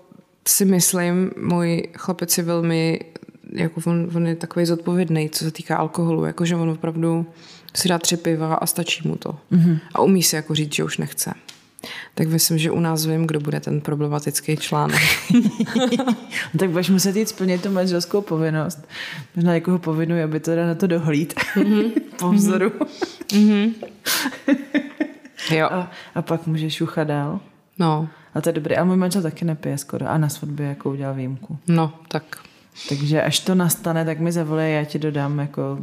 si 0.48 0.64
myslím, 0.64 1.30
můj 1.36 1.88
chlapec 1.98 2.38
je 2.38 2.44
velmi, 2.44 3.00
jako 3.52 3.80
on, 3.86 4.10
on 4.14 4.26
je 4.26 4.36
takový 4.36 4.66
zodpovědný, 4.66 5.30
co 5.30 5.44
se 5.44 5.50
týká 5.50 5.76
alkoholu, 5.76 6.24
jakože 6.24 6.56
on 6.56 6.70
opravdu 6.70 7.26
si 7.74 7.88
dá 7.88 7.98
tři 7.98 8.16
piva 8.16 8.54
a 8.54 8.66
stačí 8.66 9.08
mu 9.08 9.16
to. 9.16 9.36
Mm-hmm. 9.52 9.78
A 9.94 10.00
umí 10.00 10.22
si 10.22 10.36
jako 10.36 10.54
říct, 10.54 10.74
že 10.74 10.84
už 10.84 10.98
nechce. 10.98 11.34
Tak 12.14 12.28
myslím, 12.28 12.58
že 12.58 12.70
u 12.70 12.80
nás 12.80 13.06
vím, 13.06 13.26
kdo 13.26 13.40
bude 13.40 13.60
ten 13.60 13.80
problematický 13.80 14.56
článek. 14.56 15.02
tak 16.58 16.70
budeš 16.70 16.90
muset 16.90 17.16
jít 17.16 17.28
splnit 17.28 17.62
tu 17.62 17.70
manželskou 17.70 18.20
povinnost. 18.20 18.88
Možná 19.36 19.54
někoho 19.54 19.78
povinuje, 19.78 20.24
aby 20.24 20.40
to 20.40 20.56
na 20.56 20.74
to 20.74 20.86
dohlíd. 20.86 21.34
Mm-hmm. 21.34 21.92
po 22.18 22.32
vzoru. 22.32 22.72
Mm-hmm. 23.28 23.74
jo. 25.50 25.68
A, 25.70 25.90
a 26.14 26.22
pak 26.22 26.46
můžeš 26.46 26.80
uchat 26.80 27.08
dál. 27.08 27.40
No. 27.78 28.08
A 28.34 28.40
to 28.40 28.48
je 28.48 28.52
dobré. 28.52 28.76
A 28.76 28.84
můj 28.84 28.96
manžel 28.96 29.22
taky 29.22 29.44
nepije 29.44 29.78
skoro. 29.78 30.08
A 30.08 30.18
na 30.18 30.28
svatbě 30.28 30.66
jako 30.66 30.90
udělal 30.90 31.14
výjimku. 31.14 31.58
No, 31.68 31.92
tak 32.08 32.36
Takže 32.88 33.22
až 33.22 33.40
to 33.40 33.54
nastane, 33.54 34.04
tak 34.04 34.18
mi 34.18 34.32
zavolej, 34.32 34.74
já 34.74 34.84
ti 34.84 34.98
dodám 34.98 35.38
jako 35.38 35.78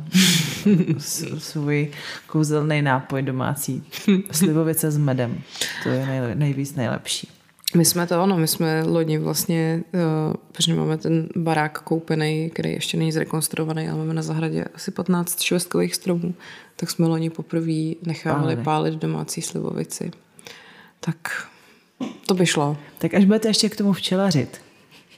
svůj 1.37 1.91
kouzelný 2.27 2.81
nápoj 2.81 3.21
domácí. 3.21 3.83
Slivovice 4.31 4.91
s 4.91 4.97
medem. 4.97 5.41
To 5.83 5.89
je 5.89 6.05
nej, 6.05 6.35
nejvíc 6.35 6.75
nejlepší. 6.75 7.29
My 7.75 7.85
jsme 7.85 8.07
to, 8.07 8.21
ano, 8.21 8.37
my 8.37 8.47
jsme 8.47 8.83
loni 8.83 9.17
vlastně, 9.17 9.83
uh, 9.93 10.33
protože 10.51 10.75
máme 10.75 10.97
ten 10.97 11.29
barák 11.35 11.81
koupený, 11.81 12.49
který 12.49 12.71
ještě 12.71 12.97
není 12.97 13.11
zrekonstruovaný, 13.11 13.89
ale 13.89 13.97
máme 13.97 14.13
na 14.13 14.21
zahradě 14.21 14.65
asi 14.75 14.91
15 14.91 15.41
švestkových 15.41 15.95
stromů, 15.95 16.33
tak 16.75 16.89
jsme 16.89 17.07
loni 17.07 17.29
poprvé 17.29 17.93
nechávali 18.05 18.43
Pálili. 18.43 18.63
pálit 18.63 18.93
domácí 18.93 19.41
slivovici. 19.41 20.11
Tak 20.99 21.47
to 22.25 22.33
by 22.33 22.45
šlo. 22.45 22.77
Tak 22.97 23.13
až 23.13 23.25
budete 23.25 23.47
ještě 23.47 23.69
k 23.69 23.75
tomu 23.75 23.93
včelařit. 23.93 24.64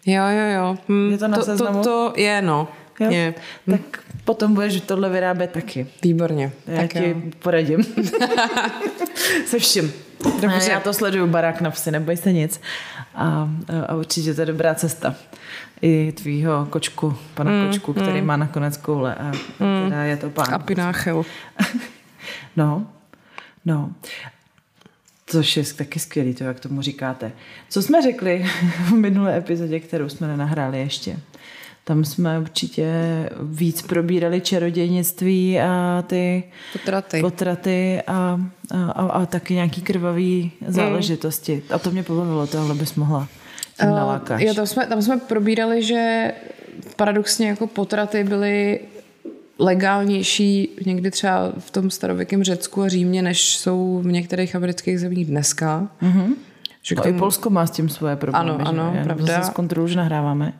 Jo, 0.07 0.23
jo, 0.27 0.45
jo. 0.55 0.77
Hm, 0.89 1.11
je 1.11 1.17
to 1.17 1.27
na 1.27 1.37
to, 1.37 1.57
to, 1.57 1.83
to 1.83 2.13
je, 2.15 2.41
no. 2.41 2.67
Jo? 2.99 3.11
Je. 3.11 3.33
Tak 3.71 3.99
potom 4.23 4.53
budeš 4.53 4.81
tohle 4.81 5.09
vyrábět 5.09 5.51
taky. 5.51 5.87
Výborně. 6.03 6.51
Já 6.67 6.81
tak 6.81 6.93
ti 6.93 7.09
jo. 7.09 7.15
poradím. 7.39 7.83
Se 9.45 9.59
vším. 9.59 9.93
Dobře. 10.41 10.71
Já 10.71 10.79
to 10.79 10.93
sleduju, 10.93 11.27
barák 11.27 11.61
na 11.61 11.69
vsi, 11.69 11.91
neboj 11.91 12.17
se 12.17 12.33
nic. 12.33 12.61
A, 13.15 13.49
a 13.87 13.95
určitě 13.95 14.33
to 14.33 14.41
je 14.41 14.45
dobrá 14.45 14.75
cesta. 14.75 15.15
I 15.81 16.11
tvýho 16.11 16.67
kočku, 16.69 17.15
pana 17.33 17.51
mm, 17.51 17.67
kočku, 17.67 17.93
který 17.93 18.21
mm. 18.21 18.27
má 18.27 18.37
nakonec 18.37 18.77
koule. 18.77 19.15
A 19.15 19.23
mm. 19.59 19.89
teda 19.89 20.03
je 20.03 20.17
to 20.17 20.29
pán. 20.29 20.53
A 20.53 20.59
pináchel. 20.59 21.23
no, 22.55 22.87
no. 23.65 23.89
Což 25.29 25.57
je 25.57 25.63
taky 25.77 25.99
skvělý, 25.99 26.33
to 26.33 26.43
jak 26.43 26.59
tomu 26.59 26.81
říkáte. 26.81 27.31
Co 27.69 27.81
jsme 27.81 28.01
řekli 28.01 28.45
v 28.85 28.91
minulé 28.91 29.37
epizodě, 29.37 29.79
kterou 29.79 30.09
jsme 30.09 30.27
nenahráli 30.27 30.79
ještě? 30.79 31.19
Tam 31.83 32.05
jsme 32.05 32.39
určitě 32.39 32.89
víc 33.41 33.81
probírali 33.81 34.41
čarodějnictví 34.41 35.59
a 35.59 36.03
ty 36.07 36.43
potraty, 36.73 37.21
potraty 37.21 38.01
a, 38.07 38.41
a, 38.71 38.91
a, 38.91 39.07
a 39.07 39.25
taky 39.25 39.53
nějaký 39.53 39.81
krvavý 39.81 40.51
záležitosti. 40.67 41.55
Mm. 41.55 41.75
A 41.75 41.79
to 41.79 41.91
mě 41.91 42.03
pobavilo, 42.03 42.47
tohle 42.47 42.75
bys 42.75 42.95
mohla 42.95 43.27
tím 43.79 43.89
Uh, 43.89 44.41
jo, 44.41 44.53
tam 44.53 44.67
jsme, 44.67 44.87
tam 44.87 45.01
jsme 45.01 45.17
probírali, 45.17 45.83
že 45.83 46.31
paradoxně 46.95 47.47
jako 47.47 47.67
potraty 47.67 48.23
byly 48.23 48.79
legálnější 49.59 50.69
někdy 50.85 51.11
třeba 51.11 51.51
v 51.59 51.71
tom 51.71 51.89
starověkém 51.89 52.43
Řecku 52.43 52.81
a 52.81 52.89
Římě, 52.89 53.21
než 53.21 53.57
jsou 53.57 54.01
v 54.03 54.07
některých 54.07 54.55
amerických 54.55 54.99
zemích 54.99 55.25
dneska. 55.25 55.87
Mm-hmm. 56.01 56.33
Že 56.81 56.95
no 56.95 57.03
tomu... 57.03 57.15
i 57.15 57.19
Polsko 57.19 57.49
má 57.49 57.67
s 57.67 57.71
tím 57.71 57.89
svoje 57.89 58.15
problémy. 58.15 58.49
Ano, 58.49 58.67
ano, 58.67 58.93
že? 58.97 59.03
pravda. 59.03 59.25
Zase 59.25 59.51
kontrolu 59.51 59.85
už 59.85 59.95
nahráváme. 59.95 60.53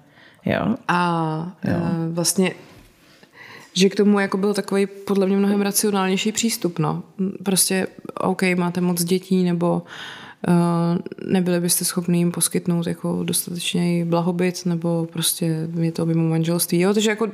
Jo. 0.45 0.75
A 0.87 1.57
jo. 1.63 1.75
Uh, 1.75 2.13
vlastně 2.13 2.51
že 3.73 3.89
k 3.89 3.95
tomu 3.95 4.19
jako 4.19 4.37
byl 4.37 4.53
takový 4.53 4.85
podle 4.85 5.27
mě 5.27 5.37
mnohem 5.37 5.61
racionálnější 5.61 6.31
přístup. 6.31 6.79
No. 6.79 7.03
Prostě, 7.43 7.87
OK, 8.19 8.41
máte 8.57 8.81
moc 8.81 9.03
dětí, 9.03 9.43
nebo 9.43 9.81
uh, 10.47 10.97
nebyli 11.31 11.59
byste 11.59 11.85
schopni 11.85 12.17
jim 12.17 12.31
poskytnout 12.31 12.87
jako 12.87 13.23
dostatečný 13.23 14.03
blahobyt, 14.05 14.65
nebo 14.65 15.07
prostě 15.13 15.67
je 15.79 15.91
to 15.91 16.05
mimo 16.05 16.29
manželství. 16.29 16.79
Jo, 16.79 16.93
takže 16.93 17.09
jako 17.09 17.27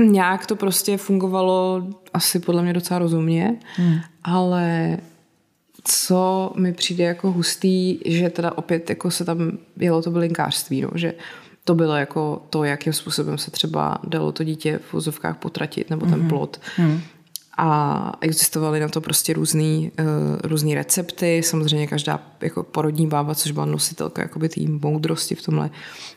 nějak 0.04 0.46
to 0.46 0.56
prostě 0.56 0.96
fungovalo 0.96 1.86
asi 2.14 2.38
podle 2.38 2.62
mě 2.62 2.72
docela 2.72 2.98
rozumně, 2.98 3.56
hmm. 3.76 3.98
ale 4.24 4.96
co 5.84 6.52
mi 6.56 6.72
přijde 6.72 7.04
jako 7.04 7.32
hustý, 7.32 7.98
že 8.06 8.30
teda 8.30 8.52
opět 8.58 8.90
jako 8.90 9.10
se 9.10 9.24
tam 9.24 9.58
jelo 9.76 10.02
to 10.02 10.10
bylinkářství, 10.10 10.82
no, 10.82 10.90
že 10.94 11.14
to 11.64 11.74
bylo 11.74 11.96
jako 11.96 12.42
to, 12.50 12.64
jakým 12.64 12.92
způsobem 12.92 13.38
se 13.38 13.50
třeba 13.50 13.98
dalo 14.04 14.32
to 14.32 14.44
dítě 14.44 14.80
v 14.88 14.92
vozovkách 14.92 15.36
potratit, 15.36 15.90
nebo 15.90 16.06
ten 16.06 16.20
hmm. 16.20 16.28
plot. 16.28 16.60
Hmm 16.76 17.00
a 17.58 18.12
existovaly 18.20 18.80
na 18.80 18.88
to 18.88 19.00
prostě 19.00 19.32
různý, 19.32 19.92
uh, 20.00 20.06
různý 20.44 20.74
recepty. 20.74 21.42
Samozřejmě 21.42 21.86
každá 21.86 22.20
jako 22.40 22.62
porodní 22.62 23.06
bába, 23.06 23.34
což 23.34 23.50
byla 23.50 23.66
nositelka 23.66 24.22
jakoby 24.22 24.48
té 24.48 24.60
moudrosti 24.60 25.34
v 25.34 25.42
tomhle, 25.42 25.70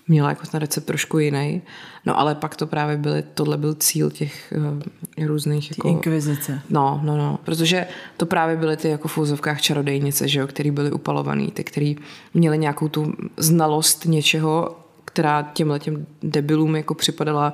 měla 0.08 0.30
jako 0.30 0.48
ten 0.48 0.60
recept 0.60 0.86
trošku 0.86 1.20
jiný. 1.20 1.62
No 2.06 2.20
ale 2.20 2.36
pak 2.36 2.56
to 2.56 2.68
právě 2.68 2.98
byly, 2.98 3.24
tohle 3.34 3.58
byl 3.58 3.74
cíl 3.74 4.10
těch 4.10 4.54
uh, 5.18 5.28
různých... 5.28 5.72
Jako, 5.72 5.88
inkvizice. 5.88 6.62
No, 6.70 7.02
no, 7.04 7.18
no, 7.18 7.40
protože 7.44 7.88
to 8.18 8.26
právě 8.26 8.56
byly 8.56 8.78
ty 8.78 8.90
jako 8.90 9.08
v 9.08 9.18
úzovkách 9.18 9.62
čarodejnice, 9.62 10.28
že 10.28 10.40
jo, 10.40 10.48
který 10.48 10.72
byly 10.72 10.92
upalovaný, 10.92 11.52
ty, 11.52 11.64
který 11.64 11.98
měli 12.34 12.58
nějakou 12.58 12.88
tu 12.88 13.14
znalost 13.38 14.06
něčeho, 14.06 14.80
která 15.06 15.52
těmhle 15.54 15.80
těm 15.80 16.06
debilům 16.24 16.76
jako 16.76 16.94
připadala 16.94 17.54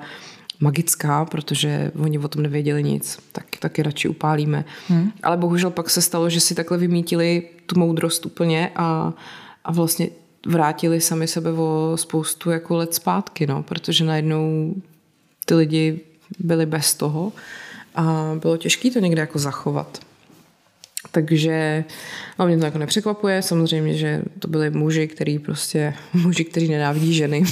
magická, 0.59 1.25
protože 1.25 1.91
oni 1.99 2.19
o 2.19 2.27
tom 2.27 2.43
nevěděli 2.43 2.83
nic, 2.83 3.19
tak 3.31 3.45
taky 3.59 3.83
radši 3.83 4.07
upálíme. 4.07 4.65
Hmm. 4.87 5.11
Ale 5.23 5.37
bohužel 5.37 5.69
pak 5.69 5.89
se 5.89 6.01
stalo, 6.01 6.29
že 6.29 6.39
si 6.39 6.55
takhle 6.55 6.77
vymítili 6.77 7.49
tu 7.65 7.79
moudrost 7.79 8.25
úplně 8.25 8.71
a, 8.75 9.13
a 9.63 9.71
vlastně 9.71 10.09
vrátili 10.45 11.01
sami 11.01 11.27
sebe 11.27 11.51
o 11.51 11.91
spoustu 11.95 12.49
jako 12.49 12.75
let 12.75 12.93
zpátky, 12.93 13.47
no, 13.47 13.63
protože 13.63 14.05
najednou 14.05 14.73
ty 15.45 15.53
lidi 15.53 15.99
byli 16.39 16.65
bez 16.65 16.93
toho 16.93 17.31
a 17.95 18.35
bylo 18.41 18.57
těžké 18.57 18.91
to 18.91 18.99
někde 18.99 19.21
jako 19.21 19.39
zachovat. 19.39 19.99
Takže 21.11 21.83
no, 22.39 22.47
mě 22.47 22.57
to 22.57 22.65
jako 22.65 22.77
nepřekvapuje, 22.77 23.41
samozřejmě, 23.41 23.93
že 23.93 24.21
to 24.39 24.47
byli 24.47 24.69
muži, 24.69 25.07
který 25.07 25.39
prostě, 25.39 25.93
muži, 26.13 26.45
kteří 26.45 26.67
nenávidí 26.67 27.13
ženy. 27.13 27.43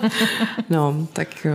no, 0.70 1.06
tak 1.12 1.46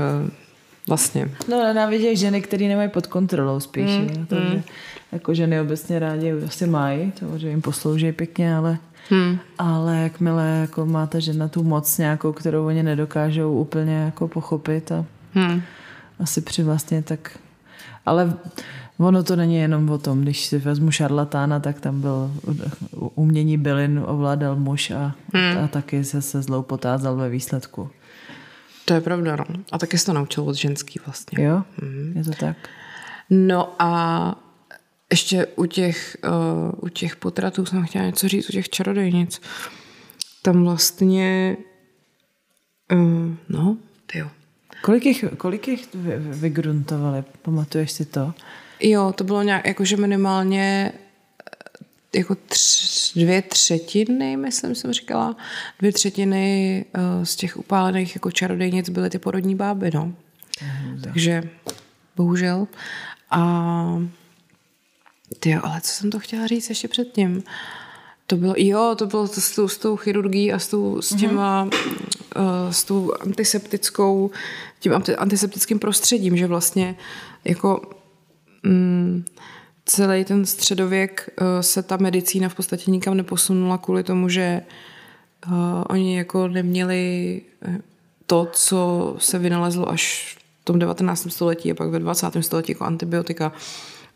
Vlastně. 0.90 1.32
No, 1.50 1.64
nenávidějí 1.64 2.18
ženy, 2.18 2.42
které 2.42 2.68
nemají 2.68 2.90
pod 2.90 3.08
kontrolou 3.08 3.60
spíš. 3.60 3.92
Mm, 3.98 4.26
takže 4.26 4.56
mm. 4.56 4.64
jako 5.12 5.34
ženy 5.34 5.62
obecně 5.62 6.00
rádi 6.00 6.34
asi 6.48 6.68
mají, 6.68 7.12
to, 7.12 7.38
že 7.38 7.50
jim 7.50 7.62
poslouží 7.62 8.12
pěkně, 8.12 8.56
ale 8.56 8.78
Hmm. 9.10 9.40
Ale 9.58 9.98
jakmile 9.98 10.46
jako 10.62 10.86
má 10.86 11.08
ta 11.08 11.20
žena 11.20 11.48
tu 11.48 11.64
moc 11.64 11.98
nějakou, 11.98 12.34
kterou 12.34 12.66
oni 12.66 12.84
nedokážou 12.84 13.54
úplně 13.54 13.94
jako 13.94 14.28
pochopit 14.28 14.92
a 14.92 15.06
hmm. 15.34 15.62
asi 16.20 16.42
při 16.42 16.64
vlastně 16.64 17.04
tak... 17.04 17.40
Ale 18.06 18.34
ono 18.98 19.24
to 19.24 19.36
není 19.36 19.56
jenom 19.56 19.90
o 19.90 19.98
tom, 19.98 20.22
když 20.22 20.46
si 20.46 20.58
vezmu 20.58 20.92
šarlatána, 20.92 21.60
tak 21.60 21.80
tam 21.80 22.02
byl 22.02 22.32
umění 23.16 23.58
bylin 23.58 24.04
ovládal 24.06 24.56
muž 24.56 24.92
a, 24.92 25.16
hmm. 25.34 25.58
a 25.64 25.68
taky 25.68 26.04
se, 26.04 26.22
se 26.22 26.42
zlou 26.42 26.62
potázal 26.62 27.16
ve 27.16 27.30
výsledku. 27.30 27.90
To 28.90 28.96
je 28.96 29.02
pravda, 29.02 29.36
no. 29.36 29.46
A 29.72 29.78
taky 29.78 29.98
se 29.98 30.06
to 30.06 30.14
naučil 30.14 30.44
od 30.44 30.56
ženský 30.56 31.00
vlastně. 31.06 31.44
Jo, 31.44 31.64
mm. 31.82 32.14
je 32.16 32.24
to 32.24 32.32
tak. 32.32 32.58
No 33.30 33.76
a 33.80 34.36
ještě 35.12 35.46
u 35.46 35.66
těch, 35.66 36.18
uh, 36.28 36.86
u 36.86 36.90
těch 36.90 37.16
potratů 37.16 37.66
jsem 37.66 37.86
chtěla 37.86 38.06
něco 38.06 38.28
říct, 38.28 38.50
u 38.50 38.52
těch 38.52 38.70
čarodejnic. 38.70 39.42
Tam 40.42 40.64
vlastně, 40.64 41.58
uh, 42.92 43.36
no, 43.50 43.78
ty 44.06 44.18
jo. 44.18 44.30
Kolik 44.82 45.06
jich, 45.06 45.26
kolik 45.38 45.68
jich 45.68 45.88
vy, 45.94 46.14
vygruntovali? 46.18 47.24
Pamatuješ 47.42 47.92
si 47.92 48.06
to? 48.06 48.34
Jo, 48.80 49.14
to 49.16 49.24
bylo 49.24 49.44
nějak, 49.44 49.68
jakože 49.68 49.98
minimálně 49.98 50.92
jako 52.16 52.36
tř, 52.36 53.14
dvě 53.14 53.42
třetiny, 53.42 54.38
myslím, 54.38 54.76
jsem 54.76 54.94
říkala, 54.94 55.36
dvě 55.80 55.92
třetiny 55.92 56.86
uh, 56.98 57.24
z 57.24 57.36
těch 57.36 57.58
upálených 57.58 58.16
jako 58.16 58.32
čarodejnic 58.32 58.90
byly 58.90 59.10
ty 59.10 59.20
porodní 59.20 59.56
báby, 59.56 59.92
no. 59.94 60.14
Mm, 60.62 61.02
Takže 61.04 61.44
bohužel. 62.16 62.68
A 63.32 64.04
ty 65.40 65.56
ale 65.56 65.82
co 65.82 65.92
jsem 65.92 66.10
to 66.10 66.20
chtěla 66.20 66.48
říct 66.48 66.70
ještě 66.70 66.88
předtím? 66.88 67.44
To 68.28 68.38
bylo, 68.38 68.54
jo, 68.58 68.96
to 68.98 69.06
bylo 69.06 69.28
to 69.28 69.42
s, 69.42 69.56
tou, 69.56 69.68
s 69.68 69.78
tou 69.78 69.96
chirurgií 69.96 70.54
a 70.54 70.60
s, 70.60 70.68
tou, 70.68 71.02
s 71.02 71.16
těma, 71.16 71.66
mm-hmm. 71.66 72.66
uh, 72.66 72.72
s 72.72 72.84
tou 72.84 73.12
antiseptickou, 73.22 74.32
tím 74.80 74.94
antiseptickým 75.18 75.80
prostředím, 75.80 76.38
že 76.38 76.48
vlastně 76.48 76.96
jako 77.46 77.90
mm, 78.64 79.26
celý 79.90 80.26
ten 80.26 80.46
středověk 80.46 81.30
eh, 81.38 81.64
se 81.64 81.84
ta 81.84 81.98
medicína 81.98 82.50
v 82.50 82.56
podstatě 82.56 82.92
nikam 82.92 83.18
neposunula 83.18 83.78
kvůli 83.78 84.04
tomu, 84.04 84.30
že 84.30 84.62
uh, 85.48 85.54
oni 85.90 86.18
jako 86.18 86.48
neměli 86.48 87.42
eh, 87.62 87.78
to, 88.26 88.48
co 88.52 89.16
se 89.20 89.40
vynalezlo 89.40 89.90
až 89.90 90.36
v 90.62 90.66
tom 90.66 90.80
19. 90.80 91.32
století 91.32 91.72
a 91.72 91.76
pak 91.76 91.90
ve 91.90 92.00
20. 92.00 92.28
století 92.42 92.72
jako 92.72 92.84
antibiotika 92.84 93.52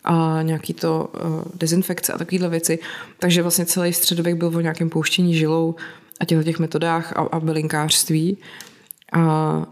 a 0.03 0.39
nějaký 0.41 0.73
to 0.73 1.09
dezinfekce 1.53 2.13
a 2.13 2.17
takovéhle 2.17 2.49
věci. 2.49 2.79
Takže 3.19 3.41
vlastně 3.41 3.65
celý 3.65 3.93
středověk 3.93 4.35
byl 4.35 4.47
o 4.47 4.61
nějakém 4.61 4.89
pouštění 4.89 5.35
žilou 5.35 5.75
a 6.19 6.25
těchto 6.25 6.43
těch 6.43 6.59
metodách 6.59 7.13
a, 7.17 7.19
a 7.21 7.39
bylinkářství. 7.39 8.37
A 9.13 9.65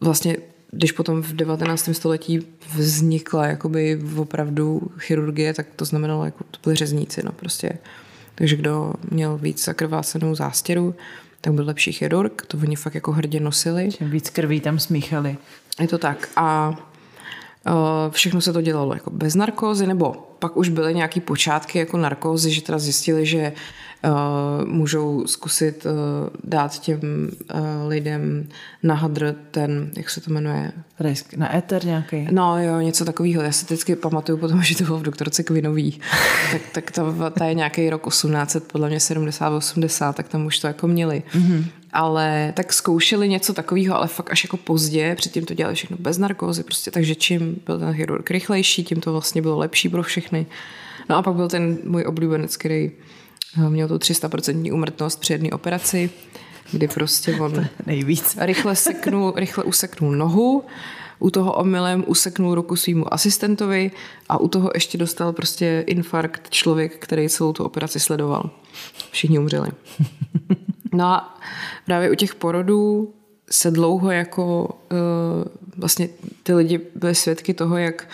vlastně 0.00 0.36
když 0.76 0.92
potom 0.92 1.22
v 1.22 1.32
19. 1.32 1.88
století 1.92 2.40
vznikla 2.76 3.46
jakoby 3.46 4.02
opravdu 4.16 4.82
chirurgie, 4.98 5.54
tak 5.54 5.66
to 5.76 5.84
znamenalo, 5.84 6.24
jako 6.24 6.44
to 6.50 6.58
byly 6.62 6.76
řezníci, 6.76 7.22
no 7.24 7.32
prostě. 7.32 7.78
Takže 8.34 8.56
kdo 8.56 8.92
měl 9.10 9.38
víc 9.38 9.64
zakrvácenou 9.64 10.34
zástěru, 10.34 10.94
tak 11.40 11.52
byl 11.52 11.64
lepší 11.64 11.92
chirurg, 11.92 12.46
to 12.46 12.58
oni 12.58 12.76
fakt 12.76 12.94
jako 12.94 13.12
hrdě 13.12 13.40
nosili. 13.40 13.92
Čím 13.92 14.10
víc 14.10 14.30
krví 14.30 14.60
tam 14.60 14.78
smíchali. 14.78 15.36
Je 15.80 15.88
to 15.88 15.98
tak. 15.98 16.28
A 16.36 16.70
uh, 17.66 17.74
všechno 18.10 18.40
se 18.40 18.52
to 18.52 18.60
dělalo 18.60 18.94
jako 18.94 19.10
bez 19.10 19.34
narkózy, 19.34 19.86
nebo 19.86 20.33
pak 20.44 20.56
už 20.56 20.68
byly 20.68 20.94
nějaký 20.94 21.20
počátky 21.20 21.78
jako 21.78 21.96
narkózy, 21.96 22.52
že 22.52 22.62
teda 22.62 22.78
zjistili, 22.78 23.26
že 23.26 23.52
uh, 24.04 24.68
můžou 24.68 25.26
zkusit 25.26 25.86
uh, 25.86 25.92
dát 26.44 26.78
těm 26.78 27.00
uh, 27.00 27.60
lidem 27.88 28.48
na 28.82 28.94
hadr 28.94 29.34
ten, 29.50 29.90
jak 29.96 30.10
se 30.10 30.20
to 30.20 30.30
jmenuje? 30.30 30.72
Risk 31.00 31.34
na 31.34 31.56
éter 31.56 31.84
nějaký? 31.84 32.28
No 32.30 32.62
jo, 32.62 32.80
něco 32.80 33.04
takového. 33.04 33.42
Já 33.42 33.52
si 33.52 33.64
vždycky 33.64 33.96
pamatuju 33.96 34.38
potom, 34.38 34.62
že 34.62 34.76
to 34.76 34.84
bylo 34.84 34.98
v 34.98 35.02
doktorce 35.02 35.42
Kvinový. 35.42 36.00
tak, 36.52 36.62
tak 36.72 36.90
ta, 36.90 37.30
ta 37.30 37.44
je 37.44 37.54
nějaký 37.54 37.90
rok 37.90 38.08
1800, 38.08 38.72
podle 38.72 38.88
mě 38.88 38.98
70-80, 38.98 40.12
tak 40.12 40.28
tam 40.28 40.46
už 40.46 40.58
to 40.58 40.66
jako 40.66 40.88
měli. 40.88 41.22
Mm-hmm. 41.32 41.64
Ale 41.96 42.52
tak 42.56 42.72
zkoušeli 42.72 43.28
něco 43.28 43.54
takového, 43.54 43.96
ale 43.96 44.06
fakt 44.06 44.30
až 44.32 44.44
jako 44.44 44.56
pozdě, 44.56 45.14
předtím 45.16 45.46
to 45.46 45.54
dělali 45.54 45.74
všechno 45.74 45.96
bez 46.00 46.18
narkózy, 46.18 46.62
prostě, 46.62 46.90
takže 46.90 47.14
čím 47.14 47.62
byl 47.66 47.78
ten 47.78 47.94
chirurg 47.94 48.30
rychlejší, 48.30 48.84
tím 48.84 49.00
to 49.00 49.12
vlastně 49.12 49.42
bylo 49.42 49.58
lepší 49.58 49.88
pro 49.88 50.02
všechny. 50.02 50.46
No 51.08 51.16
a 51.16 51.22
pak 51.22 51.34
byl 51.34 51.48
ten 51.48 51.78
můj 51.84 52.04
oblíbenec, 52.06 52.56
který 52.56 52.90
měl 53.68 53.88
tu 53.88 53.96
300% 53.96 54.74
umrtnost 54.74 55.20
při 55.20 55.32
jedné 55.32 55.50
operaci, 55.50 56.10
kdy 56.72 56.88
prostě 56.88 57.36
on 57.40 57.66
nejvíc. 57.86 58.36
Rychle, 58.40 58.76
seknul, 58.76 59.32
rychle 59.36 59.64
useknul 59.64 60.12
nohu, 60.12 60.64
u 61.18 61.30
toho 61.30 61.52
omylem 61.52 62.04
useknul 62.06 62.54
ruku 62.54 62.76
svýmu 62.76 63.14
asistentovi 63.14 63.90
a 64.28 64.38
u 64.38 64.48
toho 64.48 64.70
ještě 64.74 64.98
dostal 64.98 65.32
prostě 65.32 65.84
infarkt 65.86 66.50
člověk, 66.50 66.98
který 66.98 67.28
celou 67.28 67.52
tu 67.52 67.64
operaci 67.64 68.00
sledoval. 68.00 68.50
Všichni 69.10 69.38
umřeli. 69.38 69.68
No 70.94 71.04
a 71.04 71.38
právě 71.86 72.10
u 72.10 72.14
těch 72.14 72.34
porodů 72.34 73.14
se 73.50 73.70
dlouho 73.70 74.10
jako 74.10 74.64
uh, 74.92 75.44
vlastně 75.76 76.08
ty 76.42 76.54
lidi 76.54 76.80
byli 76.94 77.14
svědky 77.14 77.54
toho, 77.54 77.76
jak 77.76 78.08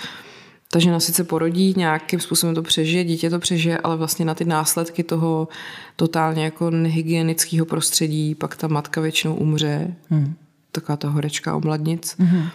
ta 0.73 0.79
žena 0.79 1.01
sice 1.01 1.25
porodí, 1.25 1.75
nějakým 1.77 2.21
způsobem 2.21 2.55
to 2.55 2.63
přežije, 2.63 3.05
dítě 3.05 3.31
to 3.31 3.39
přežije, 3.39 3.79
ale 3.79 3.97
vlastně 3.97 4.25
na 4.25 4.35
ty 4.35 4.45
následky 4.45 5.03
toho 5.03 5.49
totálně 5.97 6.45
jako 6.45 6.71
nehygienického 6.71 7.67
prostředí 7.67 8.35
pak 8.35 8.57
ta 8.57 8.69
matka 8.69 9.01
většinou 9.01 9.35
umře. 9.35 9.95
Hmm. 10.11 10.35
Taková 10.73 10.97
ta 10.97 11.09
horečka 11.09 11.57
omladnic. 11.57 12.17
Hmm. 12.19 12.49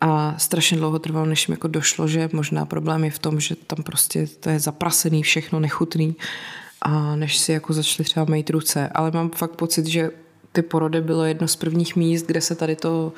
A 0.00 0.34
strašně 0.38 0.76
dlouho 0.76 0.98
trvalo, 0.98 1.26
než 1.26 1.48
mi 1.48 1.52
jako 1.52 1.68
došlo, 1.68 2.08
že 2.08 2.28
možná 2.32 2.64
problém 2.64 3.04
je 3.04 3.10
v 3.10 3.18
tom, 3.18 3.40
že 3.40 3.56
tam 3.56 3.82
prostě 3.84 4.26
to 4.40 4.50
je 4.50 4.60
zaprasený, 4.60 5.22
všechno 5.22 5.60
nechutný 5.60 6.16
a 6.84 7.16
než 7.16 7.38
si 7.38 7.52
jako 7.52 7.72
začali 7.72 8.04
třeba 8.04 8.26
mít 8.28 8.50
ruce. 8.50 8.88
Ale 8.88 9.10
mám 9.10 9.30
fakt 9.30 9.56
pocit, 9.56 9.86
že 9.86 10.10
ty 10.52 10.62
porody 10.62 11.00
bylo 11.00 11.24
jedno 11.24 11.48
z 11.48 11.56
prvních 11.56 11.96
míst, 11.96 12.26
kde 12.26 12.40
se 12.40 12.54
tady 12.54 12.76
to 12.76 13.12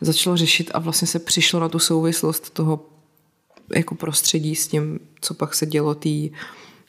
začalo 0.00 0.36
řešit 0.36 0.70
a 0.74 0.78
vlastně 0.78 1.08
se 1.08 1.18
přišlo 1.18 1.60
na 1.60 1.68
tu 1.68 1.78
souvislost 1.78 2.50
toho 2.50 2.86
jako 3.76 3.94
prostředí 3.94 4.54
s 4.54 4.68
tím, 4.68 5.00
co 5.20 5.34
pak 5.34 5.54
se 5.54 5.66
dělo 5.66 5.94
tý, 5.94 6.30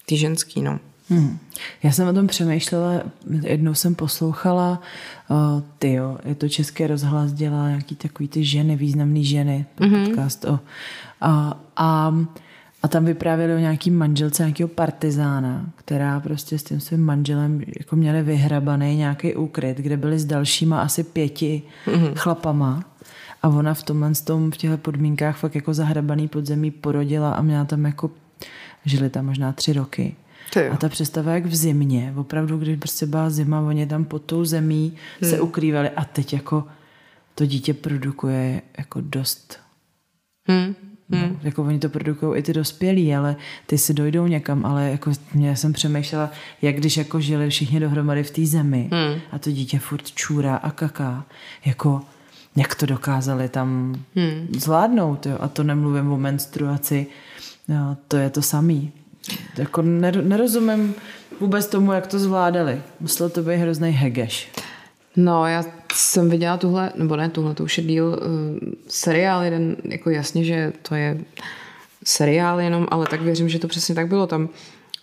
tý 0.05 0.17
ženský, 0.17 0.61
no. 0.61 0.79
Hmm. 1.09 1.39
Já 1.83 1.91
jsem 1.91 2.07
o 2.07 2.13
tom 2.13 2.27
přemýšlela, 2.27 3.03
jednou 3.41 3.73
jsem 3.73 3.95
poslouchala, 3.95 4.81
uh, 5.29 5.61
ty 5.79 5.93
jo, 5.93 6.17
je 6.25 6.35
to 6.35 6.49
Český 6.49 6.87
rozhlas, 6.87 7.33
dělá 7.33 7.67
nějaký 7.67 7.95
takový 7.95 8.27
ty 8.27 8.43
ženy, 8.43 8.75
významný 8.75 9.25
ženy, 9.25 9.65
mm-hmm. 9.79 10.07
podcast 10.07 10.45
o, 10.45 10.59
a, 11.21 11.61
a 11.75 12.15
a 12.83 12.87
tam 12.87 13.05
vyprávěli 13.05 13.55
o 13.55 13.59
nějaký 13.59 13.91
manželce 13.91 14.43
nějakého 14.43 14.67
partizána, 14.67 15.65
která 15.75 16.19
prostě 16.19 16.59
s 16.59 16.63
tím 16.63 16.79
svým 16.79 17.05
manželem 17.05 17.61
jako 17.79 17.95
měli 17.95 18.21
vyhrabaný 18.23 18.97
nějaký 18.97 19.35
úkryt, 19.35 19.77
kde 19.77 19.97
byli 19.97 20.19
s 20.19 20.25
dalšíma 20.25 20.81
asi 20.81 21.03
pěti 21.03 21.61
mm-hmm. 21.85 22.13
chlapama. 22.15 22.83
A 23.43 23.47
ona 23.47 23.73
v 23.73 23.83
tomhle 23.83 24.11
tom, 24.23 24.51
v 24.51 24.57
těchto 24.57 24.77
podmínkách 24.77 25.37
fakt 25.37 25.55
jako 25.55 25.73
zahrabaný 25.73 26.27
podzemí 26.27 26.71
porodila 26.71 27.33
a 27.33 27.41
měla 27.41 27.65
tam 27.65 27.85
jako, 27.85 28.11
žili 28.85 29.09
tam 29.09 29.25
možná 29.25 29.51
tři 29.51 29.73
roky. 29.73 30.15
A 30.71 30.77
ta 30.77 30.89
představa 30.89 31.31
jak 31.31 31.45
v 31.45 31.55
zimě, 31.55 32.13
opravdu, 32.17 32.57
když 32.57 32.79
prostě 32.79 33.05
byla 33.05 33.29
zima, 33.29 33.61
oni 33.61 33.87
tam 33.87 34.05
pod 34.05 34.21
tou 34.21 34.45
zemí 34.45 34.93
hmm. 35.21 35.29
se 35.29 35.41
ukrývali 35.41 35.89
a 35.89 36.05
teď 36.05 36.33
jako 36.33 36.63
to 37.35 37.45
dítě 37.45 37.73
produkuje 37.73 38.61
jako 38.77 39.01
dost 39.01 39.59
hmm. 40.47 40.75
No, 41.11 41.17
hmm. 41.17 41.39
jako 41.43 41.63
oni 41.63 41.79
to 41.79 41.89
produkují 41.89 42.39
i 42.39 42.43
ty 42.43 42.53
dospělí, 42.53 43.15
ale 43.15 43.35
ty 43.65 43.77
si 43.77 43.93
dojdou 43.93 44.27
někam, 44.27 44.65
ale 44.65 44.91
jako 44.91 45.11
mě 45.33 45.55
jsem 45.55 45.73
přemýšlela, 45.73 46.31
jak 46.61 46.75
když 46.75 46.97
jako 46.97 47.19
žili 47.19 47.49
všichni 47.49 47.79
dohromady 47.79 48.23
v 48.23 48.31
té 48.31 48.45
zemi 48.45 48.89
hmm. 48.91 49.21
a 49.31 49.39
to 49.39 49.51
dítě 49.51 49.79
furt 49.79 50.11
čůrá 50.11 50.55
a 50.55 50.71
kaká, 50.71 51.25
jako 51.65 52.01
jak 52.55 52.75
to 52.75 52.85
dokázali 52.85 53.49
tam 53.49 53.95
hmm. 54.15 54.47
zvládnout, 54.59 55.25
jo? 55.25 55.37
a 55.39 55.47
to 55.47 55.63
nemluvím 55.63 56.11
o 56.11 56.17
menstruaci, 56.17 57.07
jo, 57.67 57.97
to 58.07 58.17
je 58.17 58.29
to 58.29 58.41
samý. 58.41 58.91
Jako 59.57 59.81
nerozumím 60.21 60.93
vůbec 61.39 61.67
tomu, 61.67 61.91
jak 61.91 62.07
to 62.07 62.19
zvládali. 62.19 62.81
Musel 62.99 63.29
to 63.29 63.43
být 63.43 63.55
hrozný 63.55 63.89
hegeš. 63.89 64.51
No, 65.15 65.47
já 65.47 65.63
jsem 65.93 66.29
viděla 66.29 66.57
tuhle, 66.57 66.91
nebo 66.95 67.15
ne 67.15 67.29
tuhle, 67.29 67.53
to 67.53 67.63
už 67.63 67.77
je 67.77 67.83
díl, 67.83 68.05
uh, 68.05 68.73
seriál 68.87 69.43
jeden, 69.43 69.75
jako 69.83 70.09
jasně, 70.09 70.43
že 70.43 70.73
to 70.81 70.95
je 70.95 71.17
seriál 72.03 72.59
jenom, 72.59 72.87
ale 72.91 73.07
tak 73.07 73.21
věřím, 73.21 73.49
že 73.49 73.59
to 73.59 73.67
přesně 73.67 73.95
tak 73.95 74.07
bylo. 74.07 74.27
Tam 74.27 74.47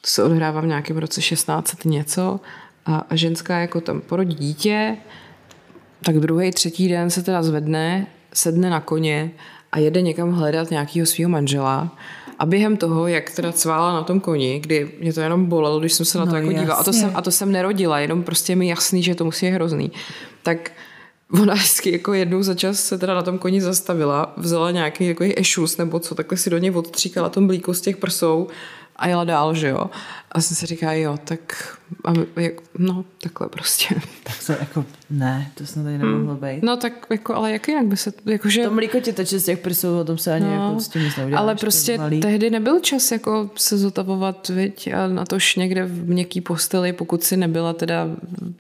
to 0.00 0.06
se 0.06 0.22
odhrává 0.24 0.60
v 0.60 0.66
nějakém 0.66 0.98
roce 0.98 1.22
16 1.22 1.84
něco 1.84 2.40
a, 2.86 2.96
a 3.10 3.16
ženská 3.16 3.58
jako 3.58 3.80
tam 3.80 4.00
porodí 4.00 4.34
dítě, 4.34 4.96
tak 6.04 6.16
druhý, 6.18 6.50
třetí 6.50 6.88
den 6.88 7.10
se 7.10 7.22
teda 7.22 7.42
zvedne, 7.42 8.06
sedne 8.32 8.70
na 8.70 8.80
koně 8.80 9.30
a 9.72 9.78
jede 9.78 10.02
někam 10.02 10.32
hledat 10.32 10.70
nějakého 10.70 11.06
svého 11.06 11.28
manžela 11.28 11.96
a 12.38 12.46
během 12.46 12.76
toho, 12.76 13.06
jak 13.06 13.30
teda 13.30 13.52
cvála 13.52 13.92
na 13.92 14.02
tom 14.02 14.20
koni, 14.20 14.60
kdy 14.60 14.90
mě 15.00 15.12
to 15.12 15.20
jenom 15.20 15.46
bolelo, 15.46 15.80
když 15.80 15.92
jsem 15.92 16.06
se 16.06 16.18
na 16.18 16.26
to 16.26 16.32
no, 16.32 16.36
jako 16.36 16.52
dívala, 16.52 16.74
a 16.74 16.84
to, 16.84 16.92
jsem, 16.92 17.10
a 17.14 17.22
to 17.22 17.30
jsem 17.30 17.52
nerodila, 17.52 17.98
jenom 17.98 18.22
prostě 18.22 18.56
mi 18.56 18.68
jasný, 18.68 19.02
že 19.02 19.14
to 19.14 19.24
musí 19.24 19.46
být 19.46 19.52
hrozný, 19.52 19.90
tak 20.42 20.70
ona 21.42 21.54
vždycky 21.54 21.92
jako 21.92 22.14
jednou 22.14 22.42
za 22.42 22.54
čas 22.54 22.80
se 22.80 22.98
teda 22.98 23.14
na 23.14 23.22
tom 23.22 23.38
koni 23.38 23.60
zastavila, 23.60 24.32
vzala 24.36 24.70
nějaký 24.70 25.06
jako 25.06 25.24
ešus 25.36 25.76
nebo 25.76 26.00
co, 26.00 26.14
takhle 26.14 26.38
si 26.38 26.50
do 26.50 26.58
něj 26.58 26.70
odstříkala 26.70 27.28
tom 27.28 27.46
blíku 27.46 27.74
z 27.74 27.80
těch 27.80 27.96
prsou 27.96 28.48
a 28.96 29.08
jela 29.08 29.24
dál, 29.24 29.54
že 29.54 29.68
jo. 29.68 29.90
A 30.32 30.40
jsem 30.40 30.56
si 30.56 30.66
říká, 30.66 30.92
jo, 30.92 31.18
tak 31.24 31.76
a 32.04 32.40
jak, 32.40 32.52
no, 32.78 33.04
takhle 33.22 33.48
prostě. 33.48 33.94
Tak 34.22 34.36
to 34.46 34.52
jako, 34.52 34.84
ne, 35.10 35.50
to 35.54 35.66
snad 35.66 35.82
tady 35.82 35.98
nemohlo 35.98 36.34
hmm. 36.34 36.36
být. 36.36 36.62
No 36.62 36.76
tak 36.76 36.92
jako, 37.10 37.34
ale 37.34 37.52
jak 37.52 37.68
jinak 37.68 37.86
by 37.86 37.96
se, 37.96 38.12
jakože... 38.26 38.64
To 38.64 38.70
mlíko 38.70 39.00
ti 39.00 39.12
teče 39.12 39.38
z 39.38 39.44
těch 39.44 39.58
prsů, 39.58 39.98
o 39.98 40.04
tom 40.04 40.18
se 40.18 40.32
ani 40.32 40.46
no, 40.46 40.52
jako 40.52 40.80
s 40.80 40.88
tím 40.88 41.02
nic 41.02 41.16
neuděláš. 41.16 41.42
Ale 41.42 41.54
prostě 41.54 41.98
tehdy 42.22 42.50
nebyl 42.50 42.80
čas 42.80 43.12
jako 43.12 43.50
se 43.56 43.78
zotavovat, 43.78 44.48
viď, 44.48 44.92
a 44.92 45.06
na 45.06 45.24
tož 45.24 45.56
někde 45.56 45.84
v 45.84 46.08
měkký 46.08 46.40
posteli, 46.40 46.92
pokud 46.92 47.24
si 47.24 47.36
nebyla 47.36 47.72
teda 47.72 48.06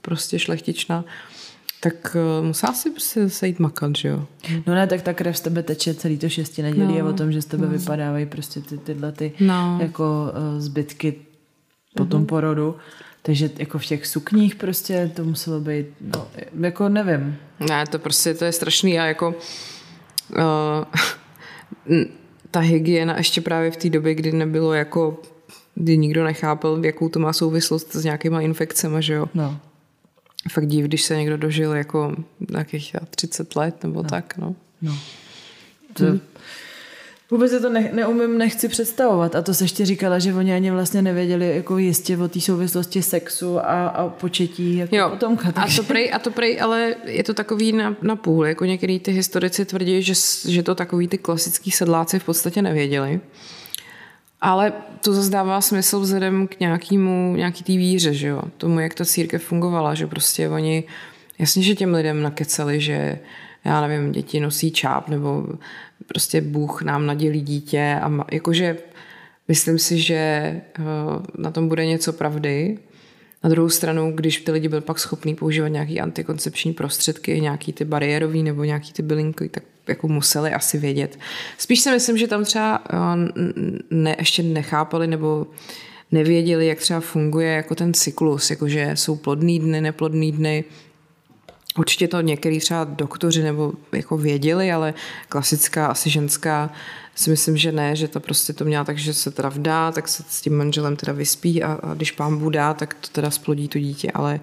prostě 0.02 0.38
šlechtičná 0.38 1.04
tak 1.80 2.16
uh, 2.40 2.46
musela 2.46 2.72
si 2.72 2.90
prostě 2.90 3.30
sejít 3.30 3.58
makat, 3.58 3.96
že 3.96 4.08
jo? 4.08 4.26
No 4.66 4.74
ne, 4.74 4.86
tak 4.86 5.02
ta 5.02 5.12
krev 5.12 5.36
z 5.36 5.40
tebe 5.40 5.62
teče 5.62 5.94
celý 5.94 6.18
to 6.18 6.28
šesti 6.28 6.62
nedělí 6.62 6.88
no, 6.88 6.96
je 6.96 7.04
o 7.04 7.12
tom, 7.12 7.32
že 7.32 7.42
z 7.42 7.46
tebe 7.46 7.66
no. 7.66 7.72
vypadávají 7.72 8.26
prostě 8.26 8.60
ty, 8.60 8.78
tyhle 8.78 9.12
ty 9.12 9.32
no. 9.40 9.78
jako 9.82 10.32
uh, 10.54 10.60
zbytky 10.60 11.14
po 11.96 12.04
tom 12.04 12.22
mm-hmm. 12.22 12.26
porodu. 12.26 12.76
Takže 13.22 13.50
jako 13.58 13.78
v 13.78 13.86
těch 13.86 14.06
sukních 14.06 14.54
prostě 14.54 15.10
to 15.14 15.24
muselo 15.24 15.60
být, 15.60 15.86
no, 16.00 16.28
jako 16.60 16.88
nevím. 16.88 17.36
Ne, 17.68 17.84
to 17.86 17.98
prostě 17.98 18.34
to 18.34 18.44
je 18.44 18.52
strašný 18.52 19.00
a 19.00 19.06
jako 19.06 19.28
uh, 20.30 20.44
ta 22.50 22.60
hygiena 22.60 23.16
ještě 23.16 23.40
právě 23.40 23.70
v 23.70 23.76
té 23.76 23.90
době, 23.90 24.14
kdy 24.14 24.32
nebylo 24.32 24.72
jako 24.72 25.22
kdy 25.74 25.96
nikdo 25.96 26.24
nechápal, 26.24 26.84
jakou 26.84 27.08
to 27.08 27.18
má 27.18 27.32
souvislost 27.32 27.96
s 27.96 28.04
nějakýma 28.04 28.40
infekcemi, 28.40 29.02
že 29.02 29.14
jo? 29.14 29.26
No 29.34 29.60
fakt 30.50 30.66
div, 30.66 30.84
když 30.84 31.02
se 31.02 31.16
někdo 31.16 31.36
dožil 31.36 31.72
jako 31.72 32.16
nějakých 32.50 32.96
30 33.10 33.56
let 33.56 33.82
nebo 33.82 34.02
no. 34.02 34.08
tak, 34.08 34.36
no. 34.36 34.54
no. 34.82 34.98
To, 35.92 36.04
hmm. 36.04 36.20
Vůbec 37.30 37.50
se 37.50 37.60
to 37.60 37.70
ne, 37.70 37.90
neumím, 37.92 38.38
nechci 38.38 38.68
představovat. 38.68 39.34
A 39.34 39.42
to 39.42 39.54
se 39.54 39.64
ještě 39.64 39.86
říkala, 39.86 40.18
že 40.18 40.34
oni 40.34 40.54
ani 40.54 40.70
vlastně 40.70 41.02
nevěděli 41.02 41.56
jako 41.56 41.78
jistě 41.78 42.18
o 42.18 42.28
té 42.28 42.40
souvislosti 42.40 43.02
sexu 43.02 43.58
a, 43.58 43.88
a 43.88 44.08
početí 44.08 44.76
jako 44.76 44.96
jo. 44.96 45.16
tom. 45.18 45.38
A 45.54 45.66
to, 45.76 45.82
prej, 45.82 46.10
a 46.14 46.18
to 46.18 46.30
prej, 46.30 46.60
ale 46.60 46.94
je 47.04 47.24
to 47.24 47.34
takový 47.34 47.72
na, 47.72 47.96
na 48.02 48.16
půl. 48.16 48.46
Jako 48.46 48.64
některý 48.64 49.00
ty 49.00 49.12
historici 49.12 49.64
tvrdí, 49.64 50.02
že, 50.02 50.12
že 50.48 50.62
to 50.62 50.74
takový 50.74 51.08
ty 51.08 51.18
klasický 51.18 51.70
sedláci 51.70 52.18
v 52.18 52.24
podstatě 52.24 52.62
nevěděli. 52.62 53.20
Ale 54.40 54.72
to 55.04 55.12
zase 55.12 55.30
dává 55.30 55.60
smysl 55.60 56.00
vzhledem 56.00 56.48
k 56.48 56.60
nějakému, 56.60 57.36
nějaký 57.36 57.64
té 57.64 57.72
víře, 57.72 58.14
že 58.14 58.28
jo? 58.28 58.42
Tomu, 58.56 58.80
jak 58.80 58.94
ta 58.94 59.04
církev 59.04 59.42
fungovala, 59.42 59.94
že 59.94 60.06
prostě 60.06 60.48
oni, 60.48 60.84
jasně, 61.38 61.62
že 61.62 61.74
těm 61.74 61.94
lidem 61.94 62.22
nakeceli, 62.22 62.80
že 62.80 63.18
já 63.64 63.86
nevím, 63.86 64.12
děti 64.12 64.40
nosí 64.40 64.70
čáp, 64.70 65.08
nebo 65.08 65.46
prostě 66.06 66.40
Bůh 66.40 66.82
nám 66.82 67.06
nadělí 67.06 67.40
dítě 67.40 67.98
a 68.02 68.24
jakože 68.32 68.76
myslím 69.48 69.78
si, 69.78 69.98
že 69.98 70.14
eh, 70.14 70.82
na 71.38 71.50
tom 71.50 71.68
bude 71.68 71.86
něco 71.86 72.12
pravdy, 72.12 72.78
Na 73.44 73.50
druhou 73.50 73.68
stranu, 73.68 74.12
když 74.12 74.40
ty 74.40 74.50
lidi 74.50 74.68
byli 74.68 74.80
pak 74.80 74.98
schopní 74.98 75.34
používat 75.34 75.68
nějaký 75.68 76.00
antikoncepční 76.00 76.72
prostředky, 76.72 77.40
nějaký 77.40 77.72
ty 77.72 77.84
bariérový 77.84 78.42
nebo 78.42 78.64
nějaký 78.64 78.92
ty 78.92 79.02
bylinky, 79.02 79.48
tak 79.48 79.62
jako 79.88 80.08
museli 80.08 80.52
asi 80.52 80.78
vědět. 80.78 81.18
Spíš 81.58 81.80
si 81.80 81.90
myslím, 81.90 82.18
že 82.18 82.26
tam 82.26 82.44
třeba 82.44 82.82
eh, 82.90 82.96
ne, 83.90 84.16
ještě 84.18 84.42
nechápali 84.42 85.06
nebo 85.06 85.46
nevěděli, 86.12 86.66
jak 86.66 86.78
třeba 86.78 87.00
funguje 87.00 87.52
jako 87.52 87.74
ten 87.74 87.94
cyklus, 87.94 88.50
jakože 88.50 88.90
jsou 88.94 89.16
plodný 89.16 89.58
dny, 89.58 89.80
neplodný 89.80 90.32
dny, 90.32 90.64
Určitě 91.78 92.08
to 92.08 92.20
některý 92.20 92.58
třeba 92.58 92.84
doktoři 92.84 93.42
nebo 93.42 93.72
jako 93.92 94.16
věděli, 94.16 94.72
ale 94.72 94.94
klasická 95.28 95.86
asi 95.86 96.10
ženská 96.10 96.70
si 97.14 97.30
myslím, 97.30 97.56
že 97.56 97.72
ne, 97.72 97.96
že 97.96 98.08
to 98.08 98.20
prostě 98.20 98.52
to 98.52 98.64
měla 98.64 98.84
tak, 98.84 98.98
že 98.98 99.14
se 99.14 99.30
teda 99.30 99.48
vdá, 99.48 99.92
tak 99.92 100.08
se 100.08 100.22
s 100.28 100.40
tím 100.40 100.56
manželem 100.56 100.96
teda 100.96 101.12
vyspí 101.12 101.62
a, 101.62 101.78
a 101.82 101.94
když 101.94 102.12
pán 102.12 102.50
dá, 102.50 102.74
tak 102.74 102.94
to 102.94 103.08
teda 103.12 103.30
splodí 103.30 103.68
to 103.68 103.78
dítě, 103.78 104.10
ale 104.14 104.40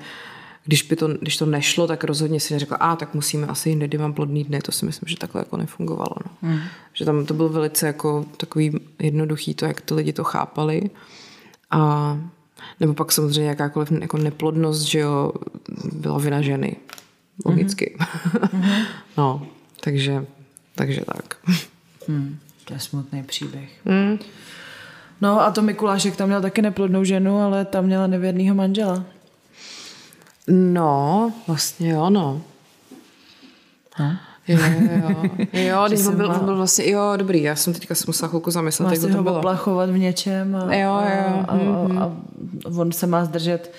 když, 0.65 0.83
by 0.83 0.95
to, 0.95 1.07
když 1.07 1.37
to 1.37 1.45
nešlo, 1.45 1.87
tak 1.87 2.03
rozhodně 2.03 2.39
si 2.39 2.53
neřekla, 2.53 2.77
a 2.77 2.95
tak 2.95 3.13
musíme 3.13 3.47
asi 3.47 3.69
jindy, 3.69 3.87
kdy 3.87 3.97
mám 3.97 4.13
plodný 4.13 4.43
dny, 4.43 4.59
to 4.59 4.71
si 4.71 4.85
myslím, 4.85 5.07
že 5.07 5.17
takhle 5.17 5.41
jako 5.41 5.57
nefungovalo. 5.57 6.15
No. 6.25 6.49
Mm. 6.49 6.59
Že 6.93 7.05
tam 7.05 7.25
to 7.25 7.33
bylo 7.33 7.49
velice 7.49 7.87
jako 7.87 8.25
takový 8.37 8.79
jednoduchý 8.99 9.53
to, 9.53 9.65
jak 9.65 9.81
ty 9.81 9.93
lidi 9.93 10.13
to 10.13 10.23
chápali. 10.23 10.89
A 11.71 12.19
nebo 12.79 12.93
pak 12.93 13.11
samozřejmě 13.11 13.49
jakákoliv 13.49 13.91
jako 13.91 14.17
neplodnost, 14.17 14.81
že 14.81 14.99
jo, 14.99 15.31
byla 15.93 16.17
vina 16.17 16.41
ženy 16.41 16.75
logicky. 17.45 17.97
Mm-hmm. 17.99 18.85
no, 19.17 19.47
takže, 19.79 20.25
takže 20.75 21.01
tak. 21.13 21.35
Hmm, 22.07 22.37
to 22.65 22.73
je 22.73 22.79
smutný 22.79 23.23
příběh. 23.23 23.69
Mm. 23.85 24.19
No 25.21 25.41
a 25.41 25.51
to 25.51 25.61
Mikulášek 25.61 26.15
tam 26.15 26.27
měl 26.27 26.41
taky 26.41 26.61
neplodnou 26.61 27.03
ženu, 27.03 27.37
ale 27.37 27.65
tam 27.65 27.85
měla 27.85 28.07
nevěrného 28.07 28.55
manžela. 28.55 29.05
No, 30.47 31.31
vlastně 31.47 31.89
jo, 31.89 32.09
no. 32.09 32.41
no. 33.99 34.17
Jo, 34.47 34.57
jo, 34.59 35.29
jo. 35.53 35.85
když 35.87 36.05
on 36.05 36.15
byl, 36.15 36.39
byl 36.39 36.55
vlastně, 36.55 36.89
jo, 36.91 37.13
dobrý, 37.17 37.43
já 37.43 37.55
jsem 37.55 37.73
teďka 37.73 37.95
si 37.95 38.03
musela 38.07 38.29
chvilku 38.29 38.51
zamyslet, 38.51 39.03
jak 39.03 39.11
to 39.11 39.23
bylo. 39.23 39.41
plachovat 39.41 39.89
v 39.89 39.97
něčem 39.97 40.55
a, 40.55 40.75
jo, 40.75 40.79
jo. 40.79 41.45
A, 41.47 41.51
a, 41.51 41.57
a, 41.99 42.03
a, 42.03 42.11
on 42.77 42.91
se 42.91 43.07
má 43.07 43.25
zdržet 43.25 43.71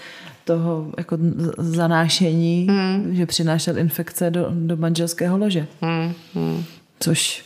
toho 0.46 0.86
jako 0.98 1.18
zanášení, 1.58 2.66
mm. 2.70 3.14
že 3.14 3.26
přinášel 3.26 3.78
infekce 3.78 4.30
do, 4.30 4.46
do 4.50 4.76
manželského 4.76 5.38
lože. 5.38 5.66
Mm. 5.80 6.14
Mm. 6.34 6.64
Což, 7.00 7.44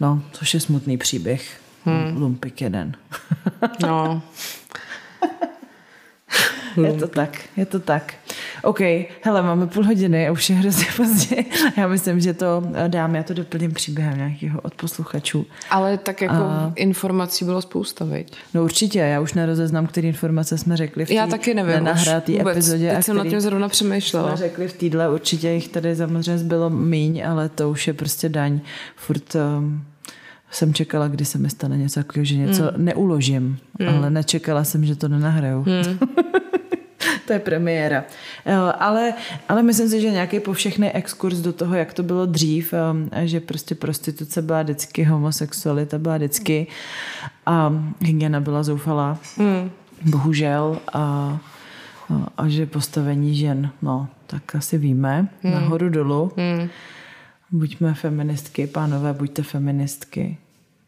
no, 0.00 0.22
což 0.32 0.54
je 0.54 0.60
smutný 0.60 0.96
příběh. 0.98 1.60
Mm. 1.84 2.16
Lumpik 2.22 2.60
jeden. 2.60 2.92
no. 3.82 4.22
je 6.82 6.92
to 6.92 7.08
tak, 7.08 7.38
je 7.56 7.66
to 7.66 7.80
tak. 7.80 8.14
OK, 8.62 8.80
hele, 9.22 9.42
máme 9.42 9.66
půl 9.66 9.84
hodiny 9.84 10.28
a 10.28 10.32
už 10.32 10.50
je 10.50 10.56
hrozně 10.56 10.86
pozdě. 10.96 11.36
Já 11.76 11.88
myslím, 11.88 12.20
že 12.20 12.34
to 12.34 12.62
eh, 12.74 12.88
dám, 12.88 13.14
já 13.14 13.22
to 13.22 13.34
doplním 13.34 13.72
příběhem 13.72 14.16
nějakého 14.16 14.60
od 14.60 14.74
posluchačů. 14.74 15.46
Ale 15.70 15.98
tak 15.98 16.20
jako 16.20 16.34
a... 16.34 16.72
informací 16.76 17.44
bylo 17.44 17.62
spousta, 17.62 18.04
veď? 18.04 18.32
No 18.54 18.64
určitě, 18.64 18.98
já 18.98 19.20
už 19.20 19.34
nerozeznám, 19.34 19.86
které 19.86 20.08
informace 20.08 20.58
jsme 20.58 20.76
řekli 20.76 21.04
v 21.04 21.08
té 21.08 21.14
Já 21.14 21.26
taky 21.26 21.54
nevím 21.54 21.74
nenahrátý 21.74 22.32
vůbec. 22.32 22.52
epizodě. 22.56 22.92
Teď 22.94 23.04
jsem 23.04 23.16
nad 23.16 23.26
tím 23.26 23.40
zrovna 23.40 23.68
přemýšlela. 23.68 24.28
Jsme 24.28 24.36
řekli 24.36 24.68
v 24.68 24.72
týdle, 24.72 25.10
určitě 25.10 25.48
jich 25.48 25.68
tady 25.68 25.96
samozřejmě 25.96 26.44
bylo 26.44 26.70
míň, 26.70 27.22
ale 27.26 27.48
to 27.48 27.70
už 27.70 27.86
je 27.86 27.92
prostě 27.92 28.28
daň. 28.28 28.60
Furt 28.96 29.34
um, 29.34 29.84
jsem 30.50 30.74
čekala, 30.74 31.08
kdy 31.08 31.24
se 31.24 31.38
mi 31.38 31.50
stane 31.50 31.76
něco 31.76 32.00
takového, 32.00 32.24
že 32.24 32.36
něco 32.36 32.62
mm. 32.62 32.84
neuložím, 32.84 33.58
mm. 33.78 33.88
ale 33.88 34.10
nečekala 34.10 34.64
jsem, 34.64 34.84
že 34.84 34.96
to 34.96 35.08
nenahraju. 35.08 35.58
Mm. 35.58 35.98
to 37.26 37.32
je 37.32 37.38
premiéra. 37.38 38.04
Eh, 38.44 38.54
ale, 38.54 39.14
ale 39.48 39.62
myslím 39.62 39.88
si, 39.88 40.00
že 40.00 40.10
nějaký 40.10 40.40
povšechný 40.40 40.90
exkurs 40.90 41.38
do 41.38 41.52
toho, 41.52 41.74
jak 41.74 41.92
to 41.92 42.02
bylo 42.02 42.26
dřív, 42.26 42.74
eh, 43.12 43.26
že 43.26 43.40
prostě 43.40 43.74
prostituce 43.74 44.42
byla 44.42 44.62
vždycky, 44.62 45.04
homosexualita 45.04 45.98
byla 45.98 46.16
vždycky 46.16 46.66
a 47.46 47.72
hygiena 48.00 48.40
byla 48.40 48.62
zoufalá. 48.62 49.18
Mm. 49.38 49.70
Bohužel. 50.02 50.78
A, 50.92 51.38
a 52.38 52.48
že 52.48 52.66
postavení 52.66 53.36
žen, 53.36 53.70
no, 53.82 54.08
tak 54.26 54.54
asi 54.54 54.78
víme, 54.78 55.28
mm. 55.42 55.52
nahoru 55.52 55.88
dolů. 55.88 56.32
Mm. 56.36 56.68
Buďme 57.50 57.94
feministky, 57.94 58.66
pánové, 58.66 59.12
buďte 59.12 59.42
feministky 59.42 60.38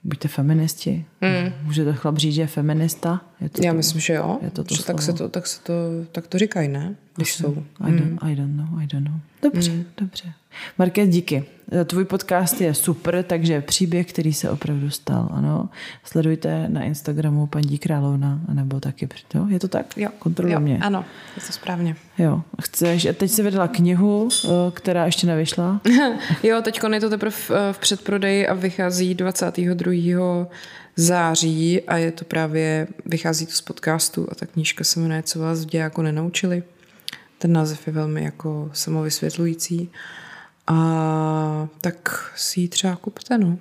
buďte 0.05 0.29
feministi. 0.29 1.05
Mm. 1.21 1.53
Může 1.63 1.85
to 1.85 1.93
chlap 1.93 2.19
říct, 2.19 2.35
že 2.35 2.41
je 2.41 2.47
feminista? 2.47 3.21
Je 3.41 3.49
to 3.49 3.63
Já 3.65 3.73
to, 3.73 3.77
myslím, 3.77 4.01
že 4.01 4.15
jo. 4.15 4.39
Je 4.43 4.51
to 4.51 4.65
to 4.65 4.75
že 4.75 4.85
tak, 4.85 5.03
se 5.03 5.13
to, 5.13 5.29
tak, 5.29 5.47
se 5.47 5.63
to, 5.63 5.73
tak 6.13 6.27
to 6.27 6.39
říkají, 6.39 6.69
ne? 6.69 6.95
Když 7.17 7.31
Asi. 7.31 7.43
jsou. 7.43 7.65
I 7.81 7.91
don't, 7.91 8.11
mm. 8.11 8.19
I 8.23 8.37
don't 8.37 8.57
know, 8.57 8.81
I 8.81 8.87
don't 8.87 9.09
know. 9.09 9.19
Dobře, 9.43 9.73
mm. 9.73 9.85
dobře. 10.01 10.33
Marké, 10.79 11.07
díky. 11.07 11.45
Tvůj 11.85 12.05
podcast 12.05 12.61
je 12.61 12.75
super, 12.75 13.23
takže 13.23 13.61
příběh, 13.61 14.07
který 14.07 14.33
se 14.33 14.51
opravdu 14.51 14.91
stal, 14.91 15.29
ano. 15.33 15.69
Sledujte 16.05 16.69
na 16.69 16.83
Instagramu 16.83 17.47
paní 17.47 17.79
Královna, 17.79 18.41
nebo 18.53 18.81
taky, 18.81 19.09
jo? 19.35 19.47
je 19.49 19.59
to 19.61 19.69
tak? 19.69 19.87
Jo. 19.97 20.09
Kontroluj 20.19 20.57
mě. 20.59 20.79
Ano, 20.79 21.05
je 21.37 21.43
to 21.47 21.53
správně. 21.53 21.97
Jo. 22.19 22.43
Chceš, 22.63 23.09
teď 23.15 23.31
se 23.31 23.43
vydala 23.43 23.69
knihu, 23.69 24.29
eh, 24.45 24.49
která 24.73 25.07
ještě 25.07 25.27
nevyšla? 25.27 25.81
jo, 26.43 26.63
teď 26.63 26.81
je 26.93 27.01
to 27.01 27.11
teprve 27.11 27.37
v 27.73 27.79
předprodeji 27.79 28.47
a 28.47 28.55
vychází 28.55 29.15
22 29.15 30.47
září 30.97 31.83
a 31.83 31.97
je 31.97 32.13
to 32.13 32.25
právě, 32.25 32.87
vychází 33.07 33.47
to 33.47 33.53
z 33.53 33.61
podcastu 33.61 34.27
a 34.31 34.35
ta 34.35 34.47
knížka 34.47 34.85
se 34.85 35.01
jmenuje 35.01 35.23
Co 35.23 35.39
vás 35.39 35.65
v 35.65 35.69
dějáku 35.69 36.03
nenaučili. 36.03 36.63
Ten 37.39 37.53
název 37.53 37.87
je 37.87 37.93
velmi 37.93 38.25
jako 38.25 38.71
samovysvětlující. 38.73 39.91
A 40.67 41.69
tak 41.81 42.33
si 42.37 42.61
ji 42.61 42.69
třeba 42.69 42.97
kupte, 42.97 43.39
no. 43.39 43.59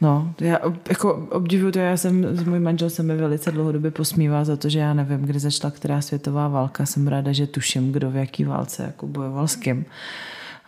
No, 0.00 0.34
já 0.40 0.58
jako 0.88 1.14
obdivuju 1.30 1.72
to, 1.72 1.78
já 1.78 1.96
jsem, 1.96 2.36
s 2.36 2.42
můj 2.42 2.60
manžel 2.60 2.90
se 2.90 3.02
mi 3.02 3.16
velice 3.16 3.50
dlouhodobě 3.50 3.90
posmívá 3.90 4.44
za 4.44 4.56
to, 4.56 4.68
že 4.68 4.78
já 4.78 4.94
nevím, 4.94 5.22
kdy 5.22 5.38
začala 5.38 5.70
která 5.70 6.00
světová 6.00 6.48
válka. 6.48 6.86
Jsem 6.86 7.08
ráda, 7.08 7.32
že 7.32 7.46
tuším, 7.46 7.92
kdo 7.92 8.10
v 8.10 8.16
jaký 8.16 8.44
válce 8.44 8.82
jako 8.82 9.06
bojoval 9.06 9.48
s 9.48 9.56
kým. 9.56 9.84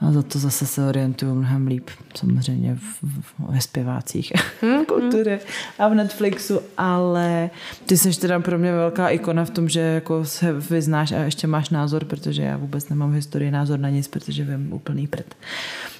A 0.09 0.13
za 0.13 0.23
to 0.23 0.39
zase 0.39 0.67
se 0.67 0.87
orientuju 0.87 1.35
mnohem 1.35 1.67
líp, 1.67 1.91
samozřejmě 2.15 2.75
v, 2.75 3.03
v, 3.03 3.53
ve 3.53 3.61
zpěvácích 3.61 4.33
mm, 4.63 4.85
kultury 4.85 5.41
a 5.79 5.89
v 5.89 5.95
Netflixu, 5.95 6.61
ale 6.77 7.51
ty 7.87 7.97
jsi 7.97 8.21
teda 8.21 8.41
pro 8.41 8.59
mě 8.59 8.73
velká 8.73 9.09
ikona 9.09 9.45
v 9.45 9.51
tom, 9.51 9.69
že 9.69 9.81
jako 9.81 10.25
se 10.25 10.53
vyznáš 10.53 11.13
a 11.13 11.19
ještě 11.19 11.47
máš 11.47 11.71
názor, 11.71 12.05
protože 12.05 12.43
já 12.43 12.57
vůbec 12.57 12.89
nemám 12.89 13.11
v 13.11 13.15
historii 13.15 13.51
názor 13.51 13.79
na 13.79 13.89
nic, 13.89 14.09
protože 14.09 14.45
vím 14.45 14.73
úplný 14.73 15.07
prd. 15.07 15.35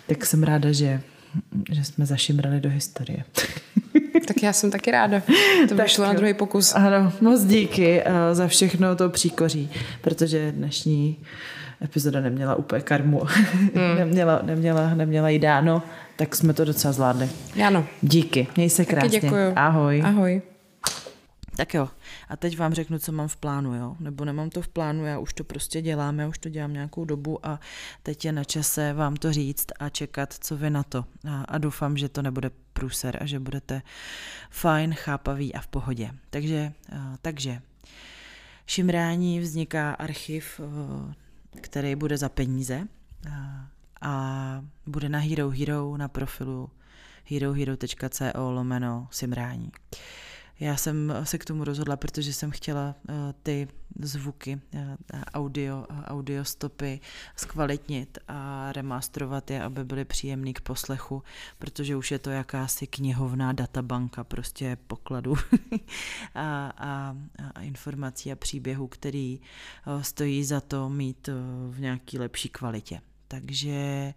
Tak 0.07 0.27
jsem 0.27 0.43
ráda, 0.43 0.73
že, 0.73 1.01
že 1.71 1.85
jsme 1.85 2.07
zašimrali 2.07 2.61
do 2.61 2.71
historie. 2.71 3.25
tak 4.27 4.43
já 4.43 4.53
jsem 4.53 4.71
taky 4.71 4.91
ráda. 4.91 5.23
To 5.69 5.75
tak 5.75 5.87
vyšlo 5.87 6.05
na 6.05 6.13
druhý 6.13 6.35
pokus. 6.35 6.75
Ano, 6.75 7.13
moc 7.21 7.45
díky 7.45 8.03
uh, 8.03 8.13
za 8.33 8.49
všechno 8.49 8.97
to 8.97 9.11
příkoří, 9.11 9.71
protože 10.01 10.53
dnešní 10.53 11.17
epizoda 11.83 12.21
neměla 12.21 12.55
úplně 12.55 12.83
karmu, 12.83 13.23
mm. 13.75 13.95
neměla, 13.99 14.41
neměla, 14.43 14.95
neměla 14.95 15.29
jí 15.29 15.39
dáno, 15.39 15.83
tak 16.17 16.37
jsme 16.37 16.53
to 16.53 16.65
docela 16.65 16.93
zvládli. 16.93 17.31
Ano. 17.67 17.87
Díky, 18.03 18.47
měj 18.57 18.71
se 18.71 18.85
krásně. 18.85 19.11
Taky 19.11 19.21
děkuju. 19.21 19.53
Ahoj. 19.57 20.03
Ahoj. 20.05 20.43
Tak 21.57 21.75
jo, 21.75 21.89
a 22.29 22.37
teď 22.37 22.59
vám 22.59 22.75
řeknu, 22.75 22.99
co 22.99 23.13
mám 23.13 23.29
v 23.29 23.37
plánu, 23.37 23.75
jo? 23.75 23.97
Nebo 24.01 24.25
nemám 24.25 24.51
to 24.51 24.63
v 24.63 24.69
plánu, 24.69 25.05
já 25.05 25.19
už 25.19 25.33
to 25.33 25.45
prostě 25.45 25.83
dělám, 25.83 26.19
já 26.19 26.29
už 26.29 26.39
to 26.39 26.49
dělám 26.49 26.73
nějakou 26.73 27.05
dobu 27.05 27.47
a 27.47 27.61
teď 28.03 28.25
je 28.25 28.33
na 28.33 28.45
čase 28.45 28.93
vám 28.93 29.17
to 29.17 29.33
říct 29.33 29.67
a 29.79 29.89
čekat, 29.89 30.35
co 30.41 30.57
vy 30.57 30.71
na 30.71 30.83
to. 30.83 31.05
A, 31.29 31.43
a 31.43 31.59
doufám, 31.59 31.97
že 31.97 32.09
to 32.09 32.23
nebude 32.23 32.51
průser 32.73 33.19
a 33.21 33.27
že 33.27 33.39
budete 33.39 33.83
fajn, 34.51 34.95
chápaví 34.95 35.55
a 35.55 35.61
v 35.61 35.67
pohodě. 35.67 36.11
Takže, 36.31 36.73
a, 36.97 37.17
takže 37.23 37.61
Šimrání 38.67 39.41
vzniká 39.41 39.93
archiv 39.93 40.61
který 41.61 41.97
bude 41.97 42.19
za 42.19 42.29
peníze 42.29 42.87
a 44.01 44.65
bude 44.87 45.09
na 45.09 45.19
Hero 45.19 45.51
Hero 45.51 45.97
na 45.97 46.09
profilu 46.09 46.71
herohero.co 47.25 48.51
lomeno 48.51 49.09
simrání. 49.11 49.73
Já 50.61 50.77
jsem 50.77 51.15
se 51.25 51.39
k 51.39 51.45
tomu 51.45 51.65
rozhodla, 51.65 51.97
protože 51.97 52.33
jsem 52.33 52.51
chtěla 52.51 52.95
uh, 53.09 53.15
ty 53.43 53.69
zvuky, 54.01 54.61
uh, 54.75 54.81
audio, 55.35 55.87
audio 56.05 56.45
stopy 56.45 57.01
zkvalitnit 57.37 58.19
a 58.29 58.73
remasterovat 58.73 59.51
je, 59.51 59.63
aby 59.63 59.85
byly 59.85 60.05
příjemný 60.05 60.55
k 60.55 60.61
poslechu, 60.61 61.23
protože 61.59 61.97
už 61.97 62.11
je 62.11 62.19
to 62.19 62.31
jakási 62.31 62.87
knihovná 62.87 63.53
databanka 63.53 64.25
prostě 64.25 64.77
pokladů 64.87 65.35
a, 66.35 66.73
a, 66.77 67.17
a 67.55 67.61
informací 67.61 68.33
a 68.33 68.37
příběhů, 68.37 68.87
který 68.87 69.41
uh, 69.87 70.03
stojí 70.03 70.45
za 70.45 70.61
to 70.61 70.89
mít 70.89 71.29
uh, 71.29 71.35
v 71.75 71.81
nějaký 71.81 72.19
lepší 72.19 72.49
kvalitě. 72.49 73.01
Takže 73.29 74.15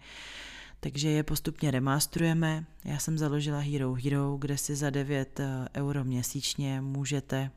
takže 0.86 1.09
je 1.09 1.23
postupně 1.23 1.71
remasterujeme. 1.71 2.65
Já 2.84 2.99
jsem 2.99 3.17
založila 3.17 3.59
Hero 3.59 3.93
Hero, 3.93 4.38
kde 4.39 4.57
si 4.57 4.76
za 4.76 4.89
9 4.89 5.39
eh, 5.39 5.67
euro 5.76 6.03
měsíčně 6.03 6.82
můžete 6.82 7.51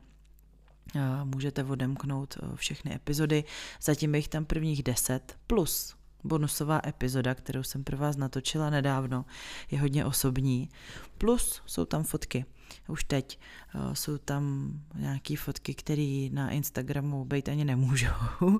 můžete 1.23 1.63
odemknout 1.63 2.37
všechny 2.55 2.95
epizody. 2.95 3.43
Zatím 3.81 4.15
jich 4.15 4.27
tam 4.27 4.45
prvních 4.45 4.83
deset 4.83 5.37
plus 5.47 5.99
bonusová 6.23 6.81
epizoda, 6.87 7.35
kterou 7.35 7.63
jsem 7.63 7.83
pro 7.83 7.97
vás 7.97 8.17
natočila 8.17 8.69
nedávno, 8.69 9.25
je 9.71 9.79
hodně 9.79 10.05
osobní. 10.05 10.69
Plus 11.17 11.61
jsou 11.65 11.85
tam 11.85 12.03
fotky. 12.03 12.45
Už 12.87 13.03
teď 13.03 13.39
uh, 13.75 13.93
jsou 13.93 14.17
tam 14.17 14.73
nějaké 14.95 15.37
fotky, 15.37 15.73
které 15.73 16.29
na 16.31 16.49
Instagramu 16.49 17.25
být 17.25 17.49
ani 17.49 17.65
nemůžou. 17.65 18.09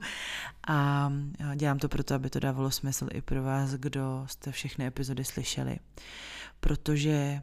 A 0.67 1.11
dělám 1.55 1.79
to 1.79 1.89
proto, 1.89 2.15
aby 2.15 2.29
to 2.29 2.39
dávalo 2.39 2.71
smysl 2.71 3.07
i 3.11 3.21
pro 3.21 3.43
vás, 3.43 3.71
kdo 3.71 4.25
jste 4.27 4.51
všechny 4.51 4.85
epizody 4.85 5.25
slyšeli. 5.25 5.79
Protože 6.59 7.41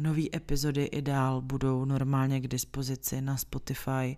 Nové 0.00 0.22
epizody 0.34 0.84
i 0.84 1.02
dál 1.02 1.40
budou 1.40 1.84
normálně 1.84 2.40
k 2.40 2.48
dispozici 2.48 3.20
na 3.20 3.36
Spotify, 3.36 4.16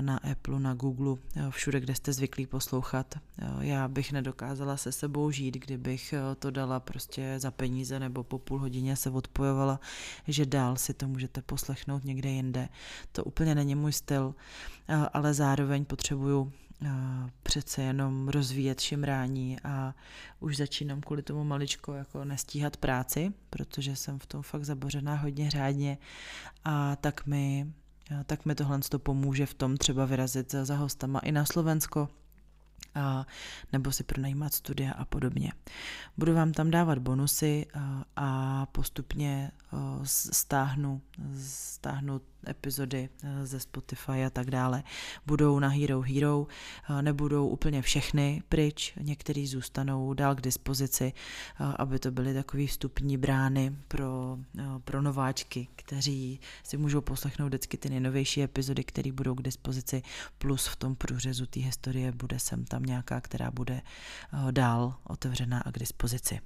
na 0.00 0.16
Apple, 0.16 0.60
na 0.60 0.74
Google, 0.74 1.16
všude, 1.50 1.80
kde 1.80 1.94
jste 1.94 2.12
zvyklí 2.12 2.46
poslouchat. 2.46 3.14
Já 3.60 3.88
bych 3.88 4.12
nedokázala 4.12 4.76
se 4.76 4.92
sebou 4.92 5.30
žít, 5.30 5.54
kdybych 5.54 6.14
to 6.38 6.50
dala 6.50 6.80
prostě 6.80 7.34
za 7.38 7.50
peníze 7.50 8.00
nebo 8.00 8.24
po 8.24 8.38
půl 8.38 8.58
hodině 8.58 8.96
se 8.96 9.10
odpojovala, 9.10 9.80
že 10.28 10.46
dál 10.46 10.76
si 10.76 10.94
to 10.94 11.08
můžete 11.08 11.42
poslechnout 11.42 12.04
někde 12.04 12.30
jinde. 12.30 12.68
To 13.12 13.24
úplně 13.24 13.54
není 13.54 13.74
můj 13.74 13.92
styl, 13.92 14.34
ale 15.12 15.34
zároveň 15.34 15.84
potřebuju 15.84 16.52
přece 17.42 17.82
jenom 17.82 18.28
rozvíjet 18.28 18.80
šimrání 18.80 19.60
a 19.64 19.94
už 20.40 20.56
začínám 20.56 21.00
kvůli 21.00 21.22
tomu 21.22 21.44
maličko 21.44 21.94
jako 21.94 22.24
nestíhat 22.24 22.76
práci, 22.76 23.32
protože 23.50 23.96
jsem 23.96 24.18
v 24.18 24.26
tom 24.26 24.42
fakt 24.42 24.64
zabořená 24.64 25.14
hodně 25.14 25.50
řádně 25.50 25.98
a 26.64 26.96
tak 26.96 27.26
mi, 27.26 27.72
tak 28.26 28.46
mi 28.46 28.54
tohle 28.54 28.78
to 28.78 28.98
pomůže 28.98 29.46
v 29.46 29.54
tom 29.54 29.76
třeba 29.76 30.04
vyrazit 30.04 30.50
za, 30.50 30.76
hostama 30.76 31.18
i 31.18 31.32
na 31.32 31.44
Slovensko, 31.44 32.08
a, 32.94 33.26
nebo 33.72 33.92
si 33.92 34.04
pronajímat 34.04 34.54
studia 34.54 34.92
a 34.92 35.04
podobně. 35.04 35.52
Budu 36.16 36.34
vám 36.34 36.52
tam 36.52 36.70
dávat 36.70 36.98
bonusy 36.98 37.66
a, 37.74 38.04
a 38.16 38.66
postupně 38.66 39.50
stáhnu, 40.32 41.02
stáhnu 41.44 42.20
epizody 42.46 43.08
eh, 43.22 43.46
ze 43.46 43.60
Spotify 43.60 44.24
a 44.24 44.30
tak 44.30 44.50
dále 44.50 44.82
budou 45.26 45.58
na 45.58 45.68
Hero 45.68 46.00
Hero, 46.00 46.46
eh, 46.90 47.02
nebudou 47.02 47.48
úplně 47.48 47.82
všechny 47.82 48.42
pryč, 48.48 48.92
některý 49.00 49.46
zůstanou 49.46 50.14
dál 50.14 50.34
k 50.34 50.40
dispozici, 50.40 51.12
eh, 51.12 51.64
aby 51.76 51.98
to 51.98 52.10
byly 52.10 52.34
takové 52.34 52.66
vstupní 52.66 53.16
brány 53.16 53.76
pro, 53.88 54.38
pro 54.84 55.02
nováčky, 55.02 55.68
kteří 55.76 56.40
si 56.62 56.76
můžou 56.76 57.00
poslechnout 57.00 57.48
vždycky 57.48 57.76
ty 57.76 57.90
nejnovější 57.90 58.42
epizody, 58.42 58.84
které 58.84 59.12
budou 59.12 59.34
k 59.34 59.42
dispozici, 59.42 60.02
plus 60.38 60.66
v 60.66 60.76
tom 60.76 60.96
průřezu 60.96 61.46
té 61.46 61.60
historie 61.60 62.12
bude 62.12 62.38
sem 62.38 62.64
tam 62.64 62.82
nějaká, 62.82 63.20
která 63.20 63.50
bude 63.50 63.82
dál 64.50 64.94
otevřená 65.04 65.60
a 65.60 65.72
k 65.72 65.78
dispozici. 65.78 66.40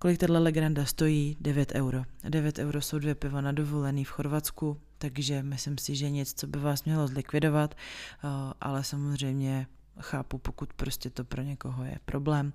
Kolik 0.00 0.18
tato 0.18 0.40
legenda 0.40 0.84
stojí? 0.84 1.36
9 1.40 1.72
euro. 1.74 2.04
9 2.28 2.58
euro 2.58 2.80
jsou 2.80 2.98
dvě 2.98 3.14
piva 3.14 3.40
na 3.40 3.52
dovolený 3.52 4.04
v 4.04 4.10
Chorvatsku, 4.10 4.80
takže 4.98 5.42
myslím 5.42 5.78
si, 5.78 5.96
že 5.96 6.10
nic, 6.10 6.34
co 6.34 6.46
by 6.46 6.58
vás 6.58 6.84
mělo 6.84 7.08
zlikvidovat, 7.08 7.74
eh, 7.74 8.28
ale 8.60 8.84
samozřejmě 8.84 9.66
chápu, 10.00 10.38
pokud 10.38 10.72
prostě 10.72 11.10
to 11.10 11.24
pro 11.24 11.42
někoho 11.42 11.84
je 11.84 11.98
problém, 12.04 12.52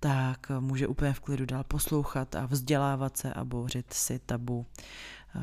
tak 0.00 0.50
může 0.60 0.86
úplně 0.86 1.12
v 1.12 1.20
klidu 1.20 1.46
dál 1.46 1.64
poslouchat 1.64 2.34
a 2.34 2.46
vzdělávat 2.46 3.16
se 3.16 3.32
a 3.32 3.44
bouřit 3.44 3.92
si 3.92 4.18
tabu 4.18 4.66
eh, 5.36 5.40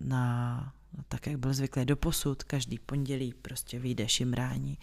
na 0.00 0.72
tak, 1.08 1.26
jak 1.26 1.36
byl 1.36 1.54
zvyklý 1.54 1.84
do 1.84 1.96
posud, 1.96 2.42
každý 2.42 2.78
pondělí 2.78 3.34
prostě 3.42 3.78
vyjde 3.78 4.08
šimrání 4.08 4.78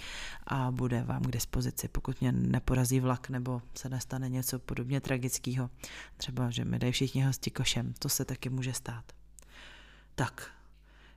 a 0.47 0.72
bude 0.72 1.03
vám 1.03 1.22
k 1.22 1.32
dispozici, 1.32 1.88
pokud 1.88 2.22
mě 2.22 2.32
neporazí 2.32 2.99
vlak 2.99 3.30
nebo 3.30 3.62
se 3.76 3.89
nestane 3.89 4.30
něco 4.30 4.59
podobně 4.59 5.01
tragického, 5.01 5.70
třeba, 6.18 6.49
že 6.49 6.66
mi 6.66 6.80
dají 6.80 6.93
všichni 6.93 7.22
hosti 7.22 7.51
košem, 7.51 7.93
to 7.99 8.09
se 8.09 8.26
taky 8.26 8.49
může 8.49 8.74
stát. 8.74 9.05
Tak, 10.16 10.51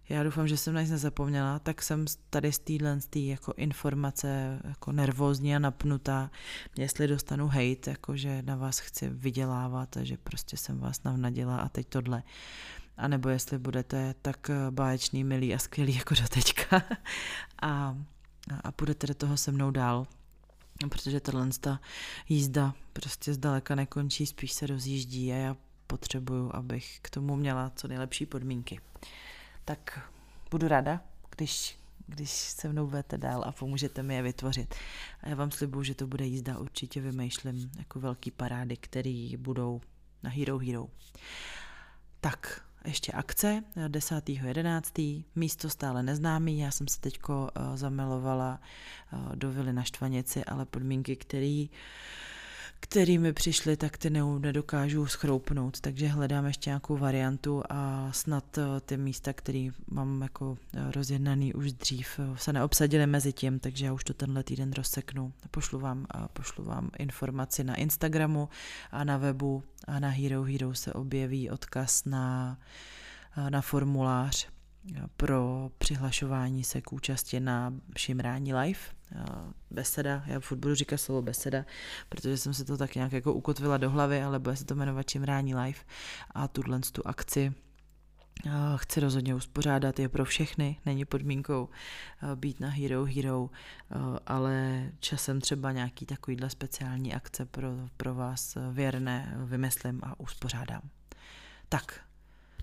já 0.09 0.22
doufám, 0.22 0.49
že 0.49 0.57
jsem 0.57 0.74
na 0.74 0.80
nic 0.80 0.90
nezapomněla, 0.90 1.59
tak 1.59 1.82
jsem 1.82 2.05
tady 2.30 2.53
z 2.53 2.59
téhle 2.59 2.99
jako 3.14 3.53
informace 3.57 4.61
jako 4.64 4.92
nervózní 4.92 5.57
a 5.57 5.59
napnutá, 5.59 6.30
jestli 6.78 7.09
dostanu 7.09 7.47
hate, 7.47 7.90
jako 7.90 8.16
že 8.16 8.42
na 8.42 8.57
vás 8.57 8.78
chci 8.78 9.09
vydělávat 9.09 9.97
a 9.97 10.05
že 10.05 10.16
prostě 10.16 10.57
jsem 10.57 10.78
vás 10.78 11.03
navnadila 11.03 11.57
a 11.57 11.68
teď 11.68 11.88
tohle 11.88 12.22
anebo 12.97 13.28
jestli 13.28 13.59
budete 13.59 14.14
tak 14.22 14.51
eh, 14.51 14.70
báječný, 14.70 15.24
milý 15.24 15.55
a 15.55 15.59
skvělý 15.59 15.97
jako 15.97 16.14
do 16.14 16.28
teďka 16.28 16.82
a, 17.62 17.97
a 18.64 18.72
půjdete 18.72 19.07
do 19.07 19.14
toho 19.14 19.36
se 19.36 19.53
mnou 19.53 19.70
dál, 19.70 20.07
protože 20.88 21.20
tahle 21.20 21.49
ta 21.61 21.80
jízda 22.28 22.74
prostě 22.92 23.34
zdaleka 23.34 23.74
nekončí, 23.74 24.26
spíš 24.26 24.53
se 24.53 24.66
rozjíždí 24.66 25.32
a 25.32 25.36
já 25.36 25.57
potřebuju, 25.86 26.51
abych 26.55 26.99
k 27.03 27.11
tomu 27.11 27.36
měla 27.36 27.72
co 27.76 27.88
nejlepší 27.88 28.26
podmínky. 28.26 28.80
Tak 29.64 30.11
budu 30.51 30.68
ráda, 30.68 31.01
když, 31.36 31.78
když 32.07 32.30
se 32.30 32.68
mnou 32.68 32.86
budete 32.86 33.18
dál 33.18 33.45
a 33.47 33.53
pomůžete 33.53 34.03
mi 34.03 34.14
je 34.14 34.22
vytvořit. 34.22 34.74
A 35.20 35.28
já 35.28 35.34
vám 35.34 35.51
slibuju, 35.51 35.82
že 35.82 35.95
to 35.95 36.07
bude 36.07 36.24
jízda, 36.24 36.59
určitě 36.59 37.01
vymýšlím 37.01 37.70
jako 37.78 38.01
velký 38.01 38.30
parády, 38.30 38.76
které 38.76 39.30
budou 39.38 39.80
na 40.22 40.30
Hero 40.30 40.59
Hero. 40.59 40.86
Tak, 42.20 42.62
ještě 42.85 43.12
akce 43.12 43.64
10.11. 43.89 45.24
Místo 45.35 45.70
stále 45.70 46.03
neznámý, 46.03 46.59
já 46.59 46.70
jsem 46.70 46.89
se 46.89 47.01
teďko 47.01 47.51
uh, 47.57 47.76
zamilovala 47.76 48.61
uh, 49.12 49.37
do 49.37 49.53
vily 49.53 49.72
na 49.72 49.82
Štvanici, 49.82 50.45
ale 50.45 50.64
podmínky, 50.64 51.16
které 51.16 51.66
který 52.85 53.18
mi 53.18 53.32
přišly, 53.32 53.76
tak 53.76 53.99
ty 53.99 54.11
nedokážu 54.39 55.07
schroupnout, 55.07 55.80
takže 55.80 56.07
hledám 56.07 56.47
ještě 56.47 56.70
nějakou 56.70 56.97
variantu 56.97 57.62
a 57.70 58.09
snad 58.12 58.59
eh, 58.59 58.80
ty 58.80 58.97
místa, 58.97 59.32
které 59.32 59.68
mám 59.91 60.22
jako 60.22 60.59
rozjednaný 60.95 61.55
už 61.55 61.72
dřív, 61.72 62.20
se 62.37 62.53
neobsadily 62.53 63.07
mezi 63.07 63.32
tím, 63.32 63.59
takže 63.59 63.87
já 63.87 63.93
už 63.93 64.05
to 64.05 64.14
tenhle 64.14 64.43
týden 64.43 64.72
rozseknu. 64.72 65.32
Pošlu 65.51 65.78
vám, 65.78 66.07
pošlu 66.32 66.64
vám 66.64 66.91
informaci 66.99 67.64
na 67.64 67.74
Instagramu 67.74 68.49
a 68.93 69.05
na 69.05 69.16
webu 69.16 69.62
a 69.87 69.99
na 69.99 70.09
Hero 70.09 70.43
Hero 70.43 70.74
se 70.74 70.93
objeví 70.93 71.51
odkaz 71.51 72.05
na, 72.05 72.59
na 73.49 73.61
formulář 73.61 74.49
pro 75.16 75.70
přihlašování 75.78 76.64
se 76.64 76.80
k 76.80 76.93
účasti 76.93 77.41
na 77.41 77.74
Šimrání 77.99 78.55
live. 78.55 78.80
Beseda, 79.70 80.22
já 80.26 80.41
furt 80.41 80.59
budu 80.59 80.74
říkat 80.74 80.97
slovo 80.97 81.22
beseda, 81.22 81.64
protože 82.09 82.37
jsem 82.37 82.55
se 82.55 82.64
to 82.64 82.76
tak 82.76 82.95
nějak 82.95 83.12
jako 83.12 83.32
ukotvila 83.32 83.76
do 83.76 83.91
hlavy, 83.91 84.22
ale 84.22 84.39
bude 84.39 84.57
se 84.57 84.64
to 84.64 84.74
jmenovat 84.74 85.11
Šimrání 85.11 85.55
live 85.55 85.78
a 86.30 86.49
tuhle 86.49 86.80
tu 86.93 87.07
akci 87.07 87.53
chci 88.76 89.01
rozhodně 89.01 89.35
uspořádat, 89.35 89.99
je 89.99 90.09
pro 90.09 90.24
všechny, 90.24 90.78
není 90.87 91.05
podmínkou 91.05 91.68
být 92.35 92.61
na 92.61 92.68
Hero 92.68 93.05
Hero, 93.05 93.51
ale 94.26 94.87
časem 95.01 95.41
třeba 95.41 95.72
nějaký 95.72 96.07
takovýhle 96.07 96.51
speciální 96.51 97.14
akce 97.14 97.45
pro, 97.45 97.68
pro 97.97 98.14
vás 98.14 98.59
věrné 98.72 99.35
vymyslím 99.45 100.01
a 100.05 100.20
uspořádám. 100.20 100.82
Tak, 101.68 102.01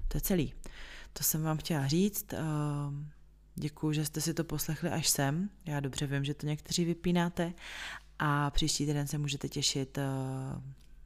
to 0.07 0.17
je 0.17 0.21
celý. 0.21 0.53
To 1.13 1.23
jsem 1.23 1.43
vám 1.43 1.57
chtěla 1.57 1.87
říct. 1.87 2.33
Děkuji, 3.55 3.93
že 3.93 4.05
jste 4.05 4.21
si 4.21 4.33
to 4.33 4.43
poslechli 4.43 4.89
až 4.89 5.09
sem. 5.09 5.49
Já 5.65 5.79
dobře 5.79 6.07
vím, 6.07 6.23
že 6.23 6.33
to 6.33 6.47
někteří 6.47 6.85
vypínáte 6.85 7.53
a 8.19 8.49
příští 8.49 8.85
týden 8.85 9.07
se 9.07 9.17
můžete 9.17 9.49
těšit 9.49 9.97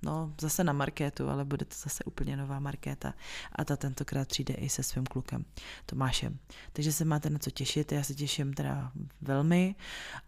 no 0.01 0.33
zase 0.41 0.63
na 0.63 0.73
markétu, 0.73 1.29
ale 1.29 1.45
bude 1.45 1.65
to 1.65 1.75
zase 1.83 2.03
úplně 2.03 2.37
nová 2.37 2.59
markéta 2.59 3.13
a 3.51 3.65
ta 3.65 3.77
tentokrát 3.77 4.27
přijde 4.27 4.53
i 4.53 4.69
se 4.69 4.83
svým 4.83 5.05
klukem 5.05 5.45
Tomášem. 5.85 6.39
Takže 6.73 6.93
se 6.93 7.05
máte 7.05 7.29
na 7.29 7.39
co 7.39 7.51
těšit, 7.51 7.91
já 7.91 8.03
se 8.03 8.15
těším 8.15 8.53
teda 8.53 8.91
velmi 9.21 9.75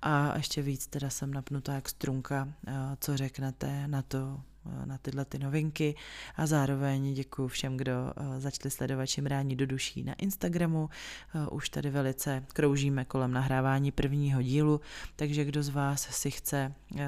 a 0.01 0.37
ještě 0.37 0.61
víc 0.61 0.87
teda 0.87 1.09
jsem 1.09 1.33
napnutá 1.33 1.73
jak 1.73 1.89
strunka, 1.89 2.53
co 2.99 3.17
řeknete 3.17 3.87
na 3.87 4.01
to, 4.01 4.41
na 4.85 4.97
tyhle 4.97 5.25
ty 5.25 5.39
novinky 5.39 5.95
a 6.35 6.45
zároveň 6.45 7.13
děkuji 7.13 7.47
všem, 7.47 7.77
kdo 7.77 7.91
eh, 7.91 8.39
začali 8.39 8.71
sledovat 8.71 9.05
Šimrání 9.05 9.55
do 9.55 9.65
duší 9.65 10.03
na 10.03 10.13
Instagramu. 10.13 10.89
Eh, 11.35 11.47
už 11.47 11.69
tady 11.69 11.89
velice 11.89 12.43
kroužíme 12.53 13.05
kolem 13.05 13.31
nahrávání 13.31 13.91
prvního 13.91 14.41
dílu, 14.41 14.81
takže 15.15 15.45
kdo 15.45 15.63
z 15.63 15.69
vás 15.69 16.01
si 16.01 16.31
chce 16.31 16.73
eh, 16.95 17.05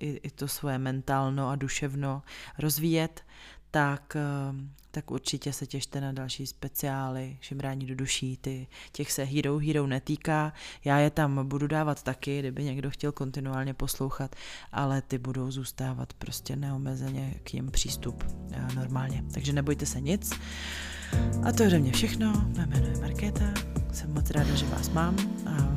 i, 0.00 0.20
i 0.22 0.30
to 0.30 0.48
svoje 0.48 0.78
mentálno 0.78 1.48
a 1.48 1.56
duševno 1.56 2.22
rozvíjet, 2.58 3.24
tak, 3.72 4.16
ehm, 4.16 4.70
tak 4.90 5.10
určitě 5.10 5.52
se 5.52 5.66
těšte 5.66 6.00
na 6.00 6.12
další 6.12 6.46
speciály, 6.46 7.36
šimrání 7.40 7.86
do 7.86 7.94
duší, 7.94 8.36
ty, 8.36 8.66
těch 8.92 9.12
se 9.12 9.24
Hero 9.24 9.58
Hero 9.58 9.86
netýká, 9.86 10.52
já 10.84 10.98
je 10.98 11.10
tam 11.10 11.48
budu 11.48 11.66
dávat 11.66 12.02
taky, 12.02 12.38
kdyby 12.38 12.64
někdo 12.64 12.90
chtěl 12.90 13.12
kontinuálně 13.12 13.74
poslouchat, 13.74 14.36
ale 14.72 15.02
ty 15.02 15.18
budou 15.18 15.50
zůstávat 15.50 16.12
prostě 16.12 16.56
neomezeně 16.56 17.34
k 17.44 17.52
ním 17.52 17.70
přístup 17.70 18.24
eh, 18.52 18.74
normálně, 18.74 19.24
takže 19.34 19.52
nebojte 19.52 19.86
se 19.86 20.00
nic. 20.00 20.32
A 21.42 21.52
to 21.52 21.62
je 21.62 21.68
ode 21.68 21.78
mě 21.78 21.92
všechno, 21.92 22.32
mé 22.56 22.66
jméno 22.66 22.86
je 22.86 23.00
Markéta, 23.00 23.54
jsem 23.92 24.14
moc 24.14 24.30
ráda, 24.30 24.54
že 24.54 24.66
vás 24.66 24.88
mám 24.88 25.16
a 25.46 25.76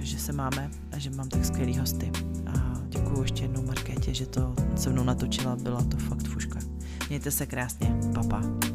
že 0.00 0.18
se 0.18 0.32
máme 0.32 0.70
a 0.92 0.98
že 0.98 1.10
mám 1.10 1.28
tak 1.28 1.44
skvělý 1.44 1.78
hosty. 1.78 2.12
A 2.46 2.80
děkuji 2.88 3.22
ještě 3.22 3.42
jednou 3.42 3.62
Markétě, 3.62 4.14
že 4.14 4.26
to 4.26 4.54
se 4.76 4.90
mnou 4.90 5.04
natočila, 5.04 5.56
byla 5.56 5.82
to 5.82 5.96
fakt 5.96 6.28
fuška. 6.28 6.73
Mějte 7.08 7.30
se 7.30 7.46
krásně. 7.46 7.94
Papa. 8.14 8.40
Pa. 8.40 8.74